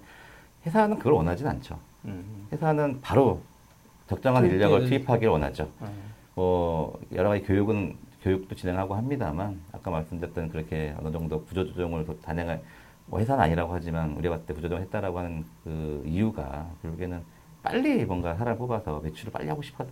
회사는 0.66 0.98
그걸 0.98 1.14
원하진 1.14 1.48
않죠. 1.48 1.80
음. 2.06 2.48
회사는 2.52 3.00
바로 3.02 3.40
적정한 4.08 4.46
인력을 4.46 4.86
투입하기를 4.90 5.32
원하죠. 5.32 5.70
음. 5.82 5.88
뭐 6.34 7.00
여러 7.14 7.30
가지 7.30 7.44
교육은 7.44 7.96
교육도 8.24 8.56
진행하고 8.56 8.96
합니다만 8.96 9.62
아까 9.72 9.92
말씀드렸던 9.92 10.50
그렇게 10.50 10.94
어느 11.00 11.10
정도 11.12 11.42
구조 11.46 11.66
조정을 11.68 12.06
도- 12.06 12.20
단행할 12.22 12.62
뭐 13.08 13.20
회사는 13.20 13.43
아니라고 13.43 13.74
하지만 13.74 14.12
우리가 14.14 14.36
봤을 14.36 14.45
때 14.47 14.53
구조조정 14.53 14.82
했다라고 14.84 15.20
하는 15.20 15.45
그 15.64 16.01
이유가 16.06 16.68
결국에는 16.82 17.22
빨리 17.62 18.06
뭔가 18.06 18.36
사람 18.36 18.58
뽑아서 18.58 18.99
매출을 18.99 19.32
빨리 19.32 19.47
하고 19.49 19.62
싶어 19.62 19.86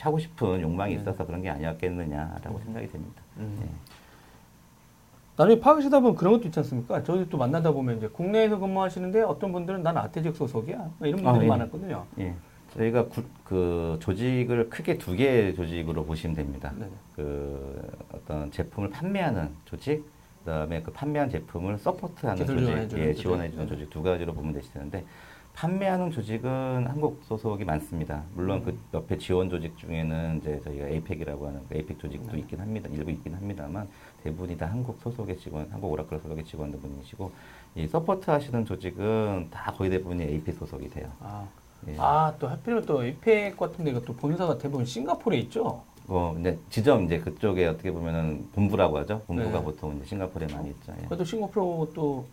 하고 0.00 0.18
싶은 0.18 0.60
욕망이 0.60 0.94
네. 0.94 1.00
있어서 1.00 1.24
그런 1.26 1.42
게 1.42 1.48
아니었겠느냐라고 1.50 2.58
생각이 2.60 2.90
됩니다. 2.90 3.22
음. 3.38 3.58
예. 3.62 3.68
나중에 5.36 5.60
파악하시다 5.60 6.00
보면 6.00 6.16
그런 6.16 6.32
것도 6.34 6.46
있지 6.46 6.58
않습니까? 6.58 7.02
저희 7.04 7.28
또 7.28 7.38
만나다 7.38 7.70
보면 7.70 7.98
이제 7.98 8.08
국내에서 8.08 8.58
근무하시는데 8.58 9.22
어떤 9.22 9.52
분들은 9.52 9.84
난 9.84 9.96
아태직 9.96 10.34
소속이야. 10.34 10.90
뭐 10.98 11.06
이런 11.06 11.22
분들이 11.22 11.42
아, 11.42 11.44
예. 11.44 11.48
많았거든요. 11.48 12.04
예. 12.18 12.34
저희가 12.74 13.06
구- 13.06 13.22
그 13.44 13.96
조직을 14.00 14.68
크게 14.68 14.98
두 14.98 15.14
개의 15.14 15.54
조직으로 15.54 16.04
보시면 16.04 16.34
됩니다. 16.34 16.72
네. 16.76 16.88
그 17.14 17.88
어떤 18.12 18.50
제품을 18.50 18.90
판매하는 18.90 19.50
조직, 19.64 20.04
그다음에 20.48 20.80
그 20.80 20.90
판매한 20.90 21.28
제품을 21.28 21.76
서포트하는 21.76 22.46
조직, 22.46 22.58
지원해주는 22.64 23.02
예, 23.02 23.08
조직. 23.12 23.22
지원해주는 23.22 23.64
네. 23.64 23.68
조직 23.68 23.90
두 23.90 24.02
가지로 24.02 24.32
보면 24.32 24.54
되시는데 24.54 25.04
판매하는 25.54 26.10
조직은 26.10 26.86
한국 26.86 27.20
소속이 27.24 27.64
많습니다. 27.64 28.22
물론 28.34 28.64
그 28.64 28.78
옆에 28.94 29.18
지원 29.18 29.50
조직 29.50 29.76
중에는 29.76 30.38
이제 30.38 30.58
저희가 30.64 30.88
APAC이라고 30.88 31.48
하는 31.48 31.60
그 31.68 31.76
APAC 31.76 31.98
조직도 31.98 32.32
네. 32.32 32.38
있긴 32.38 32.60
합니다. 32.60 32.88
일부 32.92 33.10
있긴 33.10 33.34
합니다만 33.34 33.86
대부분이 34.24 34.56
다 34.56 34.66
한국 34.66 34.98
소속의 35.02 35.38
직원, 35.38 35.68
한국 35.70 35.92
오라클 35.92 36.18
소속의 36.20 36.44
직원분이시고 36.44 37.30
이 37.74 37.86
support 37.86 38.30
하시는 38.30 38.64
조직은 38.64 39.48
다 39.50 39.72
거의 39.72 39.90
대부분이 39.90 40.22
APAC 40.22 40.54
소속이 40.54 40.88
돼요. 40.88 41.08
아, 41.20 41.46
예. 41.88 41.96
아, 41.98 42.32
또 42.38 42.48
하필이면 42.48 42.86
또 42.86 43.04
APAC 43.04 43.56
같은 43.58 43.84
데가 43.84 44.00
또 44.00 44.14
본사가 44.14 44.56
대부분 44.56 44.86
싱가포르에 44.86 45.38
있죠. 45.40 45.82
뭐 46.08 46.34
이제 46.40 46.58
지점 46.70 47.04
이제 47.04 47.18
그쪽에 47.18 47.66
어떻게 47.66 47.92
보면은 47.92 48.48
본부라고 48.54 48.96
하죠. 48.98 49.20
본부가 49.26 49.58
네. 49.58 49.64
보통 49.64 49.94
이제 49.96 50.06
싱가포르에 50.06 50.48
많이 50.54 50.70
있죠. 50.70 50.92
예. 50.98 51.04
그래도 51.04 51.22
싱가포르 51.22 51.92
또 51.94 52.24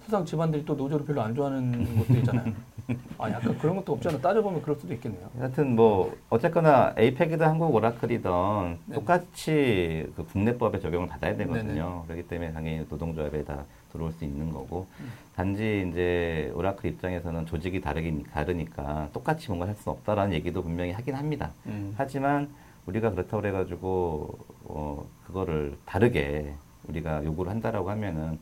사실상 0.00 0.24
집안들이 0.26 0.64
또 0.66 0.74
노조를 0.74 1.06
별로 1.06 1.22
안 1.22 1.34
좋아하는 1.34 1.96
것도 1.98 2.18
있잖아요. 2.18 2.52
아 3.18 3.30
약간 3.30 3.56
그런 3.58 3.76
것도 3.76 3.92
없지 3.94 4.08
않아 4.08 4.18
따져보면 4.18 4.60
그럴 4.60 4.76
수도 4.76 4.92
있겠네요. 4.92 5.30
하여튼 5.38 5.76
뭐 5.76 6.14
어쨌거나 6.28 6.92
에이펙이든 6.98 7.46
한국 7.46 7.74
오라클이든 7.74 8.78
네. 8.86 8.94
똑같이 8.94 10.06
그 10.14 10.26
국내법에 10.26 10.78
적용을 10.78 11.08
받아야. 11.08 11.34
되거든요. 11.36 12.04
그렇기 12.06 12.28
때문에 12.28 12.52
당연히 12.52 12.84
노동조합에 12.90 13.44
다 13.44 13.64
들어올 13.92 14.12
수 14.12 14.24
있는 14.24 14.50
거고 14.52 14.86
음. 15.00 15.10
단지 15.36 15.88
이제 15.90 16.52
오라클 16.54 16.90
입장에서는 16.90 17.46
조직이 17.46 17.80
다르긴 17.80 18.24
다르니까 18.24 19.08
똑같이 19.14 19.48
뭔가 19.48 19.68
할수 19.68 19.88
없다라는 19.88 20.34
얘기도 20.34 20.62
분명히 20.62 20.92
하긴 20.92 21.14
합니다. 21.14 21.50
음. 21.66 21.94
하지만 21.96 22.48
우리가 22.90 23.10
그렇다고 23.10 23.40
그래가지고 23.40 24.38
어 24.64 25.06
그거를 25.26 25.76
다르게 25.84 26.54
우리가 26.88 27.24
요구를 27.24 27.50
한다라고 27.50 27.90
하면은 27.90 28.38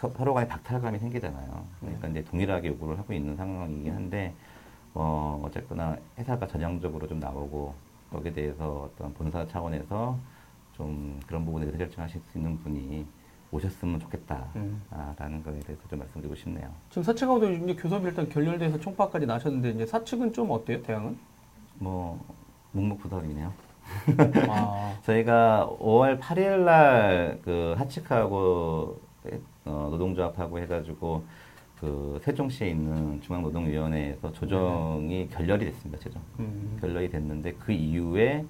서, 0.00 0.12
로 0.24 0.34
간에 0.34 0.48
박탈감이 0.48 0.98
생기잖아요. 0.98 1.64
그러니까 1.80 2.08
이제 2.08 2.24
동일하게 2.24 2.68
요구를 2.68 2.98
하고 2.98 3.12
있는 3.12 3.36
상황이긴 3.36 3.94
한데 3.94 4.34
어 4.94 5.40
어쨌거나 5.44 5.96
회사가 6.18 6.46
전향적으로 6.46 7.06
좀 7.06 7.20
나오고 7.20 7.74
거기에 8.10 8.32
대해서 8.32 8.90
어떤 8.92 9.14
본사 9.14 9.46
차원에서 9.46 10.18
좀 10.72 11.20
그런 11.26 11.44
부분에 11.44 11.66
대해서 11.66 11.78
결정하실 11.78 12.20
수 12.32 12.38
있는 12.38 12.58
분이 12.62 13.06
오셨으면 13.52 14.00
좋겠다라는 14.00 14.52
음. 14.56 15.42
거에 15.44 15.60
대해서 15.60 15.82
좀 15.88 15.98
말씀드리고 15.98 16.34
싶네요. 16.34 16.72
지금 16.88 17.02
사측하고도 17.04 17.52
이제 17.52 17.74
교섭이 17.74 18.06
일단 18.06 18.28
결렬돼서 18.28 18.80
총파까지 18.80 19.26
나셨는데 19.26 19.70
이제 19.70 19.86
사측은 19.86 20.32
좀 20.32 20.50
어때요 20.50 20.82
대항은? 20.82 21.16
뭐 21.78 22.18
묵묵부답이네요. 22.72 23.52
아, 24.48 24.94
저희가 25.04 25.68
5월 25.80 26.18
8일 26.20 26.60
날그 26.64 27.74
하측하고 27.78 29.00
어, 29.64 29.88
노동조합하고 29.90 30.58
해가지고 30.60 31.22
그 31.80 32.20
세종시에 32.22 32.68
있는 32.70 33.20
중앙노동위원회에서 33.22 34.32
조정이 34.32 35.28
결렬이 35.28 35.64
됐습니다. 35.66 36.00
최종 36.02 36.20
음. 36.38 36.78
결렬이 36.80 37.10
됐는데 37.10 37.52
그 37.54 37.72
이후에 37.72 38.44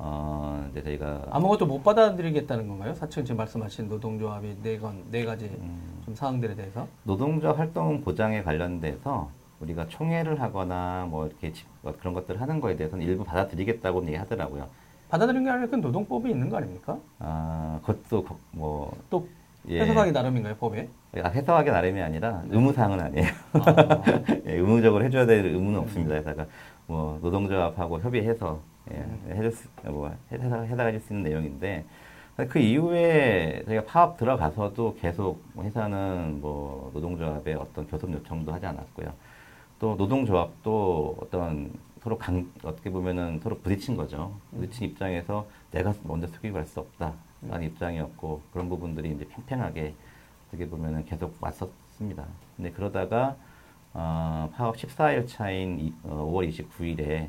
어 0.00 0.64
이제 0.70 0.80
저희가 0.84 1.24
아무것도 1.30 1.66
못 1.66 1.82
받아들이겠다는 1.82 2.68
건가요? 2.68 2.94
사측은 2.94 3.24
지금 3.24 3.36
말씀하신 3.38 3.88
노동조합이 3.88 4.58
네 4.62 4.78
건 4.78 5.02
네 5.10 5.24
가지 5.24 5.46
음, 5.46 6.00
좀 6.04 6.14
사항들에 6.14 6.54
대해서. 6.54 6.86
노동조합 7.02 7.58
활동 7.58 8.00
보장에 8.00 8.42
관련돼서 8.44 9.28
우리가 9.60 9.88
총회를 9.88 10.40
하거나 10.40 11.06
뭐 11.10 11.26
이렇게 11.26 11.52
집- 11.52 11.66
뭐 11.82 11.94
그런 11.98 12.14
것들을 12.14 12.40
하는 12.40 12.60
거에 12.60 12.76
대해서는 12.76 13.04
일부 13.04 13.24
받아들이겠다고 13.24 14.04
얘기하더라고요. 14.06 14.66
받아들인 15.08 15.44
게 15.44 15.50
아니라 15.50 15.68
그 15.68 15.76
노동법이 15.76 16.30
있는 16.30 16.48
거 16.48 16.58
아닙니까? 16.58 16.98
아 17.18 17.80
그것도 17.84 18.24
거- 18.24 18.36
뭐또 18.52 19.26
예. 19.68 19.80
해석하기 19.80 20.12
나름인가요 20.12 20.54
법에? 20.56 20.88
아, 21.22 21.28
해석하기 21.28 21.70
나름이 21.70 22.00
아니라 22.00 22.42
의무사항은 22.48 23.00
아니에요. 23.00 23.26
아, 23.54 24.02
예, 24.46 24.52
의무적으로 24.54 25.04
해줘야 25.04 25.26
될 25.26 25.44
의무는 25.46 25.80
없습니다. 25.80 26.14
회사가 26.14 26.46
뭐 26.86 27.18
노동조합하고 27.22 28.00
협의해서 28.00 28.60
예, 28.92 29.34
해줄 29.34 29.50
수, 29.52 29.68
뭐 29.84 30.10
해서 30.30 30.62
해당할 30.62 30.98
수 31.00 31.12
있는 31.12 31.28
내용인데 31.30 31.84
그 32.48 32.58
이후에 32.60 33.62
저희가 33.66 33.84
파업 33.84 34.16
들어가서도 34.16 34.96
계속 35.00 35.42
뭐 35.54 35.64
회사는 35.64 36.38
뭐 36.40 36.90
노동조합에 36.94 37.54
어떤 37.54 37.86
교섭 37.88 38.12
요청도 38.12 38.52
하지 38.52 38.66
않았고요. 38.66 39.12
또 39.78 39.94
노동조합도 39.96 41.16
어떤 41.20 41.72
서로 42.02 42.18
강, 42.18 42.50
어떻게 42.62 42.90
보면은 42.90 43.40
서로 43.40 43.58
부딪힌 43.58 43.96
거죠. 43.96 44.32
부딪힌 44.52 44.88
입장에서 44.90 45.46
내가 45.70 45.94
먼저 46.04 46.26
숙이고 46.28 46.56
할수 46.58 46.80
없다라는 46.80 47.62
입장이었고 47.66 48.40
그런 48.52 48.68
부분들이 48.68 49.10
이제 49.12 49.26
팽팽하게 49.28 49.94
어떻게 50.48 50.68
보면은 50.68 51.04
계속 51.04 51.36
왔었습니다. 51.40 52.24
근데 52.56 52.70
그러다가 52.72 53.36
어, 53.94 54.50
파업 54.54 54.76
14일 54.76 55.26
차인 55.26 55.78
이- 55.80 55.94
어, 56.04 56.30
5월 56.32 56.48
29일에 56.48 57.28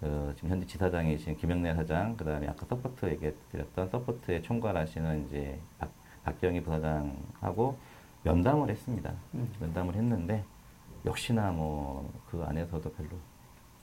그 0.00 0.32
지금 0.36 0.50
현재 0.50 0.66
지사장이신 0.66 1.36
김영래 1.36 1.74
사장, 1.74 2.16
그 2.16 2.24
다음에 2.24 2.46
아까 2.48 2.66
support 2.66 3.06
얘기 3.06 3.32
드렸던 3.52 3.88
support에 3.90 4.42
총괄하시는 4.42 5.26
이제 5.26 5.58
박, 5.78 5.90
박경희 6.24 6.62
부사장하고 6.62 7.76
면담을 8.22 8.68
했습니다. 8.70 9.12
음. 9.34 9.48
면담을 9.60 9.94
했는데 9.94 10.44
역시나 11.04 11.50
뭐 11.52 12.10
그 12.34 12.42
안에서도 12.42 12.90
별로 12.92 13.10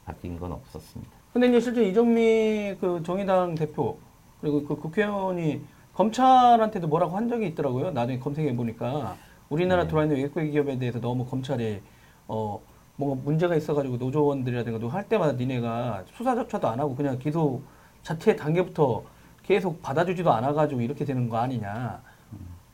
바뀐 0.06 0.38
건 0.38 0.52
없었습니다. 0.52 1.12
근데 1.32 1.48
이제 1.48 1.60
실제 1.62 1.84
이정미 1.84 2.76
그 2.82 3.02
정의당 3.04 3.56
대표 3.56 3.98
그리고 4.42 4.66
그 4.66 4.76
국회의원이 4.76 5.62
검찰한테도 5.94 6.88
뭐라고 6.88 7.16
한 7.16 7.30
적이 7.30 7.48
있더라고요. 7.48 7.92
나중에 7.92 8.20
검색해 8.20 8.54
보니까 8.56 9.16
우리나라 9.50 9.84
네. 9.84 9.88
들어와 9.88 10.04
있는 10.04 10.18
외국 10.18 10.42
기업에 10.42 10.78
대해서 10.78 11.00
너무 11.00 11.26
검찰이 11.26 11.82
어 12.28 12.60
뭔가 12.98 13.22
문제가 13.24 13.56
있어가지고 13.56 13.98
노조원들이라든가 13.98 14.88
할 14.90 15.08
때마다 15.08 15.34
니네가 15.34 16.04
수사조차도 16.18 16.68
안 16.68 16.80
하고 16.80 16.96
그냥 16.96 17.18
기소 17.18 17.62
자체 18.04 18.36
단계부터 18.36 19.04
계속 19.44 19.82
받아주지도 19.82 20.32
않아가지고 20.32 20.82
이렇게 20.82 21.06
되는 21.06 21.30
거 21.30 21.38
아니냐. 21.38 22.02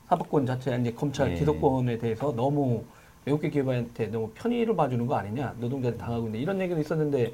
사법권 0.08 0.46
자체 0.46 0.76
이제 0.80 0.92
검찰 0.94 1.32
예. 1.32 1.36
기소권에 1.36 1.98
대해서 1.98 2.34
너무 2.34 2.84
외국계 3.28 3.50
기업한테 3.50 4.08
너무 4.08 4.30
편의를 4.34 4.76
봐주는 4.76 5.06
거 5.06 5.16
아니냐 5.16 5.56
노동자들 5.60 5.98
당하고 5.98 6.28
있는데 6.28 6.40
이런 6.40 6.62
얘기도 6.62 6.80
있었는데 6.80 7.34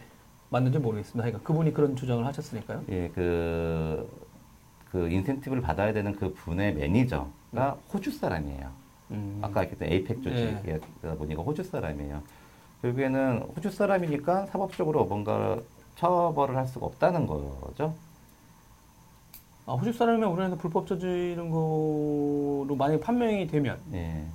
맞는지 0.50 0.80
모르겠습니다. 0.80 1.24
그러니까 1.24 1.48
그분이 1.48 1.74
그런 1.74 1.96
주장을 1.96 2.26
하셨으니까요. 2.26 2.84
예, 2.89 3.10
그, 3.10 4.08
그 4.91 5.10
인센티브를 5.10 5.62
받아야 5.62 5.94
되는 5.94 6.16
그 6.16 6.34
분의 6.34 6.76
매니저가 6.76 7.78
호주 7.94 8.12
사람이에요. 8.12 8.72
음. 9.12 9.39
아까 9.41 9.62
얘기했던 9.62 9.89
APAC 9.89 10.24
조직이다 10.24 11.16
보니까 11.18 11.41
호주 11.44 11.64
사람이에요. 11.64 12.22
결국에는 12.82 13.44
호주 13.56 13.72
사람이니까 13.72 14.48
사법적으로 14.48 15.06
뭔가 15.06 15.60
처벌을 15.96 16.56
할 16.56 16.68
수가 16.68 16.88
없다는 16.88 17.28
거죠. 17.28 17.96
아, 19.66 19.74
호주 19.74 19.94
사람이면 19.94 20.30
우리나라에서 20.30 20.58
불법 20.58 20.88
저지른 20.88 21.50
거로 21.50 22.76
만약 22.78 23.00
판명이 23.00 23.48
되면 23.48 23.80
예. 23.94 24.26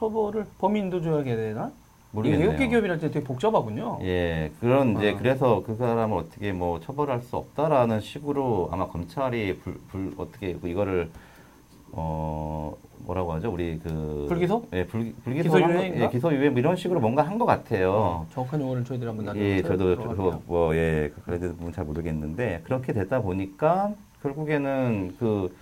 처벌을 0.00 0.44
범인도 0.58 1.00
줘야 1.00 1.24
되나? 1.24 1.72
모르겠네요. 2.12 2.46
외국계 2.50 2.68
기업이라 2.68 2.98
되게 2.98 3.22
복잡하군요. 3.22 3.98
예, 4.02 4.50
그런 4.60 4.96
이제 4.96 5.12
아. 5.12 5.18
그래서 5.18 5.62
그 5.66 5.74
사람을 5.76 6.16
어떻게 6.18 6.52
뭐 6.52 6.80
처벌할 6.80 7.20
수 7.22 7.36
없다라는 7.36 8.00
식으로 8.00 8.68
아마 8.72 8.86
검찰이 8.86 9.56
불, 9.58 9.78
불 9.88 10.14
어떻게 10.16 10.56
이거를 10.64 11.10
어 11.92 12.74
뭐라고 13.06 13.32
하죠? 13.34 13.50
우리 13.52 13.78
그 13.82 14.26
불기소? 14.28 14.66
예, 14.72 14.86
불 14.86 15.14
불기소 15.24 15.50
기소유예인가? 15.56 16.00
예, 16.04 16.08
기소 16.08 16.32
유예 16.32 16.50
뭐 16.50 16.58
이런 16.58 16.76
식으로 16.76 17.00
뭔가 17.00 17.22
한 17.22 17.38
것 17.38 17.44
같아요. 17.46 17.92
어, 17.92 18.26
정확한 18.32 18.60
용어를 18.60 18.84
저희들이 18.84 19.06
한번 19.08 19.26
나중에 19.26 19.44
예, 19.44 19.62
저도 19.62 19.96
찾아보도록 19.96 20.08
그거 20.16 20.22
할게요. 20.24 20.42
뭐 20.46 20.76
예, 20.76 21.12
그래 21.24 21.38
부분 21.38 21.72
잘 21.72 21.84
모르겠는데 21.84 22.62
그렇게 22.64 22.92
되다 22.92 23.20
보니까 23.20 23.92
결국에는 24.22 25.16
그 25.18 25.54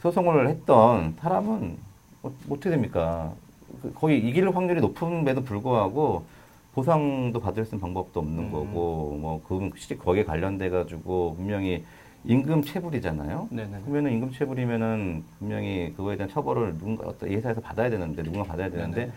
소송을 0.00 0.48
했던 0.48 1.14
사람은 1.18 1.76
어, 2.24 2.30
어떻게 2.50 2.70
됩니까? 2.70 3.32
그 3.80 3.92
거의 3.94 4.18
이길 4.18 4.54
확률이 4.54 4.80
높음에도 4.80 5.42
불구하고 5.42 6.24
보상도 6.74 7.40
받을 7.40 7.64
수 7.64 7.74
있는 7.74 7.80
방법도 7.80 8.20
없는 8.20 8.44
음. 8.44 8.52
거고 8.52 9.16
뭐그 9.20 9.70
실제 9.76 9.96
거기에 9.96 10.24
관련돼 10.24 10.70
가지고 10.70 11.34
분명히 11.36 11.84
임금 12.24 12.62
체불이잖아요. 12.62 13.48
네네. 13.50 13.80
그러면은 13.80 14.12
임금 14.12 14.32
체불이면은 14.32 15.24
분명히 15.38 15.92
그거에 15.96 16.16
대한 16.16 16.30
처벌을 16.30 16.78
누군가 16.78 17.08
어떤 17.08 17.30
회사에서 17.30 17.60
받아야 17.60 17.90
되는데 17.90 18.22
누군가 18.22 18.44
받아야 18.44 18.70
되는데 18.70 19.00
네네. 19.06 19.12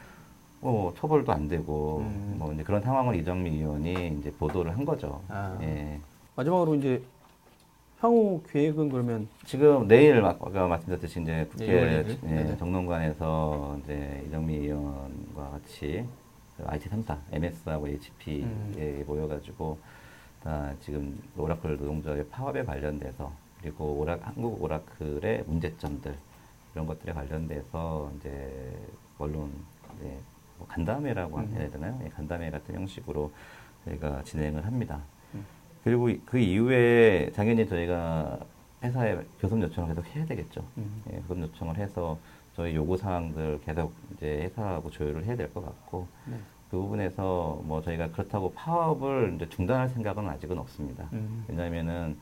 뭐 0.62 0.94
처벌도 0.98 1.32
안 1.32 1.48
되고 1.48 2.00
음. 2.00 2.36
뭐 2.40 2.52
이제 2.52 2.64
그런 2.64 2.82
상황을 2.82 3.16
이정미 3.16 3.52
의원이 3.52 4.18
이제 4.20 4.32
보도를 4.32 4.76
한 4.76 4.84
거죠. 4.84 5.22
아. 5.30 5.58
예. 5.62 6.00
마지막으로 6.36 6.76
이제 6.76 7.02
향후 8.06 8.42
계획은 8.52 8.90
그러면 8.90 9.28
지금 9.46 9.88
내일 9.88 10.22
막- 10.22 10.38
아까 10.42 10.68
말씀드렸듯이 10.68 11.22
이제 11.22 11.48
국회 11.52 11.68
열릴? 11.98 12.18
예, 12.24 12.28
네네. 12.28 12.58
정론관에서 12.58 13.80
이제 13.84 14.24
이정미 14.28 14.58
의원과 14.58 15.50
같이 15.50 16.06
그 16.56 16.64
IT 16.68 16.90
3사 16.90 17.18
MS하고 17.32 17.88
HP에 17.88 18.44
음. 18.44 19.04
모여가지고 19.08 19.78
다 20.44 20.72
지금 20.82 21.20
오라클 21.36 21.78
노동조합의 21.78 22.28
파업에 22.30 22.64
관련돼서 22.64 23.32
그리고 23.62 23.94
오라, 24.00 24.20
한국 24.22 24.62
오라클의 24.62 25.44
문제점들 25.48 26.16
이런 26.76 26.86
것들에 26.86 27.12
관련돼서 27.14 28.12
이제 28.20 28.78
언론 29.18 29.52
이제 29.98 30.16
뭐 30.60 30.68
간담회라고 30.68 31.38
음. 31.38 31.56
해야 31.58 31.70
되나요? 31.72 32.00
예, 32.06 32.10
간담회 32.10 32.52
같은 32.52 32.76
형식으로 32.76 33.32
저희가 33.86 34.22
진행을 34.24 34.64
합니다. 34.66 35.02
음. 35.86 35.92
그리고 35.92 36.10
이- 36.10 36.20
그 36.26 36.38
이후에 36.40 37.32
당연히 37.36 37.68
저희가 37.68 38.40
회사에 38.84 39.18
교섭 39.40 39.62
요청을 39.62 39.90
계속 39.96 40.16
해야 40.16 40.26
되겠죠. 40.26 40.64
음. 40.78 41.02
예, 41.14 41.18
교섭 41.28 41.40
요청을 41.42 41.78
해서 41.78 42.18
저희 42.56 42.76
요구 42.76 42.98
사항들 42.98 43.60
계속 43.66 43.94
이제 44.16 44.42
회사하고 44.44 44.90
조율을 44.90 45.26
해야 45.26 45.36
될 45.36 45.52
것 45.54 45.64
같고 45.64 46.08
네. 46.26 46.38
그 46.72 46.78
부분에서 46.78 47.62
뭐 47.64 47.82
저희가 47.82 48.10
그렇다고 48.12 48.52
파업을 48.54 49.34
이제 49.36 49.48
중단할 49.50 49.88
생각은 49.90 50.28
아직은 50.28 50.58
없습니다. 50.58 51.08
음. 51.14 51.46
왜냐하면은 51.48 52.18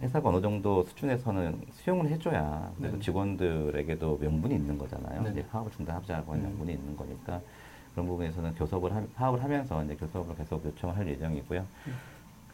회사가 0.00 0.28
어느 0.30 0.40
정도 0.40 0.84
수준에서는 0.84 1.60
수용을 1.72 2.08
해줘야 2.08 2.72
그래도 2.76 2.92
네네. 2.92 3.04
직원들에게도 3.04 4.18
명분이 4.18 4.54
있는 4.54 4.78
거잖아요. 4.78 5.22
네네. 5.22 5.32
이제 5.40 5.46
파업을 5.48 5.70
중단하자고 5.72 6.32
하는 6.32 6.44
음. 6.44 6.48
명분이 6.50 6.72
있는 6.72 6.96
거니까 6.96 7.40
그런 7.92 8.06
부분에서는 8.06 8.54
교섭을 8.54 8.94
하, 8.94 9.02
파업을 9.16 9.42
하면서 9.42 9.82
이제 9.84 9.96
교섭을 9.96 10.36
계속 10.36 10.64
요청을 10.64 10.96
할 10.96 11.08
예정이고요. 11.08 11.60
음. 11.88 11.92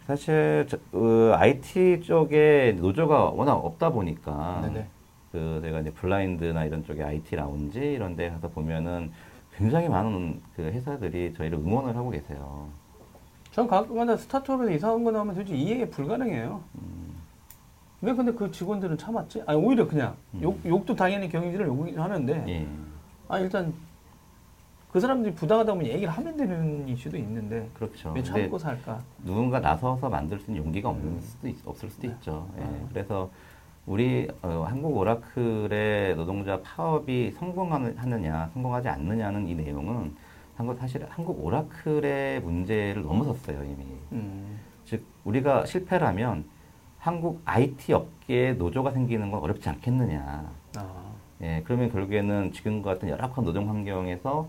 사실 0.07 0.67
저, 0.69 0.79
어, 0.93 1.35
IT 1.35 2.03
쪽에 2.05 2.77
노조가 2.79 3.31
워낙 3.31 3.55
없다 3.55 3.91
보니까 3.91 4.61
네네. 4.63 4.87
그 5.33 5.61
제가 5.63 5.81
이제 5.81 5.91
블라인드나 5.91 6.65
이런 6.65 6.85
쪽에 6.85 7.03
IT 7.03 7.35
라운지 7.35 7.81
이런 7.81 8.15
데 8.15 8.31
가서 8.31 8.49
보면은 8.49 9.11
굉장히 9.57 9.89
많은 9.89 10.41
그 10.55 10.63
회사들이 10.63 11.35
저희를 11.35 11.59
응원을 11.59 11.97
하고 11.97 12.11
계세요. 12.11 12.69
전 13.51 13.67
가끔가다 13.67 14.17
스타트업에서 14.19 14.71
이상한 14.71 15.03
거 15.03 15.11
나오면 15.11 15.35
도대체 15.35 15.57
이해가 15.57 15.91
불가능해요. 15.91 16.63
왜 18.03 18.15
근데 18.15 18.33
그 18.33 18.51
직원들은 18.51 18.99
참았지? 18.99 19.43
아니 19.47 19.59
오히려 19.59 19.89
그냥 19.89 20.15
음. 20.35 20.43
욕, 20.43 20.61
욕도 20.65 20.95
당연히 20.95 21.29
경영진을 21.29 21.67
욕을 21.67 21.99
하는데 21.99 22.45
예. 22.47 22.67
아 23.29 23.39
일단 23.41 23.73
그 24.97 25.01
사람들이 25.01 25.35
부당하다 25.35 25.75
보면 25.75 25.89
얘기를 25.89 26.09
하면 26.11 26.39
되는 26.39 26.89
이슈도 26.89 27.19
있는데 27.19 27.69
그렇죠. 27.75 28.13
왜 28.17 28.23
참고 28.23 28.57
살까? 28.57 28.99
누군가 29.23 29.61
나서서 29.61 30.09
만들 30.09 30.39
수 30.39 30.51
있는 30.51 30.65
용기가 30.65 30.89
없는 30.89 31.21
수도 31.21 31.49
있, 31.49 31.57
없을 31.67 31.91
수도 31.91 32.09
네. 32.09 32.15
있죠. 32.15 32.49
예. 32.57 32.63
아. 32.63 32.89
그래서 32.89 33.31
우리 33.85 34.27
어, 34.41 34.65
한국 34.67 34.97
오라클의 34.97 36.17
노동자 36.17 36.63
파업이 36.63 37.33
성공하느냐, 37.33 38.49
성공하지 38.55 38.89
않느냐는 38.89 39.47
이 39.47 39.55
내용은 39.55 40.15
한국 40.57 40.79
사실 40.79 41.05
한국 41.11 41.45
오라클의 41.45 42.41
문제를 42.41 43.03
넘어섰어요 43.03 43.65
이미. 43.65 43.85
음, 44.13 44.59
즉 44.87 45.05
우리가 45.25 45.67
실패라면 45.67 46.47
한국 46.99 47.43
IT 47.45 47.93
업계에 47.93 48.55
노조가 48.55 48.93
생기는 48.93 49.31
건 49.31 49.43
어렵지 49.43 49.69
않겠느냐. 49.69 50.51
아, 50.79 51.13
예, 51.43 51.61
그러면 51.67 51.93
결국에는 51.93 52.53
지금과 52.53 52.95
같은 52.95 53.11
열악한 53.11 53.45
노동 53.45 53.69
환경에서 53.69 54.49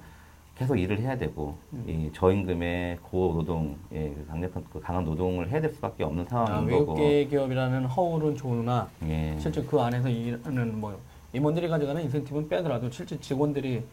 계속 0.58 0.76
일을 0.76 1.00
해야 1.00 1.16
되고, 1.16 1.56
음. 1.74 1.84
이 1.88 2.12
저임금의 2.14 2.98
고노동, 3.04 3.78
예, 3.94 4.10
그 4.10 4.26
강력한, 4.28 4.64
그 4.74 4.80
강한 4.82 5.06
노동을 5.06 5.50
해야 5.52 5.62
될 5.62 5.72
수밖에 5.72 6.04
없는 6.04 6.26
아, 6.26 6.30
상황인 6.30 6.70
거고. 6.72 6.94
외국계 6.94 7.26
기업이라는 7.28 7.86
허울은 7.86 8.36
좋으나 8.36 8.90
예, 9.04 9.38
실제 9.40 9.62
그 9.62 9.80
안에서 9.80 10.10
일하는 10.10 10.80
뭐 10.80 11.00
임원들이 11.34 11.68
가져가는 11.68 12.02
인센티브는 12.02 12.50
빼더라도 12.50 12.90
실제 12.90 13.20
직원들이 13.20 13.84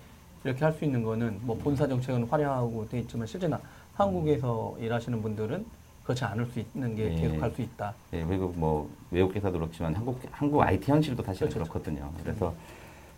이렇게 0.44 0.64
할 0.64 0.72
수 0.72 0.84
있는 0.86 1.02
거는 1.02 1.38
뭐 1.42 1.56
본사 1.56 1.86
정책은 1.86 2.24
화려하고 2.24 2.88
돼 2.88 3.00
있지만 3.00 3.26
실제나 3.26 3.60
한국에서 3.94 4.74
일하시는 4.80 5.20
분들은 5.20 5.64
그렇지 6.04 6.24
않을 6.24 6.46
수 6.46 6.60
있는 6.60 6.96
게 6.96 7.04
예. 7.04 7.14
계속 7.14 7.42
할수 7.42 7.60
있다. 7.60 7.94
예, 8.14 8.24
그리고 8.24 8.48
뭐 8.56 8.88
외국 9.10 9.34
회사도 9.36 9.58
그렇지만 9.58 9.94
한국 9.94 10.18
한국 10.30 10.62
IT 10.62 10.90
현실도 10.90 11.22
사실은 11.22 11.50
그렇죠. 11.50 11.70
그렇거든요 11.70 12.10
그래서 12.22 12.54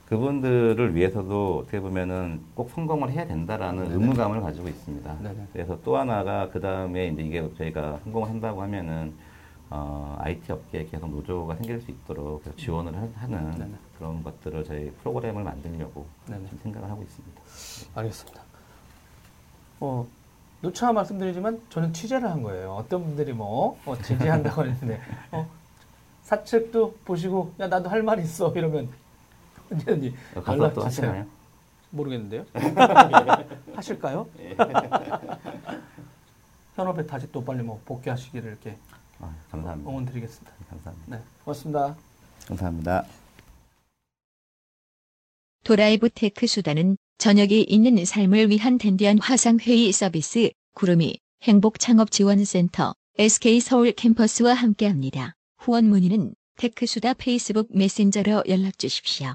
그분들을 0.06 0.94
위해서도 0.94 1.58
어떻게 1.62 1.80
보면은 1.80 2.40
꼭 2.54 2.70
성공을 2.70 3.10
해야 3.10 3.26
된다라는 3.26 3.84
네네. 3.88 3.94
의무감을 3.94 4.40
가지고 4.40 4.68
있습니다. 4.68 5.16
네네. 5.20 5.46
그래서 5.52 5.78
또 5.84 5.96
하나가 5.96 6.48
그 6.50 6.60
다음에 6.60 7.08
이제 7.08 7.22
이게 7.22 7.54
저희가 7.56 7.98
성공을 8.04 8.28
한다고 8.28 8.62
하면은 8.62 9.12
어, 9.68 10.16
IT 10.20 10.52
업계에 10.52 10.84
계속 10.86 11.10
노조가 11.10 11.56
생길 11.56 11.80
수 11.80 11.90
있도록 11.90 12.44
계속 12.44 12.56
지원을 12.56 12.94
하- 12.96 13.08
하는 13.16 13.50
네네. 13.58 13.70
그런 13.98 14.22
것들을 14.22 14.62
저희 14.64 14.90
프로그램을 15.02 15.42
만들려고 15.42 16.06
생각을 16.62 16.88
하고 16.88 17.02
있습니다. 17.02 17.40
알겠습니다. 17.96 18.42
어, 19.80 20.06
누차 20.62 20.92
말씀드리지만 20.92 21.60
저는 21.68 21.92
취재를 21.92 22.30
한 22.30 22.42
거예요. 22.44 22.74
어떤 22.74 23.02
분들이 23.02 23.32
뭐 23.32 23.76
어, 23.84 23.96
지지한다고 24.00 24.64
했는데 24.66 25.00
어, 25.32 25.48
사측도 26.22 26.94
보시고 27.04 27.52
야 27.58 27.66
나도 27.66 27.88
할 27.88 28.04
말 28.04 28.20
있어 28.20 28.52
이러면 28.54 28.88
언제든지 29.70 30.14
어, 30.34 30.42
가서 30.42 30.58
연락 30.58 30.74
또 30.74 30.88
주세요. 30.88 31.10
하시나요? 31.10 31.26
모르겠는데요. 31.90 32.44
하실까요? 33.74 34.28
예. 34.40 34.56
현업에 36.74 37.06
다시 37.06 37.30
또 37.32 37.44
빨리 37.44 37.62
뭐 37.62 37.80
복귀하시기를 37.84 38.50
이렇게 38.50 38.76
아, 39.20 39.34
감사합니다. 39.50 39.90
응원 39.90 40.04
드리겠습니다. 40.04 40.52
감사합니다. 40.68 41.16
네, 41.16 41.22
고맙습니다. 41.44 41.96
감사합니다. 42.48 43.06
도라이브 45.64 46.10
테크수다는 46.10 46.96
저녁이 47.18 47.62
있는 47.62 48.04
삶을 48.04 48.50
위한 48.50 48.78
댄디한 48.78 49.18
화상회의 49.18 49.90
서비스 49.90 50.50
구름이 50.74 51.18
행복창업지원센터 51.42 52.94
SK 53.18 53.60
서울 53.60 53.92
캠퍼스와 53.92 54.52
함께합니다. 54.52 55.34
후원 55.58 55.88
문의는 55.88 56.34
테크수다 56.58 57.14
페이스북 57.14 57.68
메신저로 57.76 58.44
연락 58.48 58.78
주십시오. 58.78 59.34